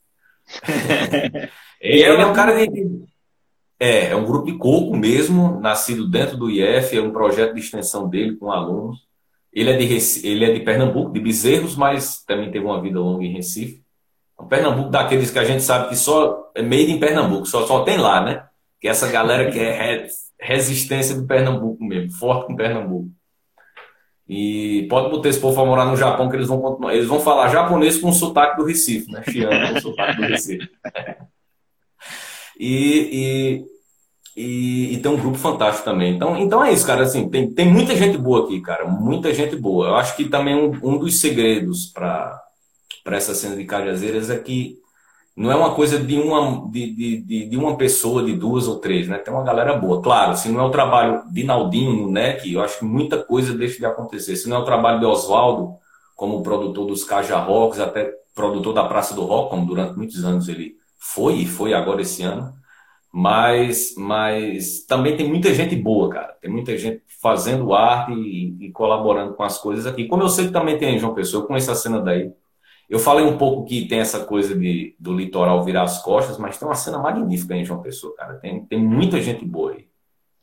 ele, 1.80 2.02
ele 2.02 2.22
é 2.22 2.26
um 2.26 2.34
cara 2.34 2.66
de, 2.68 3.06
é, 3.80 4.08
é 4.08 4.16
um 4.16 4.26
grupo 4.26 4.46
de 4.46 4.58
coco 4.58 4.96
mesmo, 4.96 5.60
nascido 5.60 6.10
dentro 6.10 6.38
do 6.38 6.50
IF, 6.50 6.98
é 6.98 7.02
um 7.02 7.12
projeto 7.12 7.54
de 7.54 7.60
extensão 7.60 8.08
dele 8.08 8.36
com 8.38 8.52
alunos. 8.52 9.05
Ele 9.56 9.72
é 9.72 9.78
de, 9.78 10.28
ele 10.28 10.46
é 10.46 10.52
de 10.52 10.60
Pernambuco, 10.60 11.14
de 11.14 11.20
Bezerros, 11.22 11.78
mas 11.78 12.22
também 12.26 12.52
teve 12.52 12.66
uma 12.66 12.82
vida 12.82 13.00
longa 13.00 13.24
em 13.24 13.32
Recife. 13.32 13.82
Um 14.38 14.48
Pernambuco 14.48 14.90
daqueles 14.90 15.32
que 15.32 15.40
a 15.40 15.46
gente 15.46 15.64
sabe 15.64 15.88
que 15.88 15.96
só 15.96 16.52
é 16.54 16.62
made 16.62 16.92
em 16.92 17.00
Pernambuco, 17.00 17.46
só, 17.46 17.66
só 17.66 17.84
tem 17.84 17.98
lá, 17.98 18.20
né? 18.22 18.46
Que 18.82 18.90
é 18.90 18.92
essa 18.92 19.10
galera 19.10 19.50
que 19.50 19.58
é 19.58 20.08
resistência 20.38 21.16
de 21.18 21.26
Pernambuco 21.26 21.82
mesmo, 21.86 22.12
forte 22.12 22.48
com 22.48 22.56
Pernambuco. 22.56 23.10
E 24.28 24.88
pode 24.90 25.10
botar 25.10 25.30
esse 25.30 25.40
povo 25.40 25.62
a 25.62 25.66
morar 25.66 25.86
no 25.86 25.96
Japão, 25.96 26.28
que 26.30 26.36
eles 26.36 26.48
vão 26.48 26.60
continuar. 26.60 26.94
Eles 26.94 27.08
vão 27.08 27.22
falar 27.22 27.48
japonês 27.48 27.98
com 27.98 28.10
o 28.10 28.14
sotaque 28.14 28.58
do 28.58 28.66
Recife, 28.66 29.10
né? 29.10 29.24
Chiano 29.24 29.70
com 29.70 29.78
o 29.78 29.82
sotaque 29.82 30.18
do 30.18 30.28
Recife. 30.28 30.70
E, 32.58 33.10
e, 33.12 33.66
e, 34.36 34.94
e, 34.94 34.98
tem 34.98 35.12
um 35.12 35.18
grupo 35.18 35.38
fantástico 35.38 35.86
também. 35.86 36.14
Então, 36.14 36.38
então 36.38 36.64
é 36.64 36.74
isso, 36.74 36.86
cara. 36.86 37.04
Assim, 37.04 37.30
tem, 37.30 37.50
tem 37.54 37.72
muita 37.72 37.96
gente 37.96 38.18
boa 38.18 38.44
aqui, 38.44 38.60
cara. 38.60 38.86
Muita 38.86 39.34
gente 39.34 39.56
boa. 39.56 39.88
Eu 39.88 39.96
acho 39.96 40.16
que 40.16 40.26
também 40.26 40.56
um, 40.56 40.72
um 40.84 40.98
dos 40.98 41.22
segredos 41.22 41.86
para 41.86 42.42
essa 43.06 43.34
cena 43.34 43.56
de 43.56 43.64
Cajazeiras 43.64 44.30
é 44.30 44.38
que 44.38 44.78
não 45.38 45.52
é 45.52 45.56
uma 45.56 45.74
coisa 45.74 46.00
de 46.00 46.18
uma, 46.20 46.70
de, 46.70 47.22
de, 47.22 47.50
de, 47.50 47.58
uma 47.58 47.78
pessoa, 47.78 48.24
de 48.24 48.36
duas 48.36 48.68
ou 48.68 48.80
três, 48.80 49.08
né? 49.08 49.18
Tem 49.18 49.34
uma 49.34 49.44
galera 49.44 49.78
boa. 49.78 50.02
Claro, 50.02 50.36
se 50.36 50.50
não 50.50 50.62
é 50.62 50.64
o 50.64 50.72
trabalho 50.72 51.24
de 51.32 51.44
Naldinho, 51.44 52.12
né? 52.12 52.34
Que 52.34 52.54
eu 52.54 52.62
acho 52.62 52.80
que 52.80 52.86
muita 52.86 53.24
coisa 53.24 53.54
deixa 53.54 53.80
de 53.80 53.86
acontecer. 53.86 54.36
Se 54.36 54.50
não 54.50 54.58
é 54.58 54.60
o 54.60 54.66
trabalho 54.66 55.00
de 55.00 55.06
Oswaldo, 55.06 55.76
como 56.16 56.44
produtor 56.44 56.88
dos 56.88 57.04
Caja 57.04 57.38
Rocks, 57.38 57.80
até 57.80 58.12
produtor 58.34 58.74
da 58.74 58.86
Praça 58.86 59.14
do 59.14 59.24
Rock, 59.24 59.50
como 59.50 59.66
durante 59.66 59.98
muitos 59.98 60.26
anos 60.26 60.50
ele 60.50 60.76
foi 61.00 61.36
e 61.36 61.46
foi 61.46 61.74
agora 61.74 62.02
esse 62.02 62.24
ano. 62.24 62.54
Mas, 63.18 63.96
mas 63.98 64.84
também 64.86 65.16
tem 65.16 65.26
muita 65.26 65.54
gente 65.54 65.74
boa, 65.74 66.10
cara. 66.10 66.36
Tem 66.42 66.52
muita 66.52 66.78
gente 66.78 67.02
fazendo 67.22 67.74
arte 67.74 68.12
e, 68.12 68.66
e 68.66 68.72
colaborando 68.74 69.36
com 69.36 69.44
as 69.44 69.58
coisas 69.58 69.88
aqui. 69.88 70.06
Como 70.06 70.22
eu 70.22 70.28
sei 70.28 70.48
que 70.48 70.52
também 70.52 70.78
tem 70.78 70.94
em 70.94 71.00
João 71.00 71.14
Pessoa, 71.14 71.42
eu 71.42 71.48
conheço 71.48 71.72
a 71.72 71.76
cena 71.76 72.02
daí. 72.02 72.30
Eu 72.90 73.00
falei 73.00 73.24
um 73.26 73.38
pouco 73.38 73.64
que 73.64 73.88
tem 73.88 74.00
essa 74.00 74.26
coisa 74.26 74.54
de, 74.54 74.98
do 75.00 75.16
litoral 75.16 75.64
virar 75.64 75.84
as 75.84 76.04
costas, 76.04 76.38
mas 76.38 76.58
tem 76.58 76.68
uma 76.68 76.76
cena 76.76 76.98
magnífica 76.98 77.56
em 77.56 77.64
João 77.64 77.82
Pessoa, 77.82 78.14
cara. 78.18 78.34
Tem, 78.34 78.66
tem 78.66 78.84
muita 78.84 79.22
gente 79.22 79.46
boa 79.46 79.72
aí. 79.72 79.88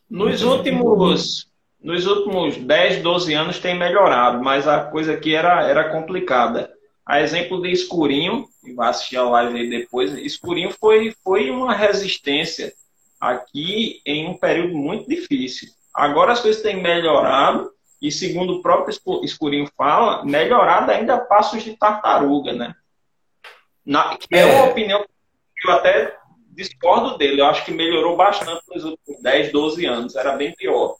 Nos 0.08 0.42
últimos, 0.42 1.50
nos 1.78 2.06
últimos 2.06 2.56
10, 2.56 3.02
12 3.02 3.34
anos 3.34 3.58
tem 3.58 3.78
melhorado, 3.78 4.42
mas 4.42 4.66
a 4.66 4.82
coisa 4.82 5.12
aqui 5.12 5.34
era, 5.34 5.68
era 5.68 5.90
complicada. 5.90 6.72
A 7.12 7.20
exemplo 7.20 7.60
de 7.60 7.70
Escurinho, 7.70 8.48
e 8.64 8.72
vai 8.72 8.88
assistir 8.88 9.18
a 9.18 9.28
live 9.28 9.60
aí 9.60 9.68
depois, 9.68 10.14
Escurinho 10.14 10.70
foi, 10.70 11.14
foi 11.22 11.50
uma 11.50 11.74
resistência 11.74 12.72
aqui 13.20 14.00
em 14.06 14.26
um 14.26 14.34
período 14.38 14.74
muito 14.74 15.06
difícil. 15.06 15.68
Agora 15.94 16.32
as 16.32 16.40
coisas 16.40 16.62
têm 16.62 16.82
melhorado, 16.82 17.70
e 18.00 18.10
segundo 18.10 18.54
o 18.54 18.62
próprio 18.62 18.96
Escurinho 19.22 19.70
fala, 19.76 20.24
melhorado 20.24 20.90
ainda 20.90 21.16
a 21.16 21.20
passos 21.20 21.62
de 21.62 21.76
tartaruga, 21.76 22.54
né? 22.54 22.74
Na, 23.84 24.16
que 24.16 24.34
é 24.34 24.46
uma 24.46 24.68
é. 24.68 24.70
opinião 24.70 25.04
que 25.04 25.68
eu 25.68 25.70
até 25.70 26.16
discordo 26.48 27.18
dele. 27.18 27.42
Eu 27.42 27.46
acho 27.46 27.62
que 27.66 27.72
melhorou 27.72 28.16
bastante 28.16 28.62
nos 28.70 28.84
últimos 28.84 29.20
10, 29.20 29.52
12 29.52 29.84
anos. 29.84 30.16
Era 30.16 30.34
bem 30.34 30.54
pior. 30.54 30.96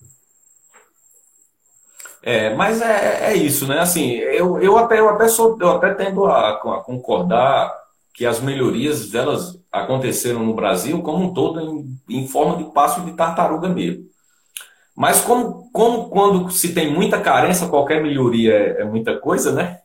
É, 2.22 2.54
mas 2.54 2.80
é, 2.80 3.32
é 3.32 3.36
isso, 3.36 3.66
né? 3.66 3.80
Assim, 3.80 4.12
eu, 4.12 4.60
eu 4.60 4.78
até 4.78 5.00
eu 5.00 5.08
até 5.08 5.28
sou, 5.28 5.58
eu 5.60 5.70
até 5.72 5.92
tendo 5.94 6.24
a, 6.26 6.50
a 6.50 6.82
concordar 6.84 7.72
que 8.14 8.24
as 8.24 8.40
melhorias 8.40 9.14
elas 9.14 9.60
aconteceram 9.70 10.44
no 10.44 10.54
Brasil 10.54 11.02
como 11.02 11.24
um 11.24 11.34
todo 11.34 11.60
em, 11.60 11.98
em 12.08 12.28
forma 12.28 12.62
de 12.62 12.72
passo 12.72 13.00
de 13.02 13.12
tartaruga 13.14 13.68
mesmo. 13.68 14.04
Mas 14.94 15.20
como, 15.22 15.70
como 15.72 16.10
quando 16.10 16.50
se 16.50 16.74
tem 16.74 16.92
muita 16.92 17.20
carência, 17.20 17.68
qualquer 17.68 18.02
melhoria 18.02 18.52
é, 18.52 18.82
é 18.82 18.84
muita 18.84 19.18
coisa, 19.18 19.52
né? 19.52 19.80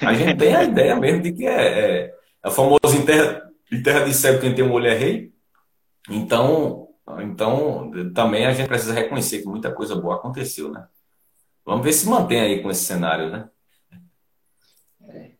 A 0.00 0.12
gente 0.14 0.36
tem 0.36 0.54
a 0.54 0.62
ideia 0.64 0.94
mesmo 0.94 1.22
de 1.22 1.32
que 1.32 1.46
é, 1.46 1.62
é, 2.06 2.14
é 2.44 2.50
famoso 2.50 2.96
em 2.96 3.04
terra, 3.04 3.42
em 3.72 3.82
terra 3.82 4.04
de 4.04 4.14
cego 4.14 4.40
quem 4.40 4.54
tem 4.54 4.64
um 4.64 4.72
olho 4.72 4.86
é 4.86 4.94
rei. 4.94 5.32
Então, 6.10 6.88
então 7.20 7.90
também 8.14 8.46
a 8.46 8.52
gente 8.52 8.68
precisa 8.68 8.92
reconhecer 8.92 9.40
que 9.40 9.48
muita 9.48 9.72
coisa 9.72 9.96
boa 9.96 10.16
aconteceu, 10.16 10.70
né? 10.70 10.86
Vamos 11.64 11.84
ver 11.84 11.92
se 11.92 12.08
mantém 12.08 12.40
aí 12.40 12.62
com 12.62 12.70
esse 12.70 12.84
cenário, 12.84 13.30
né? 13.30 13.48
É. 15.08 15.30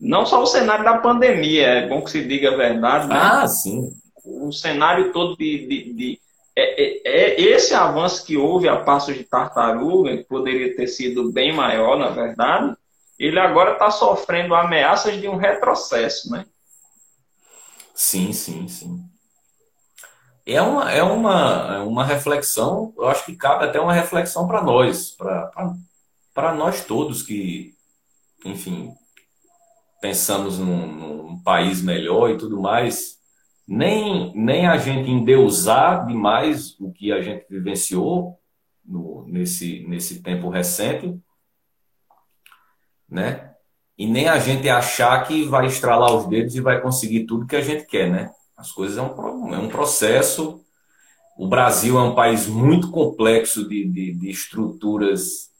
Não 0.00 0.26
só 0.26 0.42
o 0.42 0.46
cenário 0.46 0.84
da 0.84 0.98
pandemia, 0.98 1.66
é 1.66 1.88
bom 1.88 2.02
que 2.02 2.10
se 2.10 2.24
diga 2.26 2.52
a 2.52 2.56
verdade. 2.56 3.08
Né? 3.08 3.14
Ah, 3.16 3.46
sim. 3.46 3.92
O 4.24 4.52
cenário 4.52 5.12
todo 5.12 5.36
de. 5.36 5.66
de, 5.66 5.92
de 5.92 6.20
é, 6.54 6.82
é, 6.82 7.02
é, 7.04 7.40
esse 7.40 7.72
avanço 7.72 8.26
que 8.26 8.36
houve 8.36 8.68
a 8.68 8.76
passos 8.76 9.14
de 9.14 9.24
tartaruga, 9.24 10.16
que 10.18 10.24
poderia 10.24 10.76
ter 10.76 10.86
sido 10.86 11.32
bem 11.32 11.52
maior, 11.52 11.98
na 11.98 12.10
verdade, 12.10 12.76
ele 13.18 13.38
agora 13.38 13.72
está 13.72 13.90
sofrendo 13.90 14.54
ameaças 14.54 15.18
de 15.18 15.28
um 15.28 15.36
retrocesso, 15.36 16.30
né? 16.30 16.44
Sim, 17.94 18.32
sim, 18.32 18.68
sim 18.68 19.11
é 20.44 20.60
uma, 20.60 20.90
é 20.90 21.02
uma, 21.02 21.74
é 21.76 21.78
uma 21.78 22.04
reflexão, 22.04 22.92
eu 22.96 23.06
acho 23.06 23.24
que 23.24 23.36
cabe 23.36 23.64
até 23.64 23.80
uma 23.80 23.92
reflexão 23.92 24.46
para 24.46 24.62
nós, 24.62 25.16
para 26.34 26.54
nós 26.54 26.84
todos 26.84 27.22
que, 27.22 27.74
enfim, 28.44 28.92
pensamos 30.00 30.58
num, 30.58 30.86
num, 30.86 31.42
país 31.42 31.82
melhor 31.82 32.30
e 32.30 32.38
tudo 32.38 32.60
mais. 32.60 33.18
Nem, 33.66 34.32
nem 34.34 34.66
a 34.66 34.76
gente 34.76 35.10
endeusar 35.10 36.06
demais 36.06 36.78
o 36.78 36.92
que 36.92 37.12
a 37.12 37.22
gente 37.22 37.46
vivenciou 37.48 38.38
no, 38.84 39.24
nesse, 39.28 39.86
nesse 39.88 40.22
tempo 40.22 40.48
recente, 40.48 41.18
né? 43.08 43.54
E 43.96 44.06
nem 44.06 44.28
a 44.28 44.38
gente 44.38 44.68
achar 44.68 45.24
que 45.26 45.44
vai 45.44 45.66
estralar 45.66 46.12
os 46.14 46.26
dedos 46.26 46.54
e 46.54 46.60
vai 46.60 46.80
conseguir 46.80 47.24
tudo 47.24 47.46
que 47.46 47.56
a 47.56 47.60
gente 47.60 47.86
quer, 47.86 48.10
né? 48.10 48.32
As 48.62 48.70
coisas 48.70 48.96
é 48.96 49.02
um, 49.02 49.54
é 49.54 49.58
um 49.58 49.68
processo. 49.68 50.64
O 51.36 51.48
Brasil 51.48 51.98
é 51.98 52.02
um 52.02 52.14
país 52.14 52.46
muito 52.46 52.92
complexo 52.92 53.68
de, 53.68 53.88
de, 53.88 54.14
de 54.14 54.30
estruturas 54.30 55.50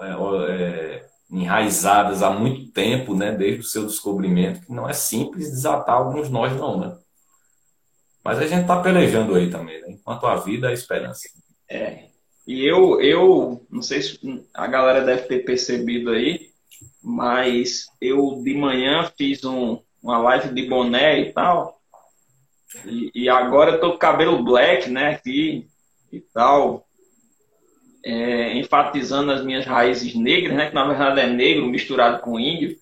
é, 0.00 0.52
é, 0.52 1.06
enraizadas 1.30 2.22
há 2.22 2.30
muito 2.30 2.72
tempo, 2.72 3.14
né, 3.14 3.32
desde 3.32 3.60
o 3.60 3.64
seu 3.64 3.84
descobrimento, 3.84 4.62
que 4.62 4.72
não 4.72 4.88
é 4.88 4.94
simples 4.94 5.50
desatar 5.50 5.96
alguns 5.96 6.30
nós, 6.30 6.56
não, 6.56 6.80
né? 6.80 6.96
Mas 8.24 8.38
a 8.38 8.46
gente 8.46 8.62
está 8.62 8.80
pelejando 8.80 9.34
aí 9.34 9.50
também, 9.50 9.78
né? 9.82 9.88
Enquanto 9.90 10.26
a 10.26 10.36
vida, 10.36 10.68
a 10.68 10.72
esperança. 10.72 11.28
É. 11.68 12.06
E 12.46 12.64
eu, 12.64 13.02
eu 13.02 13.66
não 13.70 13.82
sei 13.82 14.00
se 14.00 14.18
a 14.54 14.66
galera 14.66 15.04
deve 15.04 15.24
ter 15.24 15.44
percebido 15.44 16.10
aí, 16.10 16.48
mas 17.02 17.84
eu 18.00 18.40
de 18.42 18.54
manhã 18.54 19.12
fiz 19.14 19.44
um, 19.44 19.78
uma 20.02 20.18
live 20.18 20.54
de 20.54 20.66
boné 20.66 21.20
e 21.20 21.32
tal. 21.34 21.75
E, 22.84 23.10
e 23.14 23.28
agora 23.28 23.72
eu 23.72 23.80
tô 23.80 23.92
com 23.92 23.98
cabelo 23.98 24.42
black, 24.42 24.90
né? 24.90 25.10
Aqui 25.10 25.66
e 26.12 26.20
tal. 26.20 26.86
É, 28.04 28.56
enfatizando 28.56 29.32
as 29.32 29.44
minhas 29.44 29.64
raízes 29.64 30.14
negras, 30.14 30.56
né? 30.56 30.68
Que 30.68 30.74
na 30.74 30.86
verdade 30.86 31.20
é 31.20 31.26
negro 31.26 31.66
misturado 31.66 32.22
com 32.22 32.38
índio. 32.38 32.76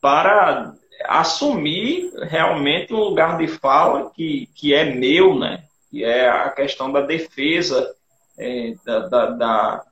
Para 0.00 0.74
assumir 1.06 2.12
realmente 2.28 2.92
um 2.92 2.98
lugar 2.98 3.38
de 3.38 3.48
fala 3.48 4.10
que, 4.10 4.48
que 4.54 4.74
é 4.74 4.84
meu, 4.84 5.38
né? 5.38 5.64
Que 5.90 6.04
é 6.04 6.28
a 6.28 6.50
questão 6.50 6.90
da 6.90 7.00
defesa, 7.00 7.94
é, 8.38 8.74
da, 8.84 9.08
da, 9.08 9.30
da, 9.30 9.84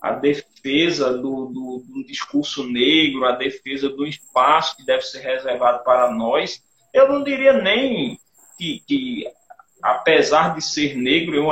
a 0.00 0.12
defesa 0.12 1.12
do, 1.12 1.46
do, 1.46 1.84
do, 1.86 2.06
discurso 2.06 2.64
negro, 2.64 3.24
a 3.24 3.32
defesa 3.32 3.88
do 3.88 4.06
espaço 4.06 4.76
que 4.76 4.86
deve 4.86 5.02
ser 5.02 5.20
reservado 5.20 5.84
para 5.84 6.10
nós. 6.12 6.62
Eu 6.92 7.08
não 7.12 7.22
diria 7.22 7.52
nem 7.52 8.18
que, 8.56 8.82
que 8.86 9.26
apesar 9.82 10.54
de 10.54 10.62
ser 10.62 10.96
negro, 10.96 11.36
eu, 11.36 11.48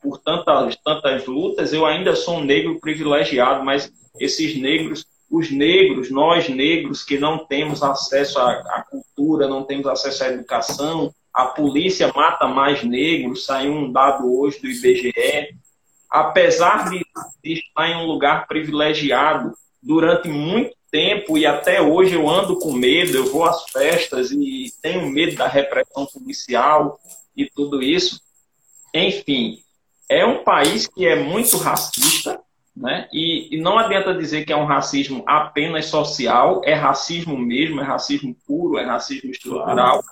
por 0.00 0.18
tantas, 0.18 0.76
tantas 0.76 1.26
lutas, 1.26 1.72
eu 1.72 1.84
ainda 1.84 2.14
sou 2.14 2.38
um 2.38 2.44
negro 2.44 2.80
privilegiado, 2.80 3.64
mas 3.64 3.92
esses 4.18 4.56
negros 4.56 5.06
os 5.32 5.50
negros, 5.50 6.10
nós 6.10 6.46
negros 6.50 7.02
que 7.02 7.18
não 7.18 7.46
temos 7.46 7.82
acesso 7.82 8.38
à, 8.38 8.52
à, 8.52 8.82
cultura, 8.82 9.48
não 9.48 9.64
temos 9.64 9.86
acesso 9.86 10.24
à 10.24 10.28
educação, 10.28 11.10
a 11.32 11.46
polícia 11.46 12.12
mata 12.14 12.46
mais 12.46 12.84
negros, 12.84 13.46
saiu 13.46 13.72
um 13.72 13.90
dado 13.90 14.30
hoje 14.38 14.60
do 14.60 14.68
IBGE. 14.68 15.56
Apesar 16.10 16.90
de, 16.90 17.02
de 17.42 17.52
estar 17.54 17.88
em 17.88 17.96
um 17.96 18.04
lugar 18.04 18.46
privilegiado 18.46 19.54
durante 19.82 20.28
muito 20.28 20.76
tempo 20.92 21.38
e 21.38 21.46
até 21.46 21.80
hoje 21.80 22.14
eu 22.14 22.28
ando 22.28 22.58
com 22.58 22.70
medo, 22.72 23.16
eu 23.16 23.32
vou 23.32 23.44
às 23.44 23.64
festas 23.70 24.30
e 24.30 24.70
tenho 24.82 25.10
medo 25.10 25.34
da 25.36 25.48
repressão 25.48 26.04
policial 26.06 27.00
e 27.34 27.48
tudo 27.48 27.82
isso. 27.82 28.20
Enfim, 28.94 29.58
é 30.08 30.24
um 30.26 30.44
país 30.44 30.86
que 30.86 31.06
é 31.06 31.16
muito 31.16 31.56
racista, 31.56 32.38
né? 32.76 33.08
E, 33.10 33.56
e, 33.56 33.60
não 33.60 33.78
adianta 33.78 34.14
dizer 34.14 34.44
que 34.44 34.52
é 34.52 34.56
um 34.56 34.66
racismo 34.66 35.24
apenas 35.26 35.86
social, 35.86 36.60
é 36.64 36.74
racismo 36.74 37.38
mesmo, 37.38 37.80
é 37.80 37.84
racismo 37.84 38.36
puro, 38.46 38.78
é 38.78 38.84
racismo 38.84 39.30
estrutural. 39.30 40.04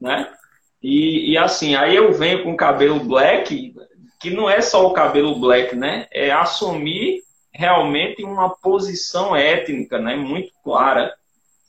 Né? 0.00 0.32
E, 0.80 1.32
e 1.32 1.38
assim, 1.38 1.74
aí 1.74 1.96
eu 1.96 2.12
venho 2.12 2.44
com 2.44 2.56
cabelo 2.56 3.00
black, 3.00 3.74
que 4.20 4.30
não 4.30 4.48
é 4.48 4.60
só 4.60 4.86
o 4.86 4.92
cabelo 4.92 5.38
black, 5.40 5.74
né? 5.74 6.06
É 6.12 6.30
assumir 6.30 7.22
realmente 7.52 8.24
uma 8.24 8.50
posição 8.50 9.36
étnica 9.36 9.98
né? 9.98 10.16
muito 10.16 10.52
clara. 10.64 11.14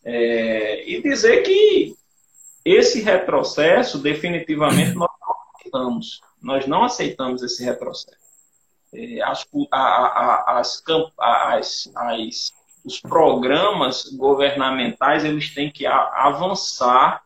É, 0.06 0.90
e 0.90 1.02
dizer 1.02 1.44
que 1.44 1.96
esse 2.66 3.02
retrocesso, 3.02 3.98
definitivamente, 4.00 4.94
nós 4.94 5.10
não 5.20 5.36
aceitamos. 5.56 6.22
Nós 6.42 6.68
não 6.68 6.84
aceitamos 6.84 7.42
esse 7.42 7.64
retrocesso. 7.64 8.18
É, 8.94 9.22
as, 9.22 9.46
a, 9.72 10.60
as, 10.60 10.84
as, 11.18 11.92
as, 11.96 12.54
os 12.86 13.00
programas 13.00 14.06
governamentais 14.14 15.26
eles 15.26 15.54
têm 15.54 15.72
que 15.72 15.86
avançar 15.86 17.24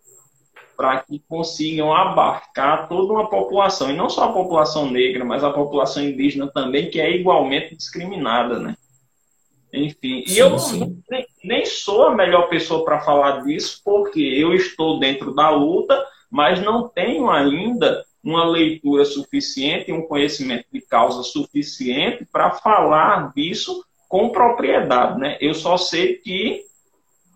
para 0.77 0.99
que 0.99 1.19
consigam 1.27 1.91
abarcar 1.91 2.87
toda 2.87 3.11
uma 3.11 3.27
população, 3.27 3.89
e 3.89 3.95
não 3.95 4.07
só 4.07 4.25
a 4.25 4.31
população 4.31 4.89
negra, 4.91 5.25
mas 5.25 5.43
a 5.43 5.49
população 5.49 6.03
indígena 6.03 6.47
também, 6.47 6.91
que 6.91 7.01
é 7.01 7.09
igualmente 7.09 7.75
discriminada, 7.75 8.59
né? 8.59 8.77
Enfim, 9.73 10.23
sim, 10.25 10.33
e 10.33 10.37
eu 10.37 10.55
nem, 11.09 11.25
nem, 11.43 11.65
sou 11.65 12.03
a 12.03 12.15
melhor 12.15 12.47
pessoa 12.47 12.85
para 12.85 13.01
falar 13.01 13.43
disso, 13.43 13.81
porque 13.83 14.21
eu 14.21 14.53
estou 14.53 14.99
dentro 14.99 15.33
da 15.33 15.49
luta, 15.49 16.01
mas 16.29 16.63
não 16.63 16.87
tenho 16.87 17.29
ainda 17.29 18.05
uma 18.23 18.45
leitura 18.45 19.03
suficiente, 19.03 19.91
um 19.91 20.07
conhecimento 20.07 20.65
de 20.71 20.81
causa 20.81 21.23
suficiente 21.23 22.25
para 22.31 22.51
falar 22.51 23.33
disso 23.33 23.83
com 24.07 24.29
propriedade. 24.29 25.19
Né? 25.19 25.37
Eu 25.41 25.53
só 25.53 25.75
sei 25.77 26.15
que 26.15 26.61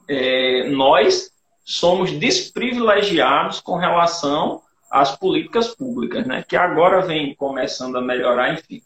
é, 0.08 0.70
nós 0.70 1.31
somos 1.64 2.12
desprivilegiados 2.12 3.60
com 3.60 3.76
relação 3.76 4.62
às 4.90 5.16
políticas 5.16 5.74
públicas, 5.74 6.26
né? 6.26 6.44
que 6.48 6.56
agora 6.56 7.02
vem 7.02 7.34
começando 7.36 7.98
a 7.98 8.02
melhorar, 8.02 8.54
enfim. 8.54 8.82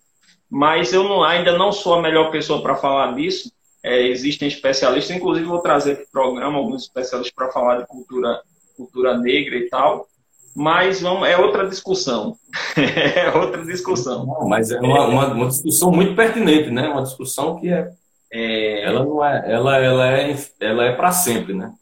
Mas 0.50 0.94
eu 0.94 1.04
não, 1.04 1.24
ainda 1.24 1.58
não 1.58 1.72
sou 1.72 1.96
a 1.96 2.02
melhor 2.02 2.32
pessoa 2.32 2.62
para 2.62 2.76
falar 2.76 3.16
disso. 3.16 3.52
É, 3.84 4.08
existem 4.08 4.48
especialistas, 4.48 5.16
inclusive 5.16 5.46
vou 5.46 5.60
trazer 5.60 5.94
aqui 5.94 6.06
programa 6.12 6.58
alguns 6.58 6.84
especialistas 6.84 7.34
para 7.34 7.52
falar 7.52 7.82
de 7.82 7.88
cultura, 7.88 8.42
cultura 8.76 9.18
negra 9.18 9.58
e 9.58 9.70
tal 9.70 10.08
mas 10.56 11.02
vamos, 11.02 11.28
é 11.28 11.38
outra 11.38 11.68
discussão. 11.68 12.38
é 12.80 13.38
outra 13.38 13.66
discussão. 13.66 14.26
Não, 14.26 14.48
mas 14.48 14.72
é 14.72 14.80
uma, 14.80 15.06
uma, 15.06 15.28
uma, 15.34 15.48
discussão 15.48 15.92
muito 15.92 16.16
pertinente, 16.16 16.72
né? 16.72 16.88
Uma 16.88 17.04
discussão 17.04 17.60
que 17.60 17.68
é, 17.68 17.92
é... 18.32 18.86
ela 18.86 19.04
não 19.04 19.24
é, 19.24 19.52
ela, 19.52 19.78
ela 19.78 20.18
é, 20.18 20.38
ela 20.62 20.86
é 20.86 20.96
para 20.96 21.12
sempre, 21.12 21.54
né? 21.54 21.74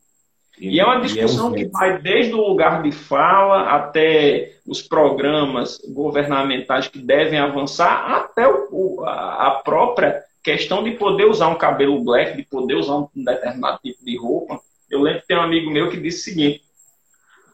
E, 0.63 0.75
e 0.75 0.79
é 0.79 0.85
uma 0.85 1.01
discussão 1.01 1.47
é 1.47 1.49
um... 1.49 1.53
que 1.53 1.65
vai 1.65 1.97
desde 1.97 2.33
o 2.33 2.37
lugar 2.37 2.81
de 2.81 2.91
fala 2.93 3.75
até 3.75 4.53
os 4.65 4.81
programas 4.81 5.77
governamentais 5.89 6.87
que 6.87 6.99
devem 6.99 7.37
avançar, 7.37 8.09
até 8.13 8.47
o, 8.47 9.03
a 9.05 9.61
própria 9.63 10.23
questão 10.41 10.81
de 10.81 10.91
poder 10.91 11.25
usar 11.25 11.49
um 11.49 11.57
cabelo 11.57 12.01
black, 12.01 12.37
de 12.37 12.43
poder 12.43 12.75
usar 12.75 12.95
um 12.95 13.09
determinado 13.13 13.79
tipo 13.83 14.05
de 14.05 14.17
roupa. 14.17 14.57
Eu 14.89 15.01
lembro 15.01 15.19
que 15.21 15.27
tem 15.27 15.37
um 15.37 15.41
amigo 15.41 15.69
meu 15.69 15.89
que 15.89 15.99
disse 15.99 16.21
o 16.21 16.23
seguinte: 16.23 16.61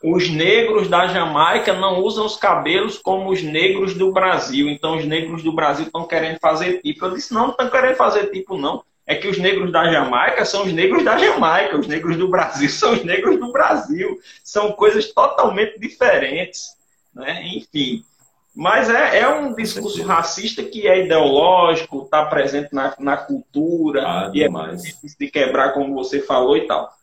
os 0.04 0.30
negros 0.30 0.88
da 0.88 1.08
Jamaica 1.08 1.74
não 1.74 2.04
usam 2.04 2.28
os 2.28 2.36
cabelos 2.36 3.00
como 3.00 3.32
os 3.32 3.42
negros 3.42 3.96
do 3.96 4.12
Brasil. 4.12 4.70
Então 4.70 4.98
os 4.98 5.06
negros 5.06 5.42
do 5.42 5.52
Brasil 5.52 5.88
estão 5.88 6.06
querendo 6.06 6.38
fazer 6.38 6.80
tipo. 6.84 7.06
Eu 7.06 7.16
disse, 7.16 7.34
não, 7.34 7.46
não 7.46 7.52
estão 7.52 7.70
querendo 7.72 7.96
fazer 7.96 8.28
tipo, 8.28 8.56
não. 8.56 8.84
É 9.10 9.16
que 9.16 9.28
os 9.28 9.40
negros 9.40 9.72
da 9.72 9.92
Jamaica 9.92 10.46
são 10.46 10.66
os 10.66 10.72
negros 10.72 11.04
da 11.04 11.18
Jamaica, 11.18 11.80
os 11.80 11.88
negros 11.88 12.16
do 12.16 12.28
Brasil 12.28 12.70
são 12.70 12.94
os 12.94 13.04
negros 13.04 13.40
do 13.40 13.52
Brasil. 13.52 14.20
São 14.44 14.72
coisas 14.74 15.12
totalmente 15.12 15.80
diferentes. 15.80 16.76
Né? 17.12 17.42
Enfim. 17.56 18.06
Mas 18.56 18.88
é, 18.88 19.22
é 19.22 19.28
um 19.28 19.56
discurso 19.56 20.04
racista 20.04 20.62
que 20.62 20.88
é 20.88 21.06
ideológico, 21.06 22.04
está 22.04 22.24
presente 22.26 22.70
na, 22.72 22.94
na 23.00 23.18
cultura, 23.18 24.04
ah, 24.06 24.32
e 24.32 24.44
é 24.44 24.48
difícil 24.76 25.18
de 25.20 25.32
quebrar, 25.32 25.74
como 25.74 25.96
você 25.96 26.22
falou 26.22 26.56
e 26.56 26.68
tal. 26.68 26.94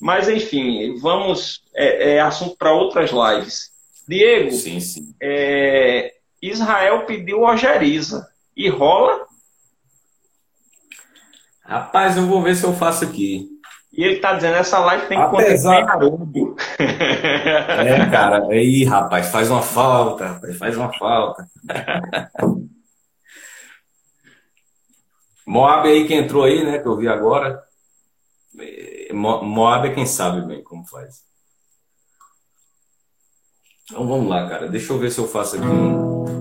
Mas, 0.00 0.30
enfim, 0.30 0.98
vamos. 0.98 1.62
É, 1.74 2.14
é 2.14 2.20
assunto 2.20 2.56
para 2.56 2.72
outras 2.72 3.10
lives. 3.10 3.70
Diego, 4.08 4.50
sim, 4.50 4.80
sim. 4.80 5.14
É, 5.20 6.14
Israel 6.40 7.04
pediu 7.04 7.42
ojeriza. 7.42 8.26
E 8.56 8.66
rola? 8.70 9.26
Rapaz, 11.70 12.16
eu 12.16 12.26
vou 12.26 12.42
ver 12.42 12.56
se 12.56 12.64
eu 12.64 12.74
faço 12.74 13.04
aqui. 13.04 13.48
E 13.92 14.02
ele 14.02 14.18
tá 14.18 14.34
dizendo, 14.34 14.56
essa 14.56 14.80
live 14.80 15.06
tem 15.06 15.16
que 15.16 15.24
Apesar... 15.24 15.82
acontecer 15.82 16.08
É, 16.82 18.10
cara. 18.10 18.44
Aí, 18.48 18.82
rapaz, 18.84 19.28
faz 19.28 19.48
uma 19.48 19.62
falta, 19.62 20.26
rapaz, 20.26 20.58
faz 20.58 20.76
uma 20.76 20.92
falta. 20.92 21.46
Moab 25.46 25.88
aí 25.88 26.08
que 26.08 26.14
entrou 26.14 26.42
aí, 26.42 26.64
né, 26.64 26.80
que 26.80 26.88
eu 26.88 26.96
vi 26.96 27.06
agora. 27.06 27.62
Moab 29.12 29.86
é 29.88 29.94
quem 29.94 30.06
sabe 30.06 30.44
bem 30.44 30.64
como 30.64 30.84
faz. 30.84 31.22
Então 33.84 34.08
vamos 34.08 34.28
lá, 34.28 34.48
cara. 34.48 34.68
Deixa 34.68 34.92
eu 34.92 34.98
ver 34.98 35.12
se 35.12 35.20
eu 35.20 35.28
faço 35.28 35.54
aqui 35.56 35.66
um. 35.66 36.39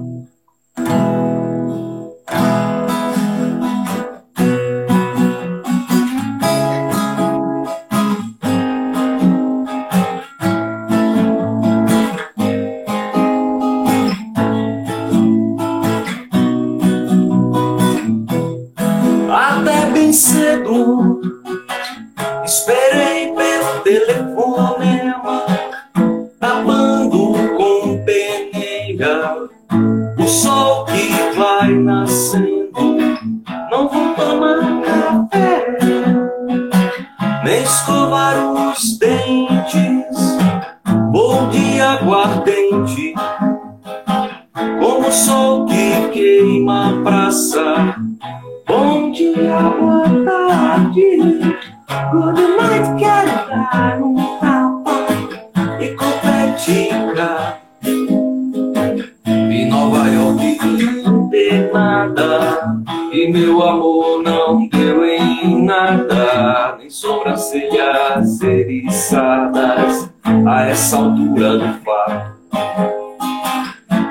E 63.20 63.28
meu 63.30 63.62
amor 63.62 64.24
não 64.24 64.66
deu 64.70 65.04
em 65.04 65.62
nada, 65.66 66.78
nem 66.80 66.90
sobrancelhas 66.90 68.42
eriçadas 68.42 70.10
a 70.24 70.64
essa 70.64 70.98
altura 70.98 71.58
do 71.58 71.74
fato. 71.84 72.40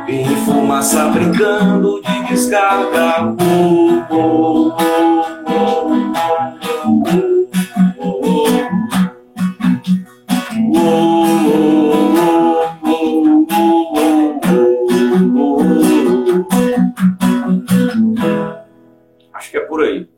Em 0.06 0.36
fumaça 0.44 1.08
brincando 1.08 2.02
de 2.02 2.28
descarga. 2.28 3.34
Oh, 3.40 4.14
oh, 4.14 5.37
por 19.78 19.84
aí. 19.84 20.08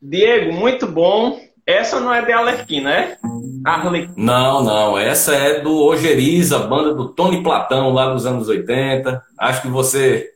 Diego, 0.00 0.52
muito 0.52 0.86
bom. 0.86 1.40
Essa 1.66 1.98
não 1.98 2.14
é 2.14 2.24
de 2.24 2.30
Alerquim, 2.30 2.80
né? 2.80 3.16
Arlequim. 3.64 4.14
Não, 4.16 4.62
não. 4.62 4.96
Essa 4.96 5.34
é 5.34 5.60
do 5.60 5.82
Ojeriza, 5.82 6.60
banda 6.60 6.94
do 6.94 7.08
Tony 7.08 7.42
Platão, 7.42 7.92
lá 7.92 8.12
nos 8.12 8.24
anos 8.24 8.48
80. 8.48 9.20
Acho 9.36 9.62
que 9.62 9.68
você 9.68 10.30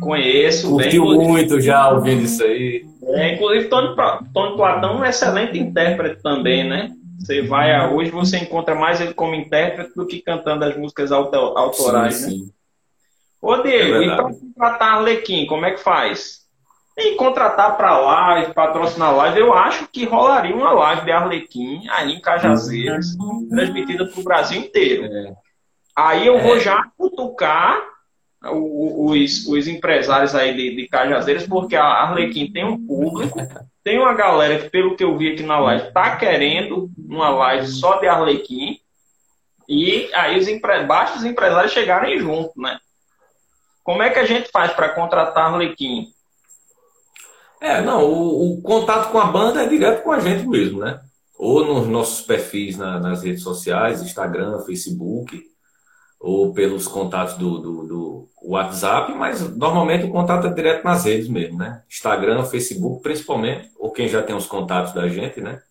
conheço. 0.00 0.70
Curtiu 0.70 1.08
bem, 1.08 1.26
muito 1.26 1.60
já 1.60 1.90
ouvindo 1.90 2.22
isso 2.22 2.44
aí. 2.44 2.84
É, 3.02 3.34
inclusive, 3.34 3.64
Tony, 3.64 3.96
Tony 4.32 4.56
Platão 4.56 4.90
é 4.90 4.96
um 4.98 5.04
excelente 5.04 5.58
intérprete 5.58 6.22
também, 6.22 6.62
né? 6.62 6.92
Você 7.18 7.42
vai 7.42 7.74
a, 7.74 7.90
hoje 7.90 8.12
você 8.12 8.38
encontra 8.38 8.76
mais 8.76 9.00
ele 9.00 9.12
como 9.12 9.34
intérprete 9.34 9.90
do 9.96 10.06
que 10.06 10.22
cantando 10.22 10.64
as 10.64 10.76
músicas 10.76 11.10
autorais, 11.10 12.14
sim, 12.14 12.26
né? 12.26 12.30
Sim. 12.30 12.55
Ô, 13.46 13.62
Diego, 13.62 13.94
é 13.96 14.04
e 14.04 14.16
para 14.16 14.24
contratar 14.24 14.94
Arlequim, 14.94 15.46
como 15.46 15.64
é 15.66 15.72
que 15.72 15.80
faz? 15.80 16.46
em 16.98 17.14
contratar 17.16 17.76
para 17.76 17.98
live, 17.98 18.54
patrocinar 18.54 19.14
live, 19.14 19.38
eu 19.38 19.52
acho 19.52 19.86
que 19.88 20.06
rolaria 20.06 20.56
uma 20.56 20.72
live 20.72 21.04
de 21.04 21.12
Arlequim 21.12 21.86
aí 21.90 22.12
em 22.14 22.20
Cajazeiras, 22.20 23.14
transmitida 23.50 24.06
para 24.06 24.20
o 24.20 24.24
Brasil 24.24 24.60
inteiro. 24.62 25.04
É. 25.04 25.34
Aí 25.94 26.26
eu 26.26 26.38
é. 26.38 26.42
vou 26.42 26.58
já 26.58 26.82
cutucar 26.96 27.78
os, 28.50 29.46
os 29.46 29.68
empresários 29.68 30.34
aí 30.34 30.56
de, 30.56 30.74
de 30.74 30.88
Cajazeiras, 30.88 31.46
porque 31.46 31.76
a 31.76 31.84
Arlequim 31.84 32.50
tem 32.50 32.64
um 32.64 32.86
público, 32.86 33.38
tem 33.84 33.98
uma 33.98 34.14
galera 34.14 34.58
que, 34.58 34.70
pelo 34.70 34.96
que 34.96 35.04
eu 35.04 35.18
vi 35.18 35.32
aqui 35.32 35.42
na 35.42 35.58
live, 35.58 35.92
tá 35.92 36.16
querendo 36.16 36.90
uma 36.96 37.28
live 37.28 37.66
só 37.66 37.98
de 37.98 38.06
Arlequim, 38.06 38.78
e 39.68 40.08
aí 40.14 40.38
os 40.38 40.48
empre... 40.48 40.84
basta 40.84 41.18
os 41.18 41.24
empresários 41.24 41.72
chegarem 41.72 42.18
junto, 42.18 42.52
né? 42.58 42.78
Como 43.86 44.02
é 44.02 44.10
que 44.10 44.18
a 44.18 44.26
gente 44.26 44.50
faz 44.50 44.72
para 44.72 44.88
contratar 44.88 45.44
Arlequim? 45.44 46.08
É, 47.60 47.80
não, 47.80 48.04
o, 48.04 48.54
o, 48.54 48.60
contato 48.60 49.12
com 49.12 49.18
a 49.18 49.26
banda 49.26 49.62
é 49.62 49.68
direto 49.68 50.02
com 50.02 50.10
a 50.10 50.18
gente 50.18 50.44
mesmo, 50.44 50.80
né? 50.80 51.00
Ou 51.38 51.64
nos 51.64 51.86
nossos 51.86 52.26
perfis 52.26 52.76
na, 52.76 52.98
nas 52.98 53.22
redes 53.22 53.44
sociais, 53.44 54.02
Instagram, 54.02 54.58
Facebook, 54.66 55.40
ou 56.18 56.52
pelos 56.52 56.88
contatos 56.88 57.34
do, 57.34 57.58
do, 57.58 57.86
do, 57.86 58.28
WhatsApp, 58.42 59.14
mas 59.14 59.56
normalmente 59.56 60.04
o 60.04 60.10
contato 60.10 60.48
é 60.48 60.52
direto 60.52 60.82
nas 60.82 61.04
redes 61.04 61.28
mesmo, 61.28 61.56
né? 61.56 61.84
Instagram, 61.88 62.42
Facebook, 62.44 63.00
principalmente, 63.04 63.70
ou 63.78 63.92
quem 63.92 64.08
já 64.08 64.20
tem 64.20 64.34
os 64.34 64.46
contatos 64.46 64.92
da 64.92 65.06
gente, 65.06 65.40
né? 65.40 65.62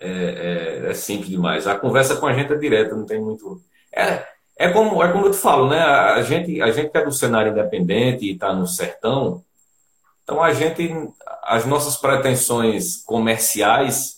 É, 0.00 0.82
é, 0.84 0.90
é 0.90 0.94
simples 0.94 1.30
demais. 1.30 1.68
A 1.68 1.78
conversa 1.78 2.16
com 2.16 2.26
a 2.26 2.32
gente 2.32 2.52
é 2.52 2.56
direta, 2.56 2.96
não 2.96 3.06
tem 3.06 3.20
muito. 3.20 3.62
É, 3.94 4.26
é 4.60 4.68
como, 4.68 5.02
é 5.02 5.10
como 5.10 5.24
eu 5.24 5.30
te 5.30 5.38
falo, 5.38 5.70
né? 5.70 5.80
A 5.80 6.20
gente, 6.20 6.60
a 6.60 6.70
gente 6.70 6.90
que 6.90 6.98
é 6.98 7.02
do 7.02 7.10
cenário 7.10 7.50
independente 7.50 8.26
e 8.26 8.32
está 8.32 8.52
no 8.52 8.66
sertão, 8.66 9.42
então 10.22 10.42
a 10.42 10.52
gente, 10.52 10.94
as 11.44 11.64
nossas 11.64 11.96
pretensões 11.96 13.02
comerciais 13.02 14.16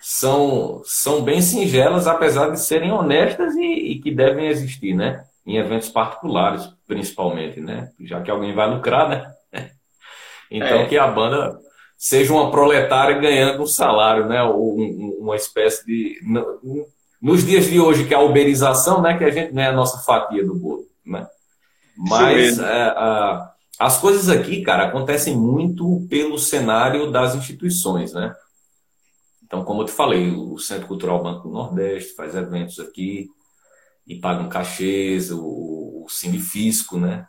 são, 0.00 0.82
são 0.84 1.22
bem 1.22 1.40
singelas, 1.40 2.08
apesar 2.08 2.50
de 2.50 2.58
serem 2.58 2.90
honestas 2.90 3.54
e, 3.54 3.92
e 3.92 4.00
que 4.00 4.10
devem 4.10 4.48
existir, 4.48 4.94
né? 4.94 5.24
Em 5.46 5.58
eventos 5.58 5.90
particulares, 5.90 6.68
principalmente, 6.84 7.60
né? 7.60 7.92
Já 8.00 8.20
que 8.20 8.32
alguém 8.32 8.52
vai 8.52 8.68
lucrar, 8.68 9.08
né? 9.08 9.32
Então 10.50 10.78
é. 10.78 10.86
que 10.86 10.96
a 10.96 11.06
banda 11.06 11.58
seja 11.94 12.32
uma 12.32 12.50
proletária 12.50 13.18
ganhando 13.18 13.62
um 13.62 13.66
salário, 13.66 14.26
né? 14.26 14.42
Ou 14.42 14.76
uma 15.20 15.36
espécie 15.36 15.84
de 15.84 16.18
nos 17.20 17.44
dias 17.44 17.66
de 17.66 17.80
hoje 17.80 18.06
que 18.06 18.14
é 18.14 18.16
a 18.16 18.22
uberização, 18.22 19.02
né? 19.02 19.16
Que 19.16 19.24
a 19.24 19.30
gente 19.30 19.52
ganha 19.52 19.70
a 19.70 19.76
nossa 19.76 19.98
fatia 19.98 20.44
do 20.44 20.54
bolo, 20.54 20.86
né? 21.04 21.26
Mas 21.96 22.58
é, 22.58 22.82
a, 22.82 23.52
as 23.78 23.98
coisas 23.98 24.28
aqui, 24.28 24.62
cara, 24.62 24.86
acontecem 24.86 25.36
muito 25.36 26.06
pelo 26.08 26.38
cenário 26.38 27.10
das 27.10 27.34
instituições, 27.34 28.12
né? 28.12 28.34
Então, 29.42 29.64
como 29.64 29.82
eu 29.82 29.86
te 29.86 29.92
falei, 29.92 30.30
o 30.30 30.58
Centro 30.58 30.86
Cultural 30.86 31.22
Banco 31.22 31.48
do 31.48 31.54
Nordeste 31.54 32.14
faz 32.14 32.34
eventos 32.34 32.78
aqui 32.78 33.28
e 34.06 34.16
pagam 34.16 34.48
cachês, 34.48 35.30
o, 35.30 36.04
o 36.04 36.06
Cinefisco, 36.08 36.98
né? 36.98 37.26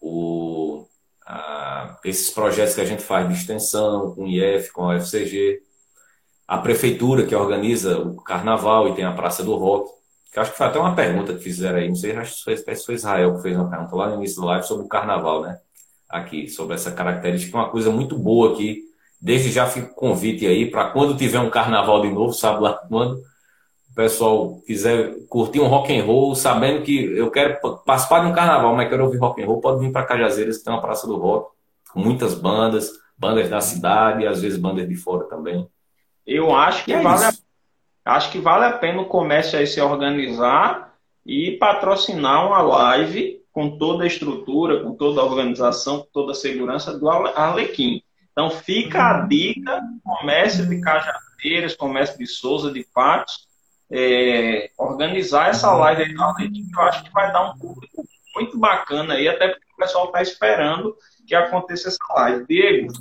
O, 0.00 0.86
a, 1.26 1.98
esses 2.04 2.30
projetos 2.30 2.74
que 2.74 2.80
a 2.80 2.84
gente 2.84 3.02
faz 3.02 3.28
de 3.28 3.34
extensão 3.34 4.14
com 4.14 4.24
o 4.24 4.28
IF, 4.28 4.72
com 4.72 4.88
a 4.88 4.96
UFCG, 4.96 5.60
a 6.46 6.58
prefeitura 6.58 7.24
que 7.24 7.34
organiza 7.34 7.98
o 7.98 8.16
carnaval 8.16 8.88
e 8.88 8.94
tem 8.94 9.04
a 9.04 9.12
Praça 9.12 9.42
do 9.42 9.54
Rock, 9.56 9.90
que 10.32 10.40
acho 10.40 10.52
que 10.52 10.56
foi 10.56 10.66
até 10.66 10.78
uma 10.78 10.94
pergunta 10.94 11.34
que 11.34 11.42
fizeram 11.42 11.78
aí, 11.78 11.88
não 11.88 11.94
sei, 11.94 12.16
acho 12.16 12.36
que 12.44 12.62
foi, 12.62 12.76
foi 12.76 12.94
Israel 12.94 13.36
que 13.36 13.42
fez 13.42 13.56
uma 13.56 13.68
pergunta 13.68 13.96
lá 13.96 14.08
no 14.08 14.16
início 14.16 14.40
da 14.40 14.48
live 14.48 14.66
sobre 14.66 14.86
o 14.86 14.88
carnaval, 14.88 15.42
né? 15.42 15.58
Aqui, 16.08 16.48
sobre 16.48 16.74
essa 16.74 16.90
característica, 16.92 17.56
uma 17.56 17.70
coisa 17.70 17.90
muito 17.90 18.18
boa 18.18 18.52
aqui. 18.52 18.82
Desde 19.20 19.50
já 19.50 19.66
fico 19.66 19.94
convite 19.94 20.46
aí 20.46 20.70
para 20.70 20.90
quando 20.90 21.16
tiver 21.16 21.38
um 21.38 21.50
carnaval 21.50 22.02
de 22.02 22.10
novo, 22.10 22.32
sabe 22.32 22.62
lá 22.62 22.74
quando, 22.74 23.22
o 23.92 23.94
pessoal 23.94 24.58
quiser 24.66 25.14
curtir 25.28 25.60
um 25.60 25.68
rock 25.68 25.94
and 25.94 26.04
roll, 26.04 26.34
sabendo 26.34 26.82
que 26.82 26.98
eu 27.14 27.30
quero 27.30 27.60
participar 27.84 28.20
de 28.20 28.26
um 28.26 28.32
carnaval, 28.32 28.74
mas 28.74 28.88
quero 28.88 29.04
ouvir 29.04 29.18
rock 29.18 29.42
and 29.42 29.46
roll, 29.46 29.60
pode 29.60 29.80
vir 29.80 29.92
para 29.92 30.06
Cajazeiras, 30.06 30.58
que 30.58 30.64
tem 30.64 30.72
uma 30.72 30.80
praça 30.80 31.06
do 31.06 31.18
rock, 31.18 31.50
com 31.92 32.00
muitas 32.00 32.34
bandas, 32.34 32.90
bandas 33.18 33.50
da 33.50 33.60
cidade, 33.60 34.26
às 34.26 34.40
vezes 34.40 34.58
bandas 34.58 34.88
de 34.88 34.96
fora 34.96 35.24
também. 35.28 35.68
Eu 36.26 36.54
acho 36.54 36.84
que 36.84 36.92
é 36.92 37.00
vale 37.00 37.24
a 37.24 37.32
acho 38.04 38.32
que 38.32 38.38
vale 38.38 38.64
a 38.64 38.78
pena 38.78 39.00
o 39.02 39.06
comércio 39.06 39.58
aí 39.58 39.66
se 39.66 39.80
organizar 39.80 40.94
e 41.24 41.52
patrocinar 41.52 42.46
uma 42.46 42.60
live 42.60 43.40
com 43.52 43.76
toda 43.78 44.04
a 44.04 44.06
estrutura, 44.06 44.82
com 44.82 44.94
toda 44.94 45.20
a 45.20 45.24
organização, 45.24 46.00
com 46.00 46.08
toda 46.12 46.32
a 46.32 46.34
segurança 46.34 46.98
do 46.98 47.08
Arlequim. 47.08 48.02
Então 48.32 48.50
fica 48.50 49.10
a 49.10 49.20
dica, 49.26 49.80
comércio 50.02 50.66
de 50.68 50.80
Cajazeiras, 50.80 51.76
comércio 51.76 52.18
de 52.18 52.26
Souza, 52.26 52.72
de 52.72 52.84
Patos, 52.94 53.46
é, 53.90 54.70
organizar 54.78 55.50
essa 55.50 55.70
live 55.74 56.02
aí 56.02 56.14
do 56.14 56.22
Arlequim, 56.22 56.66
que 56.66 56.76
eu 56.76 56.82
acho 56.82 57.04
que 57.04 57.12
vai 57.12 57.30
dar 57.30 57.50
um 57.50 57.58
público 57.58 58.02
muito 58.34 58.58
bacana 58.58 59.14
aí, 59.14 59.28
até 59.28 59.48
porque 59.48 59.66
o 59.74 59.76
pessoal 59.76 60.06
está 60.06 60.22
esperando 60.22 60.96
que 61.26 61.34
aconteça 61.34 61.88
essa 61.88 62.14
live. 62.14 62.46
Diego, 62.46 62.92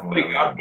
obrigado, 0.00 0.56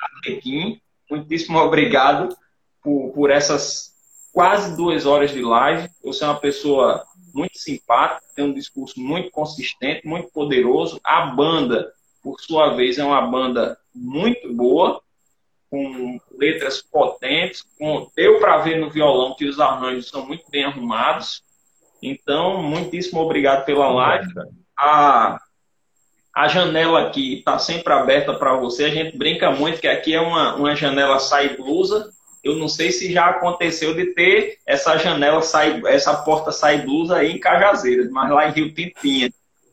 Arlequim, 0.00 0.80
muitíssimo 1.10 1.58
obrigado 1.58 2.36
por, 2.82 3.12
por 3.12 3.30
essas 3.30 3.90
quase 4.32 4.76
duas 4.76 5.06
horas 5.06 5.30
de 5.30 5.42
live. 5.42 5.88
Você 6.02 6.24
é 6.24 6.28
uma 6.28 6.40
pessoa 6.40 7.04
muito 7.34 7.58
simpática, 7.58 8.26
tem 8.34 8.44
um 8.44 8.54
discurso 8.54 9.00
muito 9.00 9.30
consistente, 9.30 10.06
muito 10.06 10.30
poderoso. 10.30 11.00
A 11.04 11.26
banda, 11.26 11.92
por 12.22 12.40
sua 12.40 12.74
vez, 12.74 12.98
é 12.98 13.04
uma 13.04 13.22
banda 13.22 13.78
muito 13.94 14.52
boa, 14.54 15.00
com 15.70 16.18
letras 16.38 16.82
potentes. 16.82 17.64
Com... 17.78 18.10
Deu 18.16 18.38
para 18.40 18.58
ver 18.58 18.78
no 18.78 18.90
violão 18.90 19.34
que 19.36 19.46
os 19.46 19.60
arranjos 19.60 20.08
são 20.08 20.26
muito 20.26 20.44
bem 20.50 20.64
arrumados. 20.64 21.42
Então, 22.02 22.62
muitíssimo 22.62 23.20
obrigado 23.20 23.64
pela 23.64 23.88
live. 23.88 24.32
A, 24.76 25.40
a 26.34 26.48
janela 26.48 27.02
aqui 27.02 27.38
está 27.38 27.58
sempre 27.58 27.92
aberta 27.92 28.34
para 28.34 28.54
você. 28.54 28.84
A 28.84 28.90
gente 28.90 29.16
brinca 29.16 29.50
muito 29.50 29.80
que 29.80 29.88
aqui 29.88 30.14
é 30.14 30.20
uma, 30.20 30.56
uma 30.56 30.76
janela 30.76 31.18
sai 31.18 31.56
blusa 31.56 32.10
eu 32.42 32.56
não 32.56 32.68
sei 32.68 32.90
se 32.90 33.12
já 33.12 33.26
aconteceu 33.26 33.94
de 33.94 34.14
ter 34.14 34.58
essa 34.66 34.96
janela, 34.96 35.42
sai, 35.42 35.82
essa 35.86 36.14
porta 36.14 36.50
sai 36.50 36.82
blusa 36.82 37.16
aí 37.16 37.32
em 37.32 37.38
Cajazeiras, 37.38 38.10
mas 38.10 38.30
lá 38.30 38.48
em 38.48 38.52
Rio 38.52 38.72
Tintinha, 38.72 39.30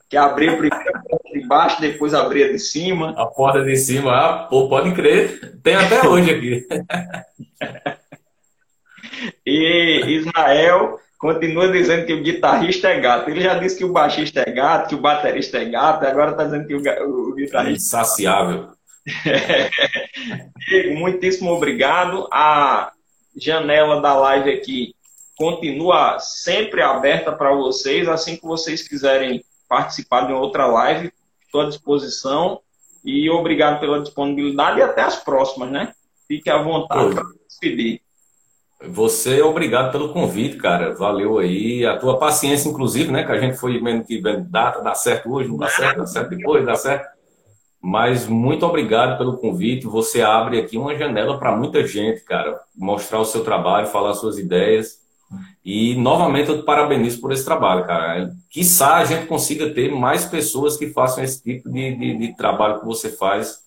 que 0.09 0.17
abria 0.17 0.57
primeiro 0.57 0.89
a 0.89 0.99
porta 0.99 1.29
de 1.33 1.47
baixo, 1.47 1.81
depois 1.81 2.13
abria 2.13 2.51
de 2.51 2.59
cima. 2.59 3.13
A 3.17 3.25
porta 3.25 3.63
de 3.63 3.75
cima, 3.77 4.11
ah, 4.11 4.47
pô, 4.49 4.67
pode 4.67 4.93
crer, 4.93 5.59
tem 5.63 5.75
até 5.75 6.05
hoje 6.05 6.31
aqui. 6.31 6.67
e 9.45 10.03
Israel, 10.07 10.99
continua 11.17 11.71
dizendo 11.71 12.05
que 12.05 12.13
o 12.13 12.21
guitarrista 12.21 12.89
é 12.89 12.99
gato. 12.99 13.29
Ele 13.29 13.41
já 13.41 13.57
disse 13.57 13.77
que 13.77 13.85
o 13.85 13.91
baixista 13.91 14.41
é 14.41 14.51
gato, 14.51 14.89
que 14.89 14.95
o 14.95 15.01
baterista 15.01 15.57
é 15.57 15.65
gato, 15.65 16.05
agora 16.05 16.31
está 16.31 16.43
dizendo 16.43 16.67
que 16.67 16.75
o, 16.75 16.79
o 16.79 17.33
guitarrista. 17.33 17.69
É 17.69 17.73
insaciável. 17.73 18.69
Diego, 20.67 20.99
muitíssimo 20.99 21.51
obrigado. 21.51 22.27
A 22.31 22.91
janela 23.35 24.01
da 24.01 24.13
live 24.15 24.51
aqui 24.51 24.95
continua 25.35 26.19
sempre 26.19 26.81
aberta 26.81 27.31
para 27.31 27.53
vocês. 27.53 28.07
Assim 28.07 28.35
que 28.35 28.45
vocês 28.45 28.87
quiserem 28.87 29.43
participar 29.67 30.27
de 30.27 30.33
outra 30.33 30.67
live, 30.67 31.11
estou 31.45 31.61
à 31.61 31.65
disposição. 31.67 32.61
E 33.03 33.29
obrigado 33.29 33.79
pela 33.79 34.01
disponibilidade 34.01 34.79
e 34.79 34.83
até 34.83 35.01
as 35.01 35.15
próximas, 35.15 35.71
né? 35.71 35.93
Fique 36.27 36.49
à 36.49 36.61
vontade 36.61 37.15
para 37.15 37.23
despedir. 37.47 38.01
Você, 38.85 39.41
obrigado 39.41 39.91
pelo 39.91 40.13
convite, 40.13 40.57
cara. 40.57 40.93
Valeu 40.93 41.39
aí. 41.39 41.85
A 41.85 41.97
tua 41.97 42.19
paciência, 42.19 42.69
inclusive, 42.69 43.11
né? 43.11 43.23
Que 43.23 43.31
a 43.31 43.39
gente 43.39 43.57
foi 43.57 43.79
vendo 43.79 44.05
que 44.05 44.21
data, 44.21 44.81
dá 44.81 44.93
certo 44.93 45.31
hoje, 45.31 45.49
não 45.49 45.57
dá 45.57 45.67
certo, 45.67 45.97
dá 45.97 46.05
certo 46.05 46.29
depois, 46.29 46.65
dá 46.65 46.75
certo. 46.75 47.07
Mas 47.81 48.27
muito 48.27 48.65
obrigado 48.65 49.17
pelo 49.17 49.37
convite. 49.37 49.87
Você 49.87 50.21
abre 50.21 50.59
aqui 50.59 50.77
uma 50.77 50.95
janela 50.95 51.39
para 51.39 51.55
muita 51.55 51.85
gente, 51.87 52.21
cara. 52.21 52.59
Mostrar 52.75 53.19
o 53.19 53.25
seu 53.25 53.43
trabalho, 53.43 53.87
falar 53.87 54.13
suas 54.13 54.37
ideias. 54.37 54.99
E 55.65 55.95
novamente 55.95 56.49
eu 56.49 56.59
te 56.59 56.65
parabenizo 56.65 57.19
por 57.19 57.31
esse 57.31 57.43
trabalho, 57.43 57.85
cara. 57.85 58.31
Quissá 58.49 58.97
a 58.97 59.05
gente 59.05 59.25
consiga 59.25 59.73
ter 59.73 59.91
mais 59.91 60.23
pessoas 60.25 60.77
que 60.77 60.87
façam 60.87 61.23
esse 61.23 61.41
tipo 61.41 61.69
de, 61.69 61.95
de, 61.95 62.17
de 62.17 62.35
trabalho 62.35 62.79
que 62.79 62.85
você 62.85 63.09
faz, 63.09 63.59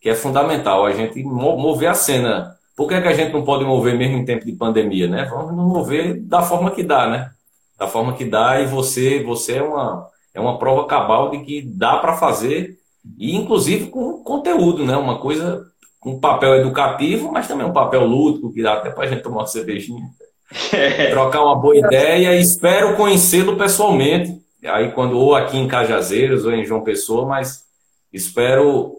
que 0.00 0.10
é 0.10 0.14
fundamental. 0.14 0.84
A 0.84 0.92
gente 0.92 1.22
mover 1.22 1.88
a 1.88 1.94
cena 1.94 2.57
por 2.78 2.86
que, 2.86 2.94
é 2.94 3.00
que 3.00 3.08
a 3.08 3.12
gente 3.12 3.32
não 3.32 3.42
pode 3.42 3.64
mover 3.64 3.98
mesmo 3.98 4.18
em 4.18 4.24
tempo 4.24 4.44
de 4.44 4.52
pandemia, 4.52 5.08
né? 5.08 5.24
Vamos 5.24 5.52
mover 5.52 6.20
da 6.20 6.42
forma 6.42 6.70
que 6.70 6.84
dá, 6.84 7.08
né? 7.08 7.28
Da 7.76 7.88
forma 7.88 8.12
que 8.12 8.24
dá 8.24 8.60
e 8.60 8.66
você, 8.66 9.20
você 9.20 9.56
é 9.56 9.62
uma, 9.64 10.06
é 10.32 10.40
uma 10.40 10.60
prova 10.60 10.86
cabal 10.86 11.28
de 11.28 11.40
que 11.40 11.60
dá 11.60 11.96
para 11.96 12.16
fazer 12.16 12.78
e 13.18 13.34
inclusive 13.34 13.88
com 13.88 14.22
conteúdo, 14.22 14.86
né? 14.86 14.96
Uma 14.96 15.18
coisa 15.18 15.66
com 15.98 16.20
papel 16.20 16.54
educativo, 16.54 17.32
mas 17.32 17.48
também 17.48 17.66
um 17.66 17.72
papel 17.72 18.04
lúdico 18.04 18.52
que 18.52 18.62
dá 18.62 18.74
até 18.74 18.90
para 18.90 19.06
a 19.06 19.06
gente 19.08 19.24
tomar 19.24 19.38
uma 19.38 19.46
cervejinha, 19.48 20.06
é. 20.72 21.10
trocar 21.10 21.42
uma 21.42 21.56
boa 21.56 21.76
ideia. 21.76 22.36
E 22.36 22.40
espero 22.40 22.96
conhecê-lo 22.96 23.56
pessoalmente, 23.56 24.40
aí 24.64 24.92
quando 24.92 25.18
ou 25.18 25.34
aqui 25.34 25.58
em 25.58 25.66
Cajazeiras 25.66 26.44
ou 26.44 26.52
em 26.52 26.64
João 26.64 26.84
Pessoa, 26.84 27.26
mas 27.26 27.64
espero 28.12 28.92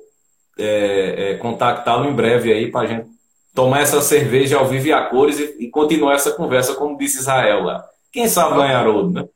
é, 0.58 1.32
é, 1.32 1.38
contactá-lo 1.38 2.10
em 2.10 2.14
breve 2.14 2.52
aí 2.52 2.70
para 2.70 2.82
a 2.82 2.86
gente 2.86 3.19
tomar 3.54 3.82
essa 3.82 4.02
cerveja 4.02 4.58
ao 4.58 4.68
vivo 4.68 4.88
e 4.88 4.94
a 4.94 5.06
cores 5.06 5.40
e, 5.40 5.66
e 5.66 5.70
continuar 5.70 6.14
essa 6.14 6.32
conversa, 6.32 6.76
como 6.76 6.98
disse 6.98 7.20
Israel 7.20 7.64
lá. 7.64 7.86
Quem 8.12 8.28
sabe 8.28 8.56
ganhar 8.56 8.88
outro, 8.88 9.12
né? 9.12 9.28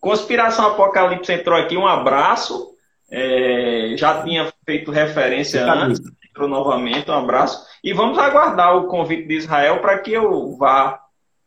Conspiração 0.00 0.66
Apocalipse 0.66 1.32
entrou 1.32 1.58
aqui, 1.58 1.76
um 1.76 1.86
abraço. 1.86 2.72
É, 3.10 3.94
já 3.96 4.22
tinha 4.22 4.52
feito 4.64 4.90
referência 4.90 5.64
antes, 5.64 6.00
entrou 6.28 6.48
novamente, 6.48 7.10
um 7.10 7.14
abraço. 7.14 7.64
E 7.82 7.92
vamos 7.92 8.18
aguardar 8.18 8.76
o 8.76 8.86
convite 8.86 9.26
de 9.26 9.34
Israel 9.34 9.80
para 9.80 9.98
que 9.98 10.12
eu 10.12 10.56
vá 10.56 11.00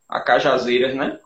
a 0.09 0.19
Cajazeiras, 0.21 0.95
né? 0.95 1.19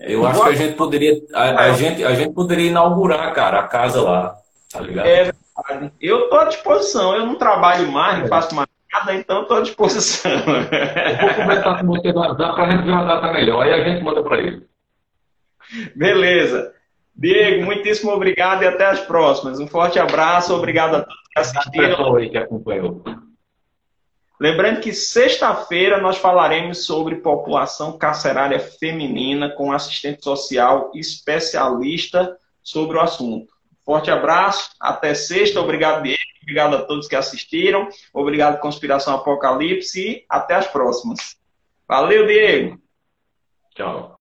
Eu 0.00 0.26
acho 0.26 0.42
que 0.42 0.48
a 0.48 0.54
gente 0.54 0.76
poderia, 0.76 1.20
a, 1.34 1.64
a, 1.64 1.72
gente, 1.72 2.04
a 2.04 2.14
gente 2.14 2.32
poderia 2.32 2.68
inaugurar, 2.68 3.32
cara, 3.34 3.60
a 3.60 3.68
casa 3.68 4.00
lá, 4.00 4.36
tá 4.70 4.80
ligado? 4.80 5.06
É 5.06 5.24
verdade. 5.24 5.92
Eu 6.00 6.24
estou 6.24 6.38
à 6.38 6.44
disposição, 6.44 7.14
eu 7.14 7.26
não 7.26 7.36
trabalho 7.36 7.90
mais, 7.90 8.20
não 8.20 8.28
faço 8.28 8.54
mais 8.54 8.68
então 9.14 9.42
estou 9.42 9.56
à 9.56 9.60
disposição. 9.60 10.32
Eu 10.32 11.26
vou 11.26 11.34
conversar 11.34 11.80
com 11.80 11.86
você 11.86 12.12
no 12.12 12.20
WhatsApp 12.20 12.54
para 12.54 12.64
a 12.64 12.70
gente 12.70 12.84
ver 12.84 12.90
uma 12.90 13.04
data 13.04 13.32
melhor, 13.32 13.62
aí 13.62 13.72
a 13.72 13.84
gente 13.84 14.02
manda 14.02 14.22
para 14.22 14.38
ele. 14.38 14.66
Beleza. 15.94 16.72
Diego, 17.14 17.64
muitíssimo 17.64 18.12
obrigado 18.12 18.62
e 18.62 18.66
até 18.66 18.86
as 18.86 19.00
próximas. 19.00 19.58
Um 19.58 19.66
forte 19.66 19.98
abraço, 19.98 20.54
obrigado 20.54 20.96
a 20.96 21.00
todos 21.00 21.22
que 21.32 21.40
assistiram. 21.40 22.16
Aí 22.16 22.28
que 22.28 22.38
acompanhou. 22.38 23.02
Lembrando 24.38 24.80
que 24.80 24.92
sexta-feira 24.92 25.98
nós 25.98 26.18
falaremos 26.18 26.84
sobre 26.84 27.16
população 27.16 27.96
carcerária 27.96 28.60
feminina 28.60 29.48
com 29.48 29.72
assistente 29.72 30.22
social 30.22 30.90
especialista 30.94 32.36
sobre 32.62 32.98
o 32.98 33.00
assunto. 33.00 33.55
Forte 33.86 34.10
abraço, 34.10 34.70
até 34.80 35.14
sexta, 35.14 35.60
obrigado 35.60 36.02
Diego, 36.02 36.18
obrigado 36.42 36.74
a 36.74 36.82
todos 36.82 37.06
que 37.06 37.14
assistiram, 37.14 37.88
obrigado 38.12 38.58
Conspiração 38.58 39.14
Apocalipse 39.14 40.00
e 40.00 40.26
até 40.28 40.56
as 40.56 40.66
próximas. 40.66 41.36
Valeu, 41.86 42.26
Diego. 42.26 42.80
Tchau. 43.76 44.12